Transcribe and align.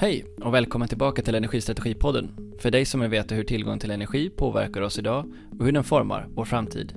Hej 0.00 0.24
och 0.40 0.54
välkommen 0.54 0.88
tillbaka 0.88 1.22
till 1.22 1.34
Energistrategipodden. 1.34 2.54
För 2.58 2.70
dig 2.70 2.84
som 2.84 3.00
vill 3.00 3.10
veta 3.10 3.34
hur 3.34 3.44
tillgång 3.44 3.78
till 3.78 3.90
energi 3.90 4.30
påverkar 4.30 4.80
oss 4.80 4.98
idag 4.98 5.32
och 5.58 5.64
hur 5.64 5.72
den 5.72 5.84
formar 5.84 6.26
vår 6.30 6.44
framtid. 6.44 6.92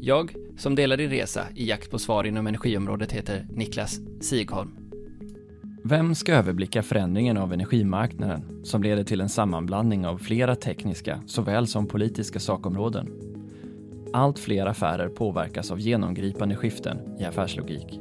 Jag, 0.00 0.34
som 0.56 0.74
delar 0.74 0.96
din 0.96 1.10
resa 1.10 1.42
i 1.54 1.68
jakt 1.68 1.90
på 1.90 1.98
svar 1.98 2.24
inom 2.24 2.46
energiområdet, 2.46 3.12
heter 3.12 3.46
Niklas 3.50 4.00
Sigholm. 4.20 4.70
Vem 5.84 6.14
ska 6.14 6.34
överblicka 6.34 6.82
förändringen 6.82 7.36
av 7.36 7.52
energimarknaden 7.52 8.64
som 8.64 8.82
leder 8.82 9.04
till 9.04 9.20
en 9.20 9.28
sammanblandning 9.28 10.06
av 10.06 10.18
flera 10.18 10.56
tekniska 10.56 11.20
såväl 11.26 11.66
som 11.66 11.86
politiska 11.86 12.40
sakområden? 12.40 13.12
Allt 14.12 14.38
fler 14.38 14.66
affärer 14.66 15.08
påverkas 15.08 15.70
av 15.70 15.80
genomgripande 15.80 16.56
skiften 16.56 16.98
i 17.20 17.24
affärslogik. 17.24 18.00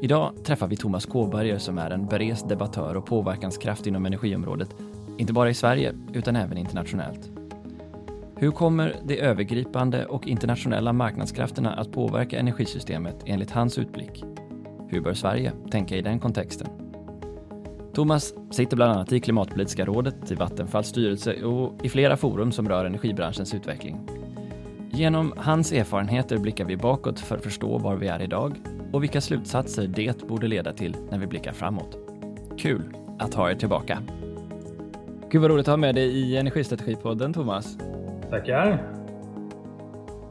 Idag 0.00 0.32
träffar 0.44 0.66
vi 0.66 0.76
Thomas 0.76 1.06
Kåberger 1.06 1.58
som 1.58 1.78
är 1.78 1.90
en 1.90 2.06
berest 2.06 2.48
debattör 2.48 2.94
och 2.94 3.06
påverkanskraft 3.06 3.86
inom 3.86 4.06
energiområdet, 4.06 4.74
inte 5.18 5.32
bara 5.32 5.50
i 5.50 5.54
Sverige 5.54 5.94
utan 6.12 6.36
även 6.36 6.58
internationellt. 6.58 7.30
Hur 8.36 8.50
kommer 8.50 8.96
de 9.04 9.20
övergripande 9.20 10.06
och 10.06 10.26
internationella 10.26 10.92
marknadskrafterna 10.92 11.74
att 11.74 11.92
påverka 11.92 12.38
energisystemet 12.38 13.16
enligt 13.26 13.50
hans 13.50 13.78
utblick? 13.78 14.24
Hur 14.88 15.00
bör 15.00 15.14
Sverige 15.14 15.52
tänka 15.70 15.96
i 15.96 16.02
den 16.02 16.18
kontexten? 16.18 16.68
Thomas 17.94 18.34
sitter 18.50 18.76
bland 18.76 18.92
annat 18.92 19.12
i 19.12 19.20
Klimatpolitiska 19.20 19.84
rådet, 19.84 20.30
i 20.30 20.34
Vattenfalls 20.34 20.88
styrelse 20.88 21.42
och 21.44 21.84
i 21.84 21.88
flera 21.88 22.16
forum 22.16 22.52
som 22.52 22.68
rör 22.68 22.84
energibranschens 22.84 23.54
utveckling. 23.54 23.98
Genom 24.90 25.34
hans 25.36 25.72
erfarenheter 25.72 26.38
blickar 26.38 26.64
vi 26.64 26.76
bakåt 26.76 27.20
för 27.20 27.36
att 27.36 27.44
förstå 27.44 27.78
var 27.78 27.96
vi 27.96 28.08
är 28.08 28.22
idag 28.22 28.60
och 28.92 29.02
vilka 29.02 29.20
slutsatser 29.20 29.86
det 29.86 30.26
borde 30.26 30.48
leda 30.48 30.72
till 30.72 30.96
när 31.10 31.18
vi 31.18 31.26
blickar 31.26 31.52
framåt. 31.52 31.98
Kul 32.58 32.82
att 33.18 33.34
ha 33.34 33.50
er 33.50 33.54
tillbaka. 33.54 34.02
Gud 35.30 35.42
vad 35.42 35.50
roligt 35.50 35.68
att 35.68 35.72
ha 35.72 35.76
med 35.76 35.94
dig 35.94 36.08
i 36.08 36.36
Energistrategipodden 36.36 37.32
Thomas. 37.32 37.78
Tackar. 38.30 38.98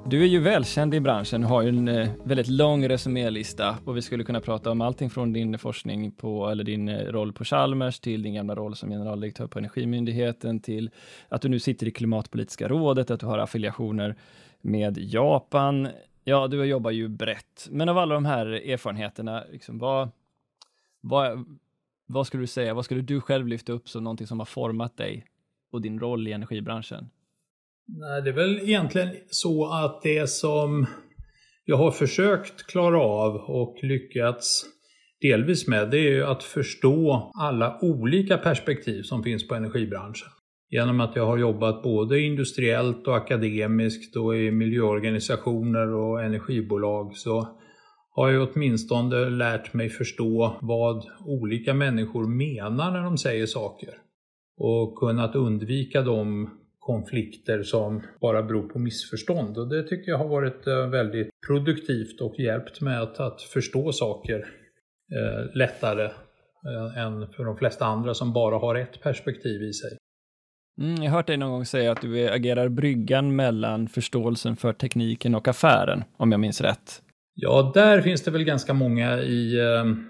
Du 0.10 0.22
är 0.22 0.28
ju 0.28 0.40
välkänd 0.40 0.94
i 0.94 1.00
branschen 1.00 1.44
och 1.44 1.50
har 1.50 1.62
ju 1.62 1.70
en 1.70 1.88
eh, 1.88 2.10
väldigt 2.24 2.48
lång 2.48 2.90
resumélista 2.90 3.78
och 3.86 3.98
vi 3.98 4.02
skulle 4.02 4.24
kunna 4.24 4.42
prata 4.42 4.72
om 4.72 4.82
allting 4.82 5.10
från 5.10 5.34
din 5.34 5.58
forskning 5.58 6.12
på, 6.12 6.50
eller 6.50 6.64
din 6.64 6.90
eh, 6.90 7.06
roll 7.06 7.34
på 7.34 7.44
Chalmers 7.44 8.00
till 8.00 8.24
din 8.24 8.34
gamla 8.34 8.56
roll 8.56 8.76
som 8.76 8.90
generaldirektör 8.90 9.48
på 9.48 9.60
Energimyndigheten 9.60 10.60
till 10.60 10.90
att 11.30 11.42
du 11.42 11.50
nu 11.50 11.60
sitter 11.60 11.88
i 11.88 11.92
Klimatpolitiska 11.92 12.68
rådet, 12.68 13.12
att 13.12 13.20
du 13.20 13.26
har 13.26 13.38
affiliationer 13.38 14.16
med 14.62 14.98
Japan. 14.98 15.88
Ja, 16.30 16.48
du 16.48 16.66
jobbar 16.66 16.92
ju 16.92 17.08
brett, 17.08 17.68
men 17.72 17.90
av 17.90 17.98
alla 17.98 18.14
de 18.14 18.26
här 18.26 18.46
erfarenheterna, 18.46 19.44
liksom, 19.52 19.80
vad, 19.80 20.10
vad, 21.02 21.46
vad 22.06 22.28
skulle 22.28 22.44
du 22.44 22.48
säga, 22.48 22.74
vad 22.74 22.86
skulle 22.86 23.02
du 23.02 23.22
själv 23.22 23.48
lyfta 23.48 23.74
upp 23.74 23.90
som 23.90 24.04
någonting 24.04 24.28
som 24.28 24.40
har 24.40 24.46
format 24.46 24.98
dig 24.98 25.26
och 25.72 25.82
din 25.82 26.00
roll 26.00 26.28
i 26.28 26.32
energibranschen? 26.32 27.10
Nej, 27.86 28.22
det 28.22 28.30
är 28.30 28.34
väl 28.34 28.60
egentligen 28.60 29.16
så 29.30 29.74
att 29.74 30.02
det 30.02 30.30
som 30.30 30.86
jag 31.66 31.78
har 31.78 31.92
försökt 31.92 32.68
klara 32.68 33.02
av 33.02 33.36
och 33.36 33.78
lyckats 33.82 34.66
delvis 35.22 35.68
med, 35.68 35.92
det 35.92 35.98
är 35.98 36.12
ju 36.12 36.24
att 36.26 36.44
förstå 36.44 37.32
alla 37.40 37.80
olika 37.82 38.38
perspektiv 38.38 39.04
som 39.04 39.24
finns 39.24 39.48
på 39.48 39.56
energibranschen. 39.56 40.30
Genom 40.70 41.00
att 41.00 41.16
jag 41.16 41.26
har 41.26 41.38
jobbat 41.38 41.84
både 41.84 42.20
industriellt 42.20 43.08
och 43.08 43.18
akademiskt 43.18 44.16
och 44.16 44.38
i 44.38 44.52
miljöorganisationer 44.52 45.94
och 45.94 46.24
energibolag 46.24 47.16
så 47.16 47.58
har 48.10 48.30
jag 48.30 48.50
åtminstone 48.52 49.30
lärt 49.30 49.74
mig 49.74 49.90
förstå 49.90 50.58
vad 50.62 51.06
olika 51.26 51.74
människor 51.74 52.28
menar 52.28 52.92
när 52.92 53.04
de 53.04 53.18
säger 53.18 53.46
saker. 53.46 53.94
Och 54.58 54.96
kunnat 54.96 55.36
undvika 55.36 56.02
de 56.02 56.50
konflikter 56.80 57.64
som 57.64 58.02
bara 58.22 58.44
beror 58.44 58.70
på 58.70 58.80
missförstånd. 58.80 59.58
Och 59.58 59.70
det 59.70 59.84
tycker 59.84 60.12
jag 60.12 60.18
har 60.18 60.28
varit 60.28 60.68
eh, 60.68 60.90
väldigt 60.90 61.30
produktivt 61.48 62.22
och 62.22 62.40
hjälpt 62.40 62.82
mig 62.82 62.98
att, 62.98 63.20
att 63.20 63.42
förstå 63.42 63.92
saker 63.92 64.38
eh, 65.16 65.56
lättare 65.56 66.06
eh, 66.06 66.98
än 66.98 67.28
för 67.28 67.46
de 67.46 67.58
flesta 67.58 67.86
andra 67.86 68.14
som 68.14 68.34
bara 68.34 68.58
har 68.58 68.76
ett 68.76 69.02
perspektiv 69.02 69.62
i 69.62 69.74
sig. 69.74 69.97
Mm, 70.80 70.96
jag 71.04 71.12
har 71.12 71.18
hört 71.18 71.28
dig 71.28 71.38
någon 71.38 71.52
gång 71.52 71.66
säga 71.66 71.92
att 71.92 72.02
du 72.02 72.30
agerar 72.30 72.70
bryggan 72.70 73.36
mellan 73.36 73.88
förståelsen 73.88 74.56
för 74.56 74.74
tekniken 74.74 75.36
och 75.36 75.48
affären, 75.48 76.04
om 76.18 76.32
jag 76.32 76.40
minns 76.40 76.62
rätt. 76.62 77.02
Ja, 77.34 77.72
där 77.74 78.02
finns 78.02 78.24
det 78.24 78.32
väl 78.32 78.44
ganska 78.44 78.74
många 78.74 79.22
i, 79.22 79.60
ehm, 79.60 80.06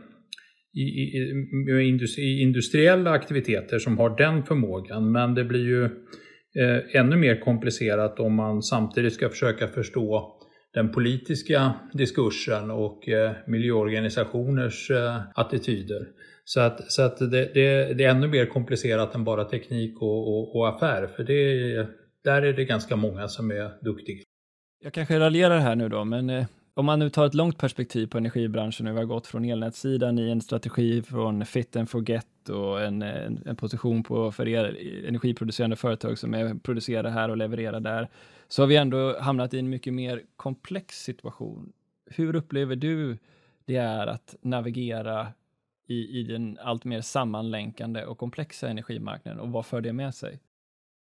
i, 0.74 0.82
i, 0.82 2.22
i 2.22 2.42
industriella 2.42 3.12
aktiviteter 3.12 3.80
som 3.80 3.98
har 3.98 4.18
den 4.18 4.44
förmågan, 4.44 5.12
men 5.12 5.36
det 5.36 5.44
blir 5.44 5.66
ju 5.66 5.84
eh, 5.84 7.02
ännu 7.02 7.16
mer 7.16 7.40
komplicerat 7.40 8.20
om 8.20 8.36
man 8.36 8.62
samtidigt 8.62 9.14
ska 9.14 9.30
försöka 9.30 9.68
förstå 9.68 10.34
den 10.74 10.92
politiska 10.92 11.74
diskursen 11.94 12.72
och 12.72 13.10
eh, 13.10 13.32
miljöorganisationers 13.48 14.92
eh, 14.92 15.22
attityder. 15.36 16.08
Så 16.50 16.60
att, 16.60 16.92
så 16.92 17.02
att 17.02 17.18
det, 17.18 17.28
det, 17.28 17.94
det, 17.94 18.04
är 18.04 18.10
ännu 18.10 18.28
mer 18.28 18.46
komplicerat 18.46 19.16
än 19.16 19.24
bara 19.24 19.46
teknik 19.46 20.02
och, 20.02 20.28
och, 20.28 20.56
och 20.56 20.70
affär, 20.70 21.08
för 21.08 21.24
det, 21.24 21.88
där 22.24 22.42
är 22.42 22.54
det 22.54 22.66
ganska 22.66 22.96
många 22.96 23.28
som 23.28 23.52
är 23.52 23.72
duktiga. 23.82 24.24
Jag 24.84 24.94
kanske 24.94 25.20
raljerar 25.20 25.60
här 25.60 25.76
nu 25.76 25.90
då, 25.90 26.04
men 26.04 26.30
eh, 26.30 26.46
om 26.74 26.86
man 26.86 27.00
nu 27.00 27.10
tar 27.10 27.26
ett 27.26 27.34
långt 27.34 27.58
perspektiv 27.58 28.08
på 28.08 28.18
energibranschen, 28.18 28.88
och 28.88 28.94
vi 28.94 28.98
har 28.98 29.06
gått 29.06 29.28
från 29.28 29.46
elnätssidan 29.46 30.20
i 30.20 30.30
en 30.30 30.42
strategi 30.42 31.02
från 31.02 31.46
fit 31.46 31.76
and 31.76 31.90
forget 31.90 32.50
och 32.50 32.82
en, 32.82 33.02
en, 33.02 33.44
en 33.46 33.56
position 33.56 34.04
på 34.04 34.32
för 34.32 34.48
er 34.48 34.78
energiproducerande 35.08 35.76
företag 35.76 36.18
som 36.18 36.34
är 36.34 36.56
producerar 36.56 37.10
här 37.10 37.30
och 37.30 37.38
levererar 37.38 37.80
där, 37.80 38.08
så 38.48 38.62
har 38.62 38.68
vi 38.68 38.76
ändå 38.76 39.20
hamnat 39.20 39.54
i 39.54 39.60
en 39.60 39.70
mycket 39.70 39.94
mer 39.94 40.22
komplex 40.36 41.04
situation. 41.04 41.74
Hur 42.06 42.36
upplever 42.36 42.76
du 42.76 43.18
det 43.66 43.76
är 43.76 44.08
att 44.08 44.36
navigera 44.42 45.28
i, 45.88 46.20
i 46.20 46.24
den 46.24 46.58
allt 46.62 46.86
mer 46.86 47.02
sammanlänkande 47.02 48.06
och 48.06 48.18
komplexa 48.18 48.70
energimarknaden 48.70 49.40
och 49.40 49.50
vad 49.50 49.66
för 49.66 49.82
det 49.82 49.94
med 49.94 50.16
sig? 50.16 50.40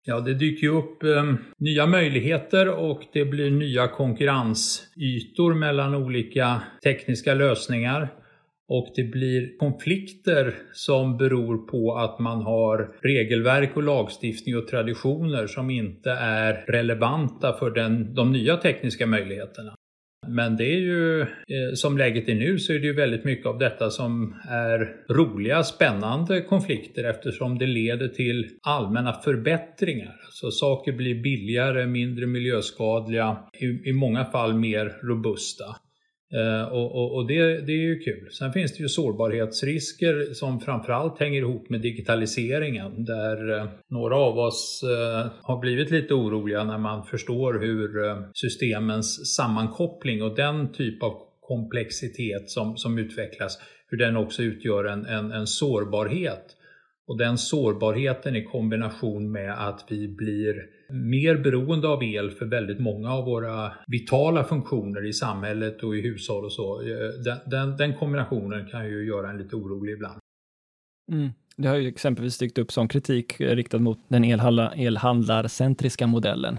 Ja, 0.07 0.21
det 0.21 0.35
dyker 0.35 0.67
ju 0.67 0.73
upp 0.73 1.03
eh, 1.03 1.35
nya 1.59 1.87
möjligheter 1.87 2.69
och 2.69 3.03
det 3.13 3.25
blir 3.25 3.51
nya 3.51 3.89
konkurrensytor 3.89 5.55
mellan 5.55 5.95
olika 5.95 6.63
tekniska 6.85 7.35
lösningar. 7.35 8.09
Och 8.69 8.93
det 8.97 9.05
blir 9.05 9.59
konflikter 9.59 10.55
som 10.73 11.17
beror 11.17 11.67
på 11.67 11.97
att 11.97 12.19
man 12.19 12.43
har 12.43 12.97
regelverk 13.03 13.77
och 13.77 13.83
lagstiftning 13.83 14.57
och 14.57 14.69
traditioner 14.69 15.47
som 15.47 15.71
inte 15.71 16.11
är 16.11 16.53
relevanta 16.53 17.53
för 17.53 17.71
den, 17.71 18.15
de 18.15 18.33
nya 18.33 18.57
tekniska 18.57 19.07
möjligheterna. 19.07 19.75
Men 20.29 20.57
det 20.57 20.65
är 20.65 20.79
ju, 20.79 21.21
eh, 21.21 21.27
som 21.75 21.99
läget 21.99 22.29
är 22.29 22.35
nu, 22.35 22.59
så 22.59 22.73
är 22.73 22.79
det 22.79 22.87
ju 22.87 22.95
väldigt 22.95 23.25
mycket 23.25 23.47
av 23.47 23.59
detta 23.59 23.91
som 23.91 24.35
är 24.49 24.97
roliga, 25.09 25.63
spännande 25.63 26.41
konflikter 26.41 27.05
eftersom 27.05 27.59
det 27.59 27.67
leder 27.67 28.09
till 28.09 28.49
allmänna 28.63 29.13
förbättringar. 29.13 30.15
Så 30.31 30.51
saker 30.51 30.93
blir 30.93 31.23
billigare, 31.23 31.87
mindre 31.87 32.27
miljöskadliga, 32.27 33.37
i, 33.61 33.91
i 33.91 33.93
många 33.93 34.25
fall 34.25 34.55
mer 34.55 34.93
robusta. 35.03 35.65
Eh, 36.35 36.73
och, 36.73 36.95
och, 36.95 37.15
och 37.15 37.27
det, 37.27 37.67
det, 37.67 37.73
är 37.73 37.87
ju 37.87 37.99
kul. 37.99 38.29
Sen 38.33 38.53
finns 38.53 38.77
det 38.77 38.83
ju 38.83 38.89
sårbarhetsrisker 38.89 40.35
som 40.35 40.61
framförallt 40.61 41.21
hänger 41.21 41.41
ihop 41.41 41.71
med 41.71 41.81
digitaliseringen 41.81 43.05
där 43.05 43.59
eh, 43.59 43.67
några 43.91 44.17
av 44.17 44.39
oss 44.39 44.83
eh, 44.83 45.31
har 45.43 45.61
blivit 45.61 45.91
lite 45.91 46.15
oroliga 46.15 46.65
när 46.65 46.79
man 46.79 47.05
förstår 47.05 47.61
hur 47.61 48.17
systemens 48.33 49.35
sammankoppling 49.37 50.23
och 50.23 50.37
den 50.37 50.73
typ 50.73 51.03
av 51.03 51.13
komplexitet 51.41 52.51
som, 52.51 52.77
som 52.77 52.99
utvecklas, 52.99 53.59
hur 53.89 53.99
den 53.99 54.17
också 54.17 54.43
utgör 54.43 54.85
en, 54.85 55.07
en, 55.07 55.33
en 55.33 55.47
sårbarhet. 55.47 56.45
Och 57.07 57.19
den 57.19 57.39
sårbarheten 57.39 58.37
i 58.37 58.45
kombination 58.45 59.33
med 59.33 59.69
att 59.69 59.87
vi 59.89 60.09
blir 60.09 60.55
mer 60.89 61.37
beroende 61.37 61.89
av 61.89 62.05
el 62.05 62.31
för 62.31 62.47
väldigt 62.47 62.81
många 62.81 63.13
av 63.13 63.25
våra 63.25 63.73
vitala 63.87 64.45
funktioner 64.45 65.07
i 65.07 65.13
samhället 65.13 65.83
och 65.83 65.97
i 65.97 66.01
hushåll 66.01 66.45
och 66.45 66.53
så. 66.53 66.81
Eh, 66.81 67.09
den, 67.25 67.39
den, 67.47 67.77
den 67.77 67.95
kombinationen 67.95 68.67
kan 68.67 68.87
ju 68.87 69.07
göra 69.07 69.31
en 69.31 69.39
lite 69.39 69.57
orolig 69.57 69.93
ibland. 69.93 70.19
Mm. 71.13 71.31
Det 71.57 71.69
har 71.69 71.77
ju 71.77 71.89
exempelvis 71.89 72.39
dykt 72.39 72.59
upp 72.59 72.73
som 72.73 72.89
kritik 72.89 73.41
eh, 73.41 73.57
riktad 73.57 73.79
mot 73.79 73.99
den 74.09 74.25
elhandlarcentriska 74.25 76.07
modellen. 76.07 76.59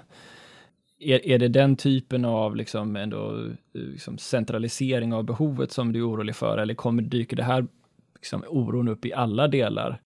Är, 0.99 1.27
är 1.27 1.39
det 1.39 1.47
den 1.47 1.75
typen 1.75 2.25
av 2.25 2.55
liksom 2.55 2.95
ändå, 2.95 3.45
eh, 3.75 3.81
liksom 3.81 4.17
centralisering 4.17 5.13
av 5.13 5.23
behovet 5.23 5.71
som 5.71 5.93
du 5.93 5.99
är 5.99 6.09
orolig 6.09 6.35
för 6.35 6.57
eller 6.57 6.73
kommer, 6.73 7.03
dyker 7.03 7.37
det 7.37 7.43
här 7.43 7.67
liksom 8.15 8.43
oron 8.47 8.87
upp 8.87 9.05
i 9.05 9.13
alla 9.13 9.47
delar 9.47 10.01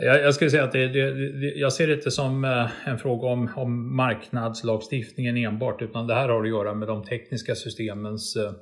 jag, 0.00 0.22
jag 0.22 0.34
skulle 0.34 0.50
säga 0.50 0.64
att 0.64 0.72
det, 0.72 0.88
det, 0.88 1.10
det, 1.40 1.54
jag 1.56 1.72
ser 1.72 1.86
det 1.86 1.94
inte 1.94 2.10
som 2.10 2.44
eh, 2.44 2.88
en 2.88 2.98
fråga 2.98 3.28
om, 3.28 3.50
om 3.56 3.96
marknadslagstiftningen 3.96 5.36
enbart, 5.36 5.82
utan 5.82 6.06
det 6.06 6.14
här 6.14 6.28
har 6.28 6.42
att 6.42 6.48
göra 6.48 6.74
med 6.74 6.88
de 6.88 7.04
tekniska 7.04 7.54
systemens 7.54 8.36
eh, 8.36 8.52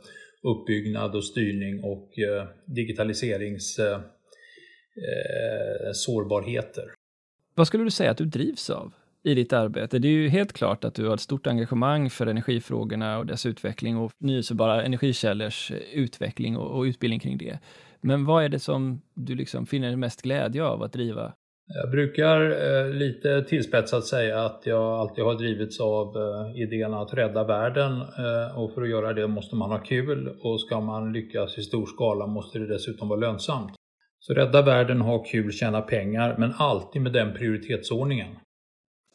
uppbyggnad 0.43 1.14
och 1.14 1.25
styrning 1.25 1.84
och 1.84 2.19
eh, 2.19 2.46
digitaliserings 2.67 3.79
eh, 3.79 4.00
sårbarheter. 5.93 6.84
Vad 7.55 7.67
skulle 7.67 7.84
du 7.84 7.90
säga 7.90 8.11
att 8.11 8.19
du 8.19 8.25
drivs 8.25 8.70
av 8.70 8.93
i 9.25 9.34
ditt 9.34 9.52
arbete? 9.52 9.99
Det 9.99 10.08
är 10.08 10.12
ju 10.12 10.29
helt 10.29 10.52
klart 10.52 10.84
att 10.84 10.94
du 10.94 11.06
har 11.06 11.14
ett 11.14 11.20
stort 11.20 11.46
engagemang 11.46 12.11
för 12.11 12.26
energifrågorna 12.26 13.19
och 13.19 13.26
dess 13.26 13.46
utveckling 13.46 13.96
och 13.96 14.12
förnyelsebara 14.19 14.82
energikällors 14.82 15.73
utveckling 15.93 16.56
och, 16.56 16.79
och 16.79 16.82
utbildning 16.82 17.20
kring 17.20 17.38
det. 17.38 17.58
Men 18.02 18.25
vad 18.25 18.44
är 18.44 18.49
det 18.49 18.58
som 18.58 19.02
du 19.14 19.34
liksom 19.34 19.66
finner 19.66 19.96
mest 19.96 20.22
glädje 20.22 20.64
av 20.64 20.82
att 20.82 20.93
driva? 20.93 21.32
Jag 21.66 21.90
brukar 21.90 22.40
eh, 22.50 22.90
lite 22.90 23.43
tillspetsat 23.43 24.04
säga 24.04 24.44
att 24.44 24.62
jag 24.64 24.82
alltid 24.82 25.25
har 25.25 25.34
drivits 25.34 25.81
av 25.81 26.16
eh, 26.16 26.62
idén 26.62 26.94
att 26.94 27.14
rädda 27.14 27.44
världen 27.44 27.93
eh, 27.93 28.58
och 28.58 28.75
för 28.75 28.82
att 28.82 28.88
göra 28.88 29.12
det 29.12 29.28
måste 29.28 29.56
man 29.56 29.70
ha 29.70 29.78
kul 29.78 30.28
och 30.43 30.60
ska 30.60 30.81
man 30.81 31.12
lyckas 31.12 31.58
i 31.58 31.62
stor 31.62 31.87
skala 31.87 32.26
måste 32.26 32.58
det 32.58 32.66
dessutom 32.66 33.08
vara 33.08 33.20
lönsamt. 33.20 33.72
Så 34.20 34.34
rädda 34.34 34.62
världen, 34.62 35.00
ha 35.00 35.25
kul, 35.25 35.52
tjäna 35.52 35.81
pengar, 35.81 36.37
men 36.38 36.52
alltid 36.56 37.02
med 37.02 37.12
den 37.12 37.34
prioritetsordningen. 37.34 38.28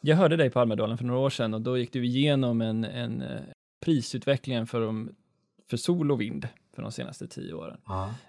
Jag 0.00 0.16
hörde 0.16 0.36
dig 0.36 0.50
på 0.50 0.60
Almedalen 0.60 0.98
för 0.98 1.04
några 1.04 1.20
år 1.20 1.30
sedan 1.30 1.54
och 1.54 1.60
då 1.60 1.78
gick 1.78 1.92
du 1.92 2.04
igenom 2.06 2.60
en, 2.60 2.84
en 2.84 3.22
prisutvecklingen 3.84 4.66
för, 4.66 4.80
de, 4.80 5.14
för 5.70 5.76
sol 5.76 6.12
och 6.12 6.20
vind 6.20 6.48
för 6.74 6.82
de 6.82 6.92
senaste 6.92 7.26
tio 7.26 7.54
åren. 7.54 7.78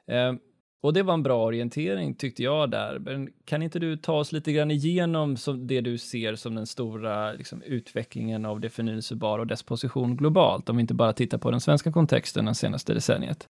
Eh, 0.07 0.33
och 0.81 0.93
det 0.93 1.03
var 1.03 1.13
en 1.13 1.23
bra 1.23 1.45
orientering 1.45 2.15
tyckte 2.15 2.43
jag 2.43 2.71
där. 2.71 2.99
Men 2.99 3.29
kan 3.45 3.61
inte 3.61 3.79
du 3.79 3.97
ta 3.97 4.13
oss 4.13 4.31
lite 4.31 4.51
grann 4.51 4.71
igenom 4.71 5.37
som 5.37 5.67
det 5.67 5.81
du 5.81 5.97
ser 5.97 6.35
som 6.35 6.55
den 6.55 6.67
stora 6.67 7.31
liksom, 7.31 7.61
utvecklingen 7.61 8.45
av 8.45 8.59
det 8.59 8.69
förnyelsebara 8.69 9.41
och 9.41 9.47
dess 9.47 9.63
position 9.63 10.17
globalt, 10.17 10.69
om 10.69 10.77
vi 10.77 10.81
inte 10.81 10.93
bara 10.93 11.13
tittar 11.13 11.37
på 11.37 11.51
den 11.51 11.61
svenska 11.61 11.91
kontexten 11.91 12.45
det 12.45 12.55
senaste 12.55 12.93
decenniet? 12.93 13.47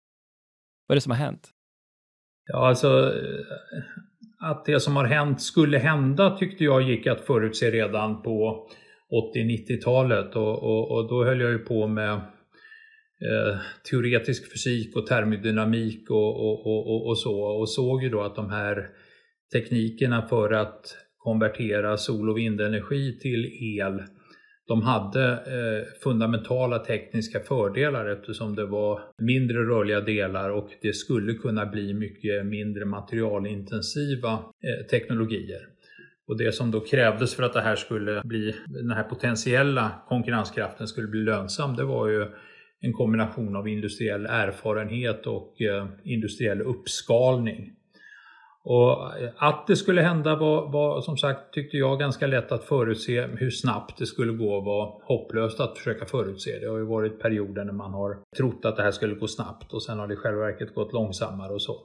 Vad 0.88 0.96
är 0.96 0.98
det 0.98 1.02
som 1.02 1.12
har 1.12 1.18
hänt? 1.18 1.50
Ja, 2.48 2.68
alltså 2.68 3.14
eh, 3.14 4.50
att 4.50 4.66
det 4.66 4.80
som 4.80 4.96
har 4.96 5.06
hänt 5.06 5.42
skulle 5.42 5.78
hända 5.78 6.38
tyckte 6.38 6.64
jag 6.64 6.82
gick 6.82 7.08
att 7.08 7.22
förutse 7.22 7.72
redan 7.72 8.22
på 8.22 8.68
80-90-talet 9.36 10.36
och, 10.36 10.64
och, 10.64 10.92
och, 10.92 11.10
då 11.10 11.24
höll 11.24 11.42
jag 11.42 11.52
ju 11.52 11.60
på 11.60 11.88
med 11.88 12.22
Eh, 13.32 13.58
teoretisk 13.90 14.52
fysik 14.52 14.96
och 14.96 15.08
termodynamik 15.08 16.10
och, 16.10 16.36
och, 16.40 16.68
och, 16.68 17.08
och, 17.08 17.18
så 17.18 17.42
och 17.42 17.70
såg 17.70 18.04
ju 18.04 18.10
då 18.10 18.22
att 18.22 18.36
de 18.36 18.50
här 18.50 18.90
teknikerna 19.54 20.28
för 20.28 20.54
att 20.54 20.98
konvertera 21.18 21.98
sol 21.98 22.30
och 22.30 22.38
vindenergi 22.38 23.20
till 23.20 23.46
el 23.80 24.02
de 24.68 24.82
hade 24.82 25.32
eh, 25.32 26.00
fundamentala 26.04 26.80
tekniska 26.80 27.40
fördelar 27.40 28.10
eftersom 28.10 28.56
det 28.56 28.66
var 28.66 29.02
mindre 29.18 29.58
rörliga 29.58 30.02
delar 30.02 30.50
och 30.50 30.70
det 30.82 30.94
skulle 30.94 31.34
kunna 31.34 31.66
bli 31.66 31.94
mycket 31.94 32.46
mindre 32.46 32.86
materialintensiva 32.86 34.32
eh, 34.34 34.86
teknologier. 34.90 35.62
Och 36.28 36.38
det 36.38 36.52
som 36.52 36.72
då 36.72 36.80
krävdes 36.80 37.36
för 37.36 37.44
att 37.44 37.54
det 37.54 37.62
här 37.62 37.76
skulle 37.76 38.22
bli, 38.26 38.56
den 38.68 38.92
här 38.92 39.04
potentiella 39.04 39.92
konkurrenskraften 40.08 40.88
skulle 40.88 41.08
bli 41.08 41.20
lönsam, 41.20 41.76
det 41.76 41.84
var 41.84 42.08
ju 42.08 42.28
en 42.86 42.94
kombination 42.94 43.56
av 43.56 43.68
industriell 43.68 44.26
erfarenhet 44.26 45.28
och 45.28 45.62
eh, 45.62 45.88
industriell 46.04 46.62
uppskalning. 46.62 47.72
Och 48.64 49.18
eh, 49.18 49.30
att 49.38 49.68
det 49.68 49.76
skulle 49.76 50.02
hända 50.02 50.36
var, 50.36 50.72
var, 50.72 51.02
som 51.02 51.18
sagt 51.18 51.54
tyckte 51.54 51.78
jag 51.78 52.00
ganska 52.00 52.28
lätt 52.28 52.52
att 52.52 52.64
förutse. 52.64 53.28
Hur 53.28 53.50
snabbt 53.50 53.98
det 53.98 54.06
skulle 54.06 54.34
gå 54.34 54.60
var 54.60 55.02
hopplöst 55.04 55.60
att 55.60 55.78
försöka 55.78 56.06
förutse. 56.06 56.60
Det 56.60 56.68
har 56.68 56.78
ju 56.78 56.86
varit 56.86 57.20
perioder 57.20 57.64
när 57.64 57.74
man 57.74 57.94
har 57.94 58.18
trott 58.38 58.66
att 58.66 58.76
det 58.76 58.84
här 58.84 58.92
skulle 58.92 59.16
gå 59.16 59.28
snabbt 59.28 59.74
och 59.74 59.84
sen 59.84 60.00
har 60.00 60.08
det 60.08 60.14
i 60.14 60.18
själva 60.18 60.42
verket 60.42 60.76
gått 60.76 60.94
långsammare 60.94 61.54
och 61.54 61.62
så. 61.62 61.78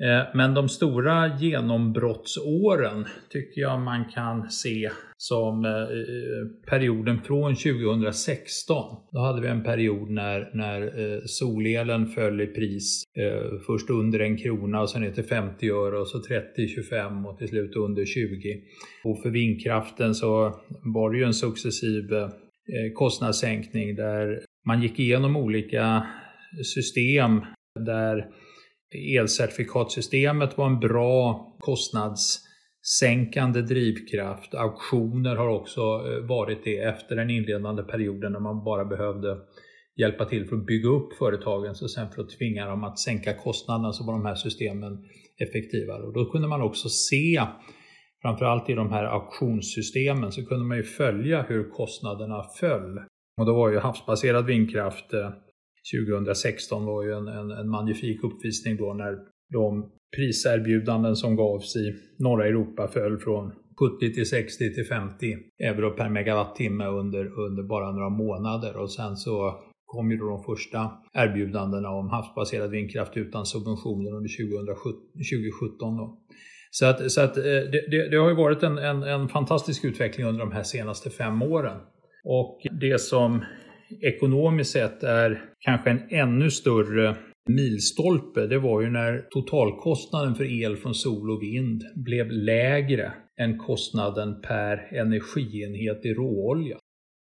Eh, 0.00 0.34
men 0.34 0.54
de 0.54 0.68
stora 0.68 1.38
genombrottsåren 1.38 3.04
tycker 3.30 3.60
jag 3.60 3.80
man 3.80 4.04
kan 4.04 4.50
se 4.50 4.90
som 5.16 5.64
eh, 5.64 6.70
perioden 6.70 7.20
från 7.22 7.54
2016. 7.54 8.96
Då 9.12 9.18
hade 9.18 9.40
vi 9.40 9.48
en 9.48 9.64
period 9.64 10.10
när, 10.10 10.50
när 10.54 10.82
eh, 10.82 11.20
solelen 11.26 12.06
föll 12.06 12.40
i 12.40 12.46
pris. 12.46 13.02
Först 13.66 13.90
under 13.90 14.20
en 14.20 14.36
krona 14.36 14.80
och 14.80 14.90
sen 14.90 15.02
ner 15.02 15.10
till 15.10 15.24
50 15.24 15.70
öre 15.70 15.98
och 15.98 16.08
så 16.08 16.22
30, 16.22 16.68
25 16.68 17.26
och 17.26 17.38
till 17.38 17.48
slut 17.48 17.76
under 17.76 18.04
20. 18.04 18.60
Och 19.04 19.22
för 19.22 19.30
vindkraften 19.30 20.14
så 20.14 20.60
var 20.94 21.10
det 21.10 21.18
ju 21.18 21.24
en 21.24 21.34
successiv 21.34 22.04
kostnadssänkning 22.94 23.94
där 23.94 24.40
man 24.66 24.82
gick 24.82 24.98
igenom 24.98 25.36
olika 25.36 26.06
system 26.74 27.40
där 27.80 28.26
elcertifikatsystemet 28.94 30.58
var 30.58 30.66
en 30.66 30.80
bra 30.80 31.46
kostnadssänkande 31.58 33.62
drivkraft. 33.62 34.54
Auktioner 34.54 35.36
har 35.36 35.48
också 35.48 35.80
eh, 35.80 36.26
varit 36.28 36.64
det 36.64 36.78
efter 36.78 37.16
den 37.16 37.30
inledande 37.30 37.82
perioden 37.82 38.32
när 38.32 38.40
man 38.40 38.64
bara 38.64 38.84
behövde 38.84 39.36
hjälpa 39.96 40.24
till 40.24 40.46
för 40.46 40.56
att 40.56 40.66
bygga 40.66 40.88
upp 40.88 41.12
företagen 41.18 41.74
så 41.74 41.88
sen 41.88 42.10
för 42.10 42.22
att 42.22 42.38
tvinga 42.38 42.66
dem 42.66 42.84
att 42.84 42.98
sänka 42.98 43.34
kostnaderna 43.34 43.92
så 43.92 44.04
var 44.04 44.12
de 44.12 44.26
här 44.26 44.34
systemen 44.34 45.04
effektivare. 45.38 46.02
Och 46.02 46.12
då 46.12 46.30
kunde 46.30 46.48
man 46.48 46.62
också 46.62 46.88
se, 46.88 47.42
framförallt 48.22 48.70
i 48.70 48.72
de 48.72 48.92
här 48.92 49.04
auktionssystemen, 49.04 50.32
så 50.32 50.46
kunde 50.46 50.64
man 50.64 50.76
ju 50.76 50.82
följa 50.82 51.42
hur 51.42 51.70
kostnaderna 51.70 52.42
föll. 52.60 52.98
Och 53.40 53.46
då 53.46 53.54
var 53.54 53.70
ju 53.70 53.78
havsbaserad 53.78 54.46
vindkraft 54.46 55.12
eh, 55.12 55.30
2016 55.92 56.84
var 56.84 57.02
ju 57.04 57.12
en, 57.12 57.28
en, 57.28 57.50
en 57.50 57.68
magnifik 57.68 58.24
uppvisning 58.24 58.76
då 58.76 58.94
när 58.94 59.18
de 59.52 59.90
priserbjudanden 60.16 61.16
som 61.16 61.36
gavs 61.36 61.76
i 61.76 61.94
norra 62.18 62.46
Europa 62.46 62.88
föll 62.88 63.18
från 63.18 63.52
70 63.78 64.14
till 64.14 64.28
60 64.28 64.74
till 64.74 64.86
50 64.86 65.34
euro 65.58 65.90
per 65.90 66.08
megawattimme 66.08 66.86
under, 66.86 67.40
under 67.40 67.62
bara 67.62 67.92
några 67.92 68.08
månader 68.08 68.76
och 68.76 68.92
sen 68.92 69.16
så 69.16 69.54
kom 69.86 70.10
ju 70.10 70.16
då 70.16 70.28
de 70.28 70.42
första 70.42 70.90
erbjudandena 71.12 71.90
om 71.90 72.08
havsbaserad 72.08 72.70
vindkraft 72.70 73.16
utan 73.16 73.46
subventioner 73.46 74.10
under 74.16 74.30
2017. 74.38 75.96
Då. 75.96 76.18
Så 76.70 76.86
att, 76.86 77.12
så 77.12 77.20
att 77.20 77.36
eh, 77.36 77.42
det, 77.42 77.90
det, 77.90 78.10
det 78.10 78.16
har 78.16 78.28
ju 78.28 78.36
varit 78.36 78.62
en, 78.62 78.78
en, 78.78 79.02
en 79.02 79.28
fantastisk 79.28 79.84
utveckling 79.84 80.26
under 80.26 80.40
de 80.40 80.52
här 80.52 80.62
senaste 80.62 81.10
fem 81.10 81.42
åren. 81.42 81.80
Och 82.24 82.60
det 82.80 83.00
som 83.00 83.44
ekonomiskt 84.00 84.70
sett 84.70 85.02
är 85.02 85.50
kanske 85.60 85.90
en 85.90 86.02
ännu 86.10 86.50
större 86.50 87.16
milstolpe, 87.48 88.46
det 88.46 88.58
var 88.58 88.80
ju 88.80 88.90
när 88.90 89.26
totalkostnaden 89.30 90.34
för 90.34 90.62
el 90.62 90.76
från 90.76 90.94
sol 90.94 91.30
och 91.30 91.42
vind 91.42 91.84
blev 91.94 92.30
lägre 92.30 93.12
än 93.40 93.58
kostnaden 93.58 94.40
per 94.40 94.96
energienhet 94.96 96.06
i 96.06 96.14
råolja. 96.14 96.78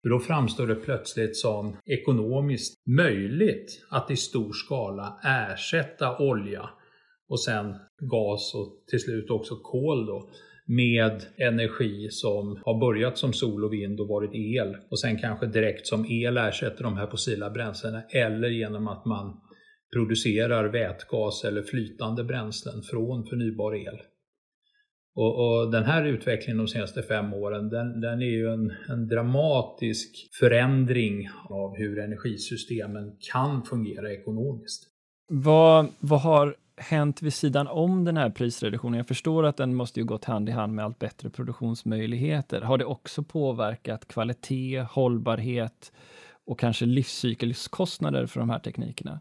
För 0.03 0.09
då 0.09 0.19
framstår 0.19 0.67
det 0.67 0.75
plötsligt 0.75 1.38
som 1.38 1.77
ekonomiskt 1.85 2.75
möjligt 2.89 3.85
att 3.89 4.12
i 4.12 4.15
stor 4.15 4.53
skala 4.53 5.19
ersätta 5.24 6.17
olja 6.17 6.69
och 7.29 7.39
sen 7.39 7.75
gas 8.01 8.55
och 8.55 8.83
till 8.89 9.00
slut 9.00 9.29
också 9.29 9.55
kol 9.55 10.05
då 10.05 10.29
med 10.67 11.24
energi 11.38 12.07
som 12.10 12.62
har 12.65 12.79
börjat 12.79 13.17
som 13.17 13.34
sol 13.34 13.65
och 13.65 13.74
vind 13.74 14.00
och 14.00 14.07
varit 14.07 14.36
el 14.36 14.77
och 14.89 15.00
sen 15.00 15.17
kanske 15.17 15.45
direkt 15.45 15.88
som 15.88 16.05
el 16.05 16.38
ersätter 16.38 16.84
de 16.84 16.98
här 16.98 17.07
fossila 17.07 17.50
bränslena 17.50 18.01
eller 18.01 18.50
genom 18.50 18.88
att 18.88 19.05
man 19.05 19.41
producerar 19.93 20.65
vätgas 20.65 21.43
eller 21.43 21.63
flytande 21.63 22.24
bränslen 22.24 22.81
från 22.81 23.25
förnybar 23.25 23.75
el. 23.75 24.00
Och, 25.15 25.62
och, 25.62 25.72
den 25.72 25.84
här 25.84 26.05
utvecklingen 26.05 26.57
de 26.57 26.67
senaste 26.67 27.03
fem 27.03 27.34
åren, 27.34 27.69
den, 27.69 28.01
den 28.01 28.22
är 28.22 28.25
ju 28.25 28.53
en, 28.53 28.74
en, 28.89 29.07
dramatisk 29.07 30.29
förändring 30.39 31.29
av 31.50 31.77
hur 31.77 32.00
energisystemen 32.00 33.17
kan 33.31 33.63
fungera 33.63 34.13
ekonomiskt. 34.13 34.84
Vad, 35.27 35.88
vad 36.00 36.22
har 36.22 36.55
hänt 36.77 37.22
vid 37.22 37.34
sidan 37.34 37.67
om 37.67 38.03
den 38.05 38.17
här 38.17 38.29
prisreduktionen? 38.29 38.98
Jag 38.98 39.08
förstår 39.08 39.46
att 39.46 39.58
den 39.58 39.75
måste 39.75 40.00
ju 40.00 40.05
gått 40.05 40.25
hand 40.25 40.50
i 40.50 40.51
hand 40.51 40.74
med 40.74 40.86
allt 40.86 41.00
bättre 41.00 41.29
produktionsmöjligheter. 41.29 42.62
Har 42.62 42.77
det 42.77 42.86
också 42.86 43.24
påverkat 43.24 44.08
kvalitet, 44.08 44.86
hållbarhet 44.89 45.91
och 46.46 46.60
kanske 46.60 46.86
livscykelkostnader 46.86 48.25
för 48.25 48.39
de 48.39 48.50
här 48.50 48.60
teknikerna? 48.60 49.20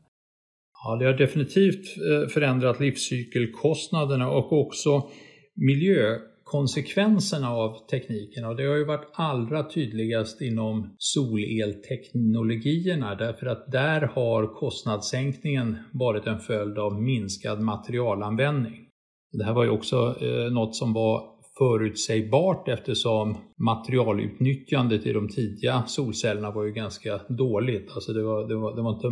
Ja, 0.85 0.97
det 0.97 1.05
har 1.05 1.13
definitivt 1.13 1.97
eh, 1.97 2.29
förändrat 2.29 2.81
livscykelkostnaderna 2.81 4.31
och 4.31 4.53
också 4.53 5.09
miljö 5.55 6.19
konsekvenserna 6.55 7.51
av 7.51 7.87
tekniken 7.91 8.45
och 8.45 8.57
det 8.57 8.67
har 8.67 8.77
ju 8.77 8.85
varit 8.85 9.11
allra 9.13 9.71
tydligast 9.71 10.41
inom 10.41 10.95
solelteknologierna 10.99 13.15
därför 13.15 13.47
att 13.47 13.73
där 13.73 14.01
har 14.01 14.55
kostnadssänkningen 14.55 15.77
varit 15.93 16.27
en 16.27 16.39
följd 16.39 16.79
av 16.79 17.03
minskad 17.03 17.61
materialanvändning. 17.61 18.89
Det 19.33 19.45
här 19.45 19.53
var 19.53 19.65
ju 19.65 19.71
också 19.71 20.17
eh, 20.21 20.53
något 20.53 20.77
som 20.77 20.93
var 20.93 21.23
förutsägbart 21.59 22.69
eftersom 22.69 23.37
materialutnyttjandet 23.59 25.07
i 25.07 25.13
de 25.13 25.29
tidiga 25.29 25.83
solcellerna 25.87 26.51
var 26.51 26.65
ju 26.65 26.73
ganska 26.73 27.21
dåligt. 27.29 27.91
Alltså 27.95 28.13
det 28.13 28.23
var, 28.23 28.49
det 28.49 28.57
var, 28.57 28.77
det 28.77 28.83
var 28.83 28.95
inte 28.95 29.07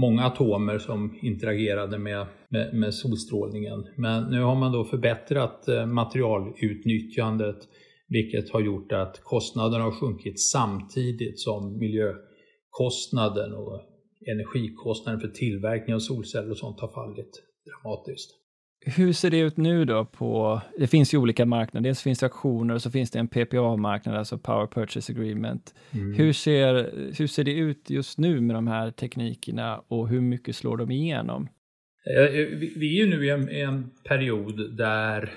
många 0.00 0.24
atomer 0.24 0.78
som 0.78 1.18
interagerade 1.22 1.98
med, 1.98 2.26
med, 2.48 2.74
med, 2.74 2.94
solstrålningen. 2.94 3.86
Men 3.96 4.30
nu 4.30 4.40
har 4.40 4.54
man 4.54 4.72
då 4.72 4.84
förbättrat 4.84 5.68
eh, 5.68 5.86
materialutnyttjandet 5.86 7.68
vilket 8.08 8.50
har 8.50 8.60
gjort 8.60 8.92
att 8.92 9.20
kostnaderna 9.22 9.84
har 9.84 9.90
sjunkit 9.90 10.40
samtidigt 10.40 11.40
som 11.40 11.78
miljökostnaden 11.78 13.52
och 13.52 13.80
energikostnaden 14.32 15.20
för 15.20 15.28
tillverkning 15.28 15.94
av 15.94 15.98
solceller 15.98 16.50
och 16.50 16.58
sånt 16.58 16.80
har 16.80 16.88
fallit 16.88 17.42
dramatiskt. 17.66 18.39
Hur 18.86 19.12
ser 19.12 19.30
det 19.30 19.38
ut 19.38 19.56
nu 19.56 19.84
då 19.84 20.04
på, 20.04 20.60
det 20.78 20.86
finns 20.86 21.14
ju 21.14 21.18
olika 21.18 21.46
marknader, 21.46 21.88
dels 21.88 22.02
finns 22.02 22.18
det 22.18 22.26
auktioner 22.26 22.74
och 22.74 22.82
så 22.82 22.90
finns 22.90 23.10
det 23.10 23.18
en 23.18 23.28
PPA-marknad, 23.28 24.16
alltså 24.16 24.38
Power 24.38 24.66
Purchase 24.66 25.12
Agreement. 25.12 25.74
Mm. 25.92 26.14
Hur, 26.14 26.32
ser, 26.32 26.90
hur 27.18 27.26
ser 27.26 27.44
det 27.44 27.52
ut 27.52 27.90
just 27.90 28.18
nu 28.18 28.40
med 28.40 28.56
de 28.56 28.66
här 28.66 28.90
teknikerna 28.90 29.82
och 29.88 30.08
hur 30.08 30.20
mycket 30.20 30.56
slår 30.56 30.76
de 30.76 30.90
igenom? 30.90 31.48
Eh, 32.16 32.30
vi 32.76 33.00
är 33.00 33.04
ju 33.04 33.10
nu 33.10 33.26
i 33.26 33.30
en, 33.30 33.48
en 33.48 33.90
period 34.08 34.76
där 34.76 35.32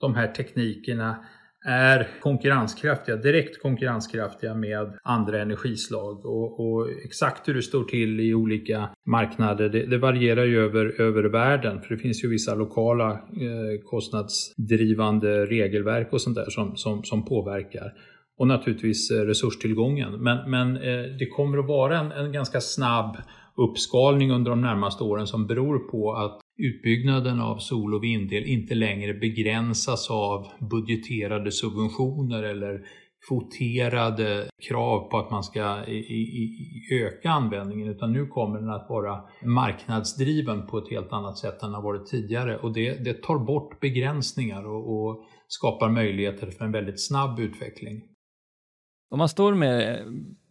de 0.00 0.14
här 0.14 0.28
teknikerna 0.28 1.24
är 1.64 2.08
konkurrenskraftiga, 2.20 3.16
direkt 3.16 3.62
konkurrenskraftiga 3.62 4.54
med 4.54 4.92
andra 5.02 5.42
energislag. 5.42 6.26
Och, 6.26 6.60
och 6.60 6.90
exakt 7.04 7.48
hur 7.48 7.54
det 7.54 7.62
står 7.62 7.84
till 7.84 8.20
i 8.20 8.34
olika 8.34 8.88
marknader, 9.06 9.68
det, 9.68 9.86
det, 9.86 9.98
varierar 9.98 10.44
ju 10.44 10.64
över, 10.64 11.00
över 11.00 11.24
världen. 11.24 11.80
För 11.80 11.94
det 11.94 12.00
finns 12.00 12.24
ju 12.24 12.28
vissa 12.28 12.54
lokala 12.54 13.10
eh, 13.12 13.80
kostnadsdrivande 13.84 15.46
regelverk 15.46 16.12
och 16.12 16.20
sånt 16.20 16.36
där 16.36 16.50
som, 16.50 16.76
som, 16.76 17.04
som 17.04 17.24
påverkar. 17.24 17.92
Och 18.38 18.46
naturligtvis 18.46 19.10
eh, 19.10 19.20
resurstillgången. 19.20 20.12
Men, 20.12 20.50
men 20.50 20.76
eh, 20.76 21.02
det 21.18 21.26
kommer 21.26 21.58
att 21.58 21.68
vara 21.68 21.98
en, 21.98 22.12
en 22.12 22.32
ganska 22.32 22.60
snabb 22.60 23.16
uppskalning 23.56 24.30
under 24.30 24.50
de 24.50 24.60
närmaste 24.60 25.04
åren 25.04 25.26
som 25.26 25.46
beror 25.46 25.78
på 25.78 26.12
att 26.12 26.40
utbyggnaden 26.62 27.40
av 27.40 27.58
sol 27.58 27.94
och 27.94 28.04
vindel 28.04 28.44
inte 28.44 28.74
längre 28.74 29.14
begränsas 29.14 30.10
av 30.10 30.46
budgeterade 30.70 31.52
subventioner 31.52 32.42
eller 32.42 32.80
kvoterade 33.28 34.48
krav 34.68 35.10
på 35.10 35.18
att 35.18 35.30
man 35.30 35.44
ska 35.44 35.84
i, 35.86 35.94
i, 35.94 36.94
öka 37.02 37.30
användningen 37.30 37.88
utan 37.88 38.12
nu 38.12 38.26
kommer 38.26 38.58
den 38.58 38.70
att 38.70 38.86
vara 38.88 39.20
marknadsdriven 39.44 40.66
på 40.66 40.78
ett 40.78 40.90
helt 40.90 41.12
annat 41.12 41.38
sätt 41.38 41.62
än 41.62 41.68
den 41.68 41.74
har 41.74 41.82
varit 41.82 42.06
tidigare 42.06 42.58
och 42.58 42.72
det, 42.72 43.04
det 43.04 43.22
tar 43.22 43.38
bort 43.38 43.80
begränsningar 43.80 44.66
och, 44.66 45.08
och 45.08 45.24
skapar 45.48 45.90
möjligheter 45.90 46.50
för 46.50 46.64
en 46.64 46.72
väldigt 46.72 47.06
snabb 47.06 47.40
utveckling. 47.40 48.02
Om 49.12 49.18
man 49.18 49.28
står 49.28 49.54
med 49.54 50.04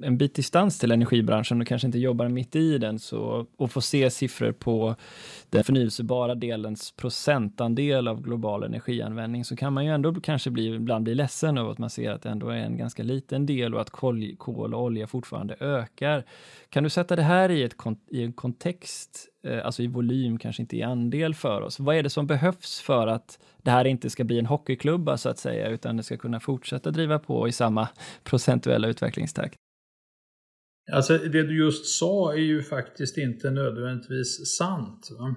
en 0.03 0.17
bit 0.17 0.35
distans 0.35 0.79
till 0.79 0.91
energibranschen 0.91 1.61
och 1.61 1.67
kanske 1.67 1.85
inte 1.85 1.99
jobbar 1.99 2.29
mitt 2.29 2.55
i 2.55 2.77
den 2.77 2.99
så, 2.99 3.45
och 3.57 3.71
får 3.71 3.81
se 3.81 4.09
siffror 4.09 4.51
på 4.51 4.95
den 5.49 5.63
förnyelsebara 5.63 6.35
delens 6.35 6.91
procentandel 6.91 8.07
av 8.07 8.21
global 8.21 8.63
energianvändning 8.63 9.45
så 9.45 9.55
kan 9.55 9.73
man 9.73 9.85
ju 9.85 9.91
ändå 9.91 10.13
kanske 10.13 10.49
bli, 10.49 10.75
ibland 10.75 11.03
bli 11.03 11.15
ledsen 11.15 11.57
över 11.57 11.71
att 11.71 11.77
man 11.77 11.89
ser 11.89 12.11
att 12.11 12.21
det 12.21 12.29
ändå 12.29 12.49
är 12.49 12.57
en 12.57 12.77
ganska 12.77 13.03
liten 13.03 13.45
del 13.45 13.75
och 13.75 13.81
att 13.81 13.89
kol, 13.89 14.35
kol 14.37 14.73
och 14.73 14.83
olja 14.83 15.07
fortfarande 15.07 15.55
ökar. 15.59 16.23
Kan 16.69 16.83
du 16.83 16.89
sätta 16.89 17.15
det 17.15 17.21
här 17.21 17.51
i, 17.51 17.63
ett, 17.63 17.75
i 18.11 18.23
en 18.23 18.33
kontext, 18.33 19.27
Eh, 19.43 19.65
alltså 19.65 19.83
i 19.83 19.87
volym, 19.87 20.37
kanske 20.37 20.61
inte 20.61 20.77
i 20.77 20.83
andel 20.83 21.35
för 21.35 21.61
oss? 21.61 21.79
Vad 21.79 21.95
är 21.95 22.03
det 22.03 22.09
som 22.09 22.27
behövs 22.27 22.81
för 22.81 23.07
att 23.07 23.39
det 23.63 23.71
här 23.71 23.85
inte 23.85 24.09
ska 24.09 24.23
bli 24.23 24.39
en 24.39 24.45
hockeyklubba 24.45 25.17
så 25.17 25.29
att 25.29 25.39
säga, 25.39 25.69
utan 25.69 25.97
det 25.97 26.03
ska 26.03 26.17
kunna 26.17 26.39
fortsätta 26.39 26.91
driva 26.91 27.19
på 27.19 27.47
i 27.47 27.51
samma 27.51 27.89
procentuella 28.23 28.87
utvecklingstakt? 28.87 29.55
Alltså 30.91 31.17
det 31.17 31.43
du 31.43 31.57
just 31.57 31.85
sa 31.85 32.33
är 32.33 32.37
ju 32.37 32.63
faktiskt 32.63 33.17
inte 33.17 33.51
nödvändigtvis 33.51 34.57
sant. 34.57 35.09
Va? 35.19 35.35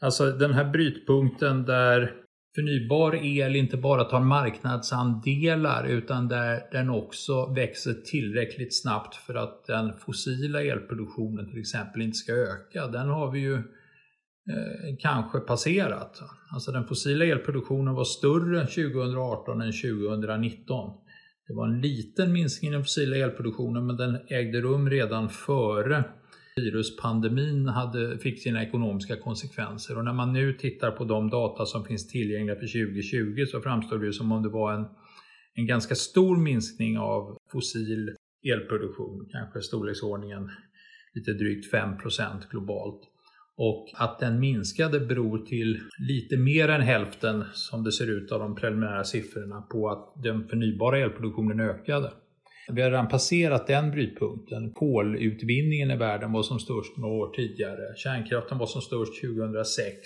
Alltså 0.00 0.30
den 0.30 0.54
här 0.54 0.64
brytpunkten 0.64 1.64
där 1.64 2.25
förnybar 2.56 3.14
el 3.24 3.56
inte 3.56 3.76
bara 3.76 4.04
tar 4.04 4.20
marknadsandelar 4.20 5.86
utan 5.88 6.28
där 6.28 6.62
den 6.72 6.90
också 6.90 7.52
växer 7.54 7.92
tillräckligt 7.92 8.82
snabbt 8.82 9.14
för 9.14 9.34
att 9.34 9.66
den 9.66 9.92
fossila 9.98 10.62
elproduktionen 10.62 11.50
till 11.50 11.60
exempel 11.60 12.02
inte 12.02 12.16
ska 12.16 12.32
öka. 12.32 12.86
Den 12.86 13.08
har 13.08 13.30
vi 13.30 13.38
ju 13.38 13.54
eh, 13.54 14.96
kanske 14.98 15.38
passerat. 15.40 16.22
Alltså 16.52 16.72
den 16.72 16.86
fossila 16.86 17.24
elproduktionen 17.24 17.94
var 17.94 18.04
större 18.04 18.60
2018 18.60 19.60
än 19.60 19.72
2019. 19.72 20.90
Det 21.48 21.54
var 21.54 21.68
en 21.68 21.80
liten 21.80 22.32
minskning 22.32 22.70
i 22.70 22.74
den 22.74 22.84
fossila 22.84 23.16
elproduktionen 23.16 23.86
men 23.86 23.96
den 23.96 24.18
ägde 24.28 24.60
rum 24.60 24.90
redan 24.90 25.28
före 25.28 26.04
viruspandemin 26.56 27.68
hade, 27.68 28.18
fick 28.18 28.42
sina 28.42 28.62
ekonomiska 28.62 29.16
konsekvenser. 29.16 29.98
Och 29.98 30.04
när 30.04 30.12
man 30.12 30.32
nu 30.32 30.52
tittar 30.52 30.90
på 30.90 31.04
de 31.04 31.30
data 31.30 31.66
som 31.66 31.84
finns 31.84 32.08
tillgängliga 32.08 32.56
för 32.56 32.86
2020 32.86 33.44
så 33.46 33.60
framstår 33.60 33.98
det 33.98 34.12
som 34.12 34.32
om 34.32 34.42
det 34.42 34.48
var 34.48 34.72
en, 34.72 34.84
en 35.54 35.66
ganska 35.66 35.94
stor 35.94 36.36
minskning 36.36 36.98
av 36.98 37.38
fossil 37.52 38.16
elproduktion, 38.44 39.28
kanske 39.32 39.60
storleksordningen 39.60 40.50
lite 41.14 41.32
drygt 41.32 41.72
5% 41.72 42.50
globalt. 42.50 43.00
Och 43.58 43.88
att 43.94 44.18
den 44.18 44.40
minskade 44.40 45.00
beror 45.00 45.38
till 45.38 45.80
lite 45.98 46.36
mer 46.36 46.68
än 46.68 46.80
hälften, 46.80 47.44
som 47.52 47.84
det 47.84 47.92
ser 47.92 48.10
ut 48.10 48.32
av 48.32 48.40
de 48.40 48.54
preliminära 48.56 49.04
siffrorna, 49.04 49.62
på 49.62 49.88
att 49.88 50.22
den 50.22 50.48
förnybara 50.48 50.98
elproduktionen 50.98 51.60
ökade. 51.60 52.12
Vi 52.72 52.82
har 52.82 52.90
redan 52.90 53.08
passerat 53.08 53.66
den 53.66 53.90
brytpunkten. 53.90 54.72
Kolutvinningen 54.72 55.90
i 55.90 55.96
världen 55.96 56.32
var 56.32 56.42
som 56.42 56.58
störst 56.58 56.96
några 56.96 57.14
år 57.14 57.30
tidigare. 57.34 57.96
Kärnkraften 57.96 58.58
var 58.58 58.66
som 58.66 58.82
störst 58.82 59.20
2006. 59.22 59.98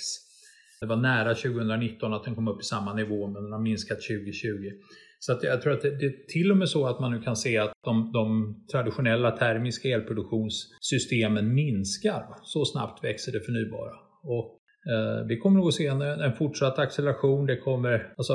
Det 0.80 0.86
var 0.86 0.96
nära 0.96 1.34
2019 1.34 2.12
att 2.14 2.24
den 2.24 2.34
kom 2.34 2.48
upp 2.48 2.60
i 2.60 2.64
samma 2.64 2.94
nivå, 2.94 3.26
men 3.26 3.42
den 3.42 3.52
har 3.52 3.60
minskat 3.60 3.98
2020. 4.00 4.70
Så 5.18 5.32
att 5.32 5.42
jag 5.42 5.62
tror 5.62 5.72
att 5.72 5.82
det, 5.82 5.90
det 5.90 6.06
är 6.06 6.26
till 6.28 6.50
och 6.50 6.56
med 6.56 6.68
så 6.68 6.86
att 6.86 7.00
man 7.00 7.10
nu 7.10 7.20
kan 7.22 7.36
se 7.36 7.58
att 7.58 7.72
de, 7.84 8.12
de 8.12 8.54
traditionella 8.72 9.30
termiska 9.30 9.88
elproduktionssystemen 9.88 11.54
minskar. 11.54 12.24
Så 12.42 12.64
snabbt 12.64 13.04
växer 13.04 13.32
det 13.32 13.40
förnybara. 13.40 13.92
Och 14.22 14.60
eh, 14.92 15.26
vi 15.26 15.38
kommer 15.38 15.58
nog 15.58 15.68
att 15.68 15.74
se 15.74 15.86
en, 15.86 16.02
en 16.02 16.36
fortsatt 16.36 16.78
acceleration. 16.78 17.46
Det 17.46 17.56
kommer, 17.56 18.12
alltså, 18.16 18.32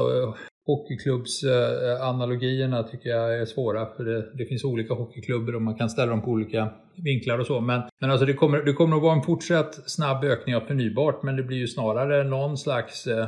Hockeyklubbsanalogierna 0.66 2.84
tycker 2.84 3.10
jag 3.10 3.40
är 3.40 3.46
svåra 3.46 3.96
för 3.96 4.06
det, 4.06 4.32
det, 4.38 4.46
finns 4.46 4.64
olika 4.64 4.94
hockeyklubbar 4.94 5.56
och 5.56 5.62
man 5.62 5.76
kan 5.76 5.90
ställa 5.90 6.12
dem 6.12 6.22
på 6.22 6.32
olika 6.32 6.70
vinklar 7.04 7.40
och 7.40 7.46
så. 7.46 7.62
Men, 7.62 7.82
men 8.02 8.12
alltså 8.12 8.26
det, 8.26 8.34
kommer, 8.34 8.64
det 8.64 8.74
kommer 8.74 8.96
att 8.96 9.04
vara 9.04 9.16
en 9.16 9.22
fortsatt 9.22 9.90
snabb 9.90 10.24
ökning 10.24 10.56
av 10.56 10.62
förnybart 10.62 11.24
men 11.24 11.36
det 11.36 11.44
blir 11.44 11.58
ju 11.58 11.68
snarare 11.68 12.24
någon 12.24 12.58
slags 12.58 13.08
eh, 13.08 13.28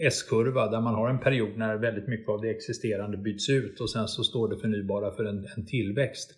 S-kurva 0.00 0.70
där 0.70 0.80
man 0.80 0.94
har 0.94 1.10
en 1.10 1.20
period 1.20 1.56
när 1.56 1.76
väldigt 1.76 2.08
mycket 2.08 2.28
av 2.28 2.40
det 2.40 2.50
existerande 2.50 3.16
byts 3.16 3.48
ut 3.48 3.80
och 3.80 3.90
sen 3.90 4.08
så 4.08 4.24
står 4.24 4.48
det 4.48 4.60
förnybara 4.60 5.16
för 5.16 5.24
en, 5.24 5.46
en 5.56 5.66
tillväxt. 5.66 6.30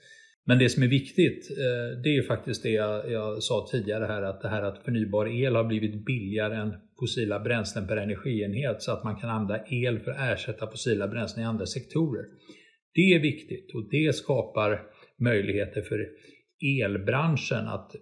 Men 0.46 0.58
det 0.58 0.68
som 0.68 0.82
är 0.82 0.88
viktigt, 0.88 1.50
eh, 1.50 2.00
det 2.02 2.08
är 2.08 2.14
ju 2.14 2.22
faktiskt 2.22 2.62
det 2.62 2.70
jag, 2.70 3.10
jag, 3.10 3.42
sa 3.42 3.68
tidigare 3.70 4.04
här, 4.04 4.22
att 4.22 4.42
det 4.42 4.48
här 4.48 4.62
att 4.62 4.84
förnybar 4.84 5.26
el 5.26 5.56
har 5.56 5.64
blivit 5.64 6.04
billigare 6.04 6.56
än 6.56 6.74
fossila 6.98 7.40
bränslen 7.40 7.86
per 7.86 7.96
energienhet 7.96 8.82
så 8.82 8.92
att 8.92 9.04
man 9.04 9.16
kan 9.16 9.30
använda 9.30 9.66
el 9.68 9.98
för 9.98 10.10
att 10.10 10.32
ersätta 10.32 10.70
fossila 10.70 11.08
bränslen 11.08 11.44
i 11.44 11.46
andra 11.46 11.66
sektorer. 11.66 12.24
Det 12.94 13.14
är 13.14 13.20
viktigt 13.20 13.74
och 13.74 13.88
det 13.90 14.16
skapar 14.16 14.82
möjligheter 15.18 15.82
för 15.82 16.08
elbranschen 16.82 17.68
att 17.68 17.92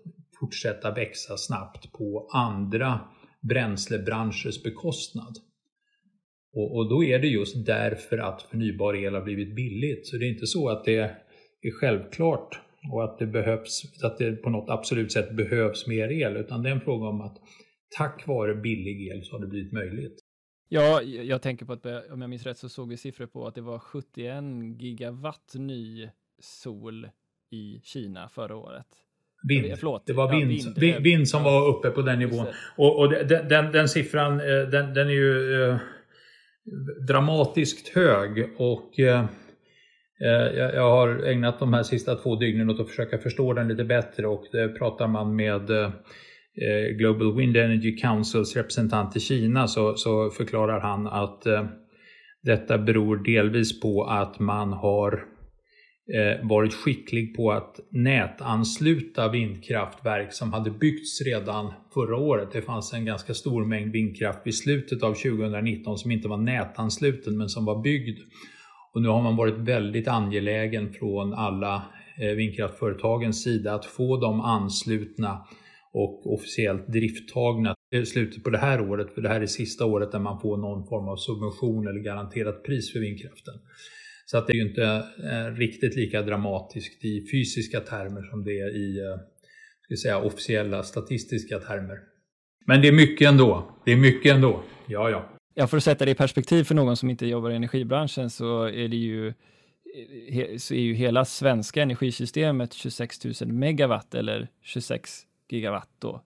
fortsätta 0.41 0.95
växa 0.95 1.37
snabbt 1.37 1.93
på 1.93 2.29
andra 2.35 3.01
bränslebranschers 3.41 4.63
bekostnad. 4.63 5.37
Och, 6.53 6.77
och, 6.77 6.89
då 6.89 7.05
är 7.05 7.19
det 7.19 7.27
just 7.27 7.67
därför 7.67 8.19
att 8.19 8.43
förnybar 8.43 8.97
el 8.97 9.15
har 9.15 9.23
blivit 9.23 9.57
billigt. 9.57 10.07
Så 10.07 10.17
det 10.17 10.27
är 10.27 10.31
inte 10.31 10.47
så 10.47 10.69
att 10.69 10.85
det 10.85 10.99
är 11.63 11.81
självklart 11.81 12.61
och 12.93 13.05
att 13.05 13.19
det, 13.19 13.27
behövs, 13.27 14.03
att 14.03 14.19
det 14.19 14.33
på 14.33 14.51
något 14.51 14.71
absolut 14.71 15.13
sätt 15.13 15.37
behövs 15.37 15.87
mer 15.87 16.13
el, 16.13 16.37
utan 16.37 16.63
det 16.63 16.69
är 16.69 16.75
en 16.75 16.81
fråga 16.81 17.09
om 17.09 17.21
att 17.21 17.39
tack 17.97 18.27
vare 18.27 18.55
billig 18.55 19.09
el 19.09 19.25
så 19.25 19.35
har 19.35 19.41
det 19.41 19.47
blivit 19.47 19.73
möjligt. 19.73 20.19
Ja, 20.69 21.03
jag 21.03 21.43
tänker 21.43 21.67
på 21.67 21.73
att 21.73 21.87
om 22.11 22.21
jag 22.21 22.31
minns 22.31 22.47
rätt 22.47 22.59
så 22.59 22.69
såg 22.69 22.89
vi 22.89 22.97
siffror 22.97 23.27
på 23.27 23.47
att 23.47 23.55
det 23.55 23.61
var 23.61 23.79
71 23.79 24.45
gigawatt 24.79 25.55
ny 25.55 26.09
sol 26.39 27.09
i 27.51 27.81
Kina 27.83 28.29
förra 28.29 28.57
året. 28.57 28.87
Vind. 29.49 29.79
Förlåt. 29.79 30.07
Det 30.07 30.13
var 30.13 30.31
vind, 30.31 30.53
ja, 30.53 30.65
vind, 30.65 30.79
vind, 30.79 31.03
vind 31.03 31.29
som 31.29 31.43
var 31.43 31.69
uppe 31.69 31.91
på 31.91 32.03
den 32.03 32.19
nivån. 32.19 32.47
Och, 32.77 32.99
och 32.99 33.11
den, 33.11 33.49
den, 33.49 33.73
den, 33.73 33.89
siffran 33.89 34.41
eh, 34.41 34.47
den, 34.47 34.95
den 34.95 35.09
är 35.09 35.13
ju 35.13 35.63
eh, 35.65 35.79
dramatiskt 37.07 37.89
hög. 37.89 38.51
och 38.59 38.99
eh, 38.99 39.27
Eh, 40.21 40.57
jag 40.57 40.91
har 40.91 41.25
ägnat 41.27 41.59
de 41.59 41.75
här 41.75 41.83
sista 41.83 42.15
två 42.15 42.37
dygnen 42.37 42.71
åt 42.71 42.81
att 42.81 42.89
försöka 42.89 43.19
förstå 43.19 43.53
den 43.53 43.69
lite 43.69 43.85
bättre 43.85 44.27
och 44.27 44.45
det 44.53 44.69
pratar 44.69 45.09
man 45.09 45.37
med 45.37 45.71
eh, 45.71 45.91
Eh, 46.63 46.97
Global 46.97 47.37
Wind 47.37 47.57
Energy 47.57 47.97
Councils 47.97 48.57
representant 48.57 49.17
i 49.17 49.21
Kina 49.21 49.69
så, 49.69 49.95
så 49.95 50.31
förklarar 50.31 50.81
han 50.81 51.07
att 51.07 51.47
eh, 51.47 51.65
Detta 52.45 52.79
beror 52.79 53.17
delvis 53.17 53.81
på 53.81 54.05
att 54.05 54.39
man 54.39 54.73
har 54.73 55.13
eh, 56.15 56.49
varit 56.49 56.75
skicklig 56.75 57.37
på 57.37 57.53
att 57.53 57.81
nätansluta 57.91 59.29
vindkraftverk 59.29 60.33
som 60.33 60.53
hade 60.53 60.71
byggts 60.71 61.23
redan 61.23 61.73
förra 61.95 62.17
året. 62.17 62.49
Det 62.53 62.63
fanns 62.63 62.93
en 62.93 63.05
ganska 63.05 63.35
stor 63.35 63.65
mängd 63.65 63.93
vindkraft 63.93 64.39
vid 64.45 64.55
slutet 64.55 65.03
av 65.03 65.15
2019 65.15 65.99
som 65.99 66.11
inte 66.11 66.29
var 66.29 66.37
nätansluten 66.37 67.37
men 67.37 67.49
som 67.49 67.65
var 67.65 67.83
byggd. 67.83 68.19
Och 68.95 69.03
nu 69.03 69.09
har 69.09 69.23
man 69.23 69.37
varit 69.37 69.59
väldigt 69.59 70.09
angelägen 70.09 70.93
från 70.93 71.35
alla 71.35 71.83
eh, 72.21 72.37
vindkraftföretagens 72.37 73.43
sida 73.43 73.75
att 73.75 73.85
få 73.85 74.17
dem 74.17 74.41
anslutna 74.41 75.47
och 75.95 76.35
officiellt 76.35 76.87
drifttagna 76.89 77.75
i 77.95 78.07
slutet 78.07 78.45
på 78.45 78.51
det 78.51 78.59
här 78.59 78.81
året, 78.81 79.15
för 79.15 79.23
det 79.23 79.29
här 79.29 79.41
är 79.41 79.47
sista 79.47 79.85
året 79.85 80.13
där 80.13 80.19
man 80.19 80.41
får 80.41 80.57
någon 80.57 80.87
form 80.87 81.09
av 81.09 81.17
subvention 81.17 81.89
eller 81.89 82.01
garanterat 82.01 82.65
pris 82.65 82.93
för 82.93 83.01
vindkraften. 83.01 83.55
Så 84.27 84.39
att 84.39 84.47
det 84.47 84.53
är 84.53 84.55
ju 84.55 84.69
inte 84.69 84.85
eh, 85.33 85.55
riktigt 85.59 85.97
lika 85.97 86.23
dramatiskt 86.23 87.05
i 87.05 87.27
fysiska 87.33 87.81
termer 87.81 88.23
som 88.31 88.45
det 88.45 88.61
är 88.61 88.77
i 88.77 88.99
eh, 88.99 89.17
ska 89.81 89.97
säga, 89.97 90.19
officiella 90.19 90.83
statistiska 90.83 91.59
termer. 91.59 91.99
Men 92.67 92.83
det 92.83 92.89
är 92.89 92.93
mycket 92.93 93.29
ändå. 93.29 93.81
Det 93.85 93.93
är 93.93 93.97
mycket 93.97 94.35
ändå. 94.35 94.63
Ja, 94.87 95.11
ja. 95.11 95.31
Ja, 95.55 95.67
för 95.67 95.77
att 95.77 95.85
sätta 95.85 96.05
det 96.05 96.11
i 96.11 96.15
perspektiv 96.15 96.65
för 96.65 96.75
någon 96.75 96.97
som 96.97 97.11
inte 97.11 97.27
jobbar 97.27 97.51
i 97.51 97.57
energibranschen 97.57 98.31
så 98.31 98.65
är 98.65 98.89
det 98.89 98.97
ju 98.97 99.29
eh, 99.29 100.57
så 100.57 100.75
är 100.75 100.81
ju 100.81 100.95
hela 100.95 101.25
svenska 101.25 101.83
energisystemet 101.83 102.73
26 102.73 103.25
000 103.25 103.35
megawatt 103.53 104.15
eller 104.15 104.49
26 104.63 105.27
gigawatt 105.49 105.91
då. 105.99 106.25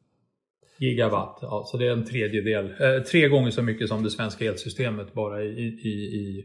Gigawatt, 0.81 1.39
ja, 1.43 1.65
så 1.67 1.77
det 1.77 1.87
är 1.87 1.93
en 1.93 2.05
tredjedel, 2.05 2.67
eh, 2.67 3.03
tre 3.03 3.29
gånger 3.29 3.51
så 3.51 3.63
mycket 3.63 3.89
som 3.89 4.03
det 4.03 4.11
svenska 4.11 4.45
elsystemet 4.45 5.15
bara 5.15 5.43
i, 5.43 5.49
i, 5.49 5.89
i, 5.89 6.45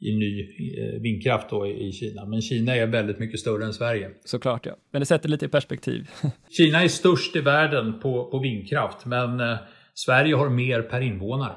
i 0.00 0.16
ny 0.16 0.40
eh, 0.78 1.00
vindkraft 1.00 1.50
då 1.50 1.66
i 1.66 1.92
Kina. 1.92 2.26
Men 2.26 2.42
Kina 2.42 2.76
är 2.76 2.86
väldigt 2.86 3.18
mycket 3.18 3.40
större 3.40 3.64
än 3.64 3.72
Sverige. 3.72 4.10
Såklart 4.24 4.66
ja, 4.66 4.76
men 4.90 5.00
det 5.00 5.06
sätter 5.06 5.28
lite 5.28 5.46
i 5.46 5.48
perspektiv. 5.48 6.10
Kina 6.48 6.82
är 6.82 6.88
störst 6.88 7.36
i 7.36 7.40
världen 7.40 8.00
på, 8.00 8.30
på 8.30 8.38
vindkraft, 8.38 9.06
men 9.06 9.40
eh, 9.40 9.56
Sverige 9.94 10.34
har 10.34 10.48
mer 10.48 10.82
per 10.82 11.00
invånare. 11.00 11.54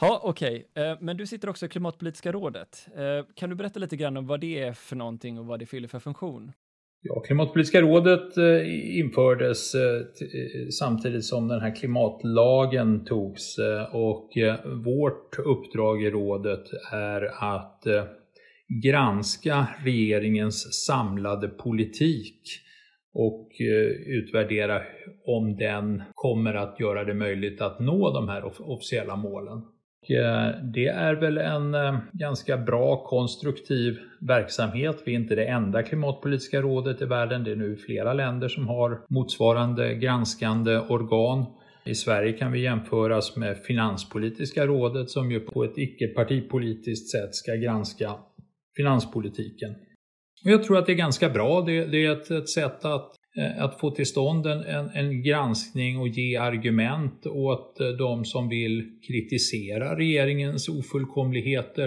Ja, 0.00 0.20
okej. 0.24 0.66
Okay. 0.70 0.84
Eh, 0.84 0.96
men 1.00 1.16
du 1.16 1.26
sitter 1.26 1.48
också 1.48 1.66
i 1.66 1.68
Klimatpolitiska 1.68 2.32
rådet. 2.32 2.88
Eh, 2.96 3.34
kan 3.34 3.50
du 3.50 3.56
berätta 3.56 3.80
lite 3.80 3.96
grann 3.96 4.16
om 4.16 4.26
vad 4.26 4.40
det 4.40 4.58
är 4.58 4.72
för 4.72 4.96
någonting 4.96 5.38
och 5.38 5.46
vad 5.46 5.58
det 5.58 5.66
fyller 5.66 5.88
för 5.88 5.98
funktion? 5.98 6.52
Ja, 7.02 7.20
Klimatpolitiska 7.20 7.80
rådet 7.80 8.36
eh, 8.36 8.98
infördes 8.98 9.74
eh, 9.74 9.82
eh, 9.82 10.68
samtidigt 10.78 11.24
som 11.24 11.48
den 11.48 11.60
här 11.60 11.76
klimatlagen 11.76 13.04
togs 13.04 13.56
och 13.92 14.30
vårt 14.84 15.38
uppdrag 15.38 16.02
i 16.02 16.10
rådet 16.10 16.64
är 16.92 17.54
att 17.56 17.82
granska 18.84 19.68
regeringens 19.84 20.84
samlade 20.86 21.48
politik 21.48 22.42
och 23.14 23.48
utvärdera 24.06 24.82
om 25.26 25.56
den 25.56 26.02
kommer 26.14 26.54
att 26.54 26.80
göra 26.80 27.04
det 27.04 27.14
möjligt 27.14 27.60
att 27.60 27.80
nå 27.80 28.12
de 28.12 28.28
här 28.28 28.44
officiella 28.60 29.16
målen. 29.16 29.62
Eh, 30.10 30.62
det 30.62 30.86
är 30.86 31.14
väl 31.14 31.38
en 31.38 31.74
eh, 31.74 31.98
ganska 32.12 32.56
bra 32.56 33.04
konstruktiv 33.04 33.98
verksamhet. 34.20 35.02
Vi 35.04 35.14
är 35.14 35.16
inte 35.16 35.34
det 35.34 35.44
enda 35.44 35.82
klimatpolitiska 35.82 36.62
rådet 36.62 37.02
i 37.02 37.04
världen. 37.04 37.44
Det 37.44 37.52
är 37.52 37.56
nu 37.56 37.76
flera 37.76 38.12
länder 38.12 38.48
som 38.48 38.68
har 38.68 39.00
motsvarande 39.08 39.94
granskande 39.94 40.78
organ. 40.78 41.44
I 41.84 41.94
Sverige 41.94 42.32
kan 42.32 42.52
vi 42.52 42.60
jämföras 42.62 43.36
med 43.36 43.58
Finanspolitiska 43.58 44.66
rådet 44.66 45.10
som 45.10 45.30
ju 45.30 45.40
på 45.40 45.64
ett 45.64 45.78
icke-partipolitiskt 45.78 47.10
sätt 47.10 47.34
ska 47.34 47.54
granska 47.54 48.14
finanspolitiken. 48.76 49.74
Jag 50.44 50.64
tror 50.64 50.78
att 50.78 50.86
det 50.86 50.92
är 50.92 50.96
ganska 50.96 51.28
bra. 51.28 51.60
Det, 51.60 52.04
är 52.04 52.12
ett, 52.12 52.48
sätt 52.48 52.84
att 52.84 53.12
Eh, 53.38 53.64
att 53.64 53.80
få 53.80 53.90
till 53.90 54.06
stånd 54.06 54.46
en, 54.46 54.60
en, 54.60 54.90
en, 54.94 55.22
granskning 55.22 55.98
och 55.98 56.08
ge 56.08 56.36
argument 56.36 57.26
åt 57.26 57.80
eh, 57.80 57.88
de 57.88 58.24
som 58.24 58.48
vill 58.48 58.98
kritisera 59.08 59.98
regeringens 59.98 60.68
ofullkomligheter. 60.68 61.86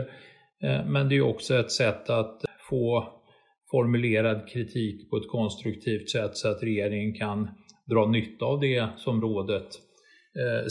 Eh, 0.64 0.86
men 0.86 1.10
det 1.10 1.16
är 1.16 1.22
också 1.22 1.56
ett 1.56 1.72
sätt 1.72 2.10
att 2.10 2.42
få 2.70 3.08
formulerad 3.72 4.50
kritik 4.50 5.10
på 5.10 5.18
ett 5.18 5.28
konstruktivt 5.28 6.10
sätt 6.10 6.38
så 6.38 6.48
att 6.48 6.64
regeringen 6.64 7.14
kan 7.14 7.50
dra 7.90 8.08
nytta 8.08 8.46
av 8.46 8.60
det 8.60 8.90
som 8.98 9.22
rådet 9.22 9.68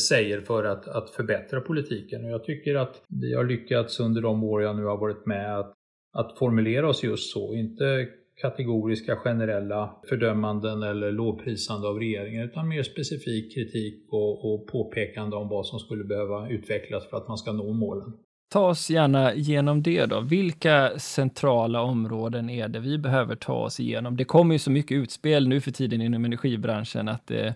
säger 0.08 0.40
för 0.40 0.64
att, 0.64 0.88
att 0.88 1.10
förbättra 1.10 1.60
politiken. 1.60 2.24
Och 2.24 2.30
jag 2.30 2.44
tycker 2.44 2.74
att 2.74 3.02
vi 3.22 3.34
har 3.34 3.44
lyckats 3.44 4.00
under 4.00 4.22
de 4.22 4.44
år 4.44 4.62
jag 4.62 4.76
nu 4.76 4.84
har 4.84 4.96
varit 4.96 5.26
med 5.26 5.58
att, 5.58 5.74
att 6.12 6.38
formulera 6.38 6.88
oss 6.88 7.02
just 7.02 7.32
så. 7.32 7.54
Inte 7.54 8.08
kategoriska 8.40 9.16
generella 9.16 9.94
fördömanden 10.08 10.82
eller 10.82 11.12
lovprisande 11.12 11.88
av 11.88 11.98
regeringen 11.98 12.44
utan 12.44 12.68
mer 12.68 12.82
specifik 12.82 13.54
kritik 13.54 14.08
och, 14.10 14.54
och 14.54 14.66
påpekande 14.66 15.36
om 15.36 15.48
vad 15.48 15.66
som 15.66 15.78
skulle 15.78 16.04
behöva 16.04 16.48
utvecklas 16.48 17.10
för 17.10 17.16
att 17.16 17.28
man 17.28 17.38
ska 17.38 17.52
nå 17.52 17.72
målen. 17.72 18.12
Ta 18.52 18.68
oss 18.68 18.90
gärna 18.90 19.34
igenom 19.34 19.82
det 19.82 20.06
då. 20.06 20.20
Vilka 20.20 20.98
centrala 20.98 21.82
områden 21.82 22.50
är 22.50 22.68
det 22.68 22.80
vi 22.80 22.98
behöver 22.98 23.36
ta 23.36 23.54
oss 23.54 23.80
igenom? 23.80 24.16
Det 24.16 24.24
kommer 24.24 24.54
ju 24.54 24.58
så 24.58 24.70
mycket 24.70 24.94
utspel 24.94 25.48
nu 25.48 25.60
för 25.60 25.70
tiden 25.70 26.02
inom 26.02 26.24
energibranschen 26.24 27.08
att 27.08 27.26
det, 27.26 27.54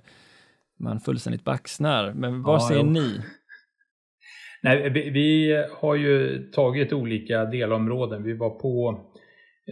man 0.79 1.01
fullständigt 1.01 1.44
baxnar. 1.44 2.12
Men 2.12 2.42
vad 2.42 2.55
ja, 2.55 2.68
säger 2.68 2.85
jo. 2.85 2.90
ni? 2.90 3.20
Nej, 4.62 4.90
vi, 4.90 5.11
vi, 5.11 5.64
har 5.81 5.94
ju 5.94 6.42
tagit 6.53 6.92
olika 6.92 7.44
delområden. 7.44 8.23
Vi 8.23 8.33
var 8.33 8.51
på 8.51 9.01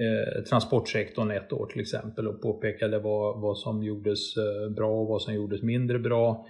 eh, 0.01 0.43
transportsektorn 0.43 1.31
ett 1.31 1.53
år 1.53 1.67
till 1.67 1.81
exempel 1.81 2.29
och 2.29 2.43
påpekade 2.43 2.99
vad, 2.99 3.41
vad 3.41 3.59
som 3.59 3.83
gjordes 3.83 4.37
eh, 4.37 4.75
bra 4.77 4.91
och 4.91 5.09
vad 5.09 5.23
som 5.23 5.35
gjordes 5.35 5.63
mindre 5.63 5.99
bra. 5.99 6.47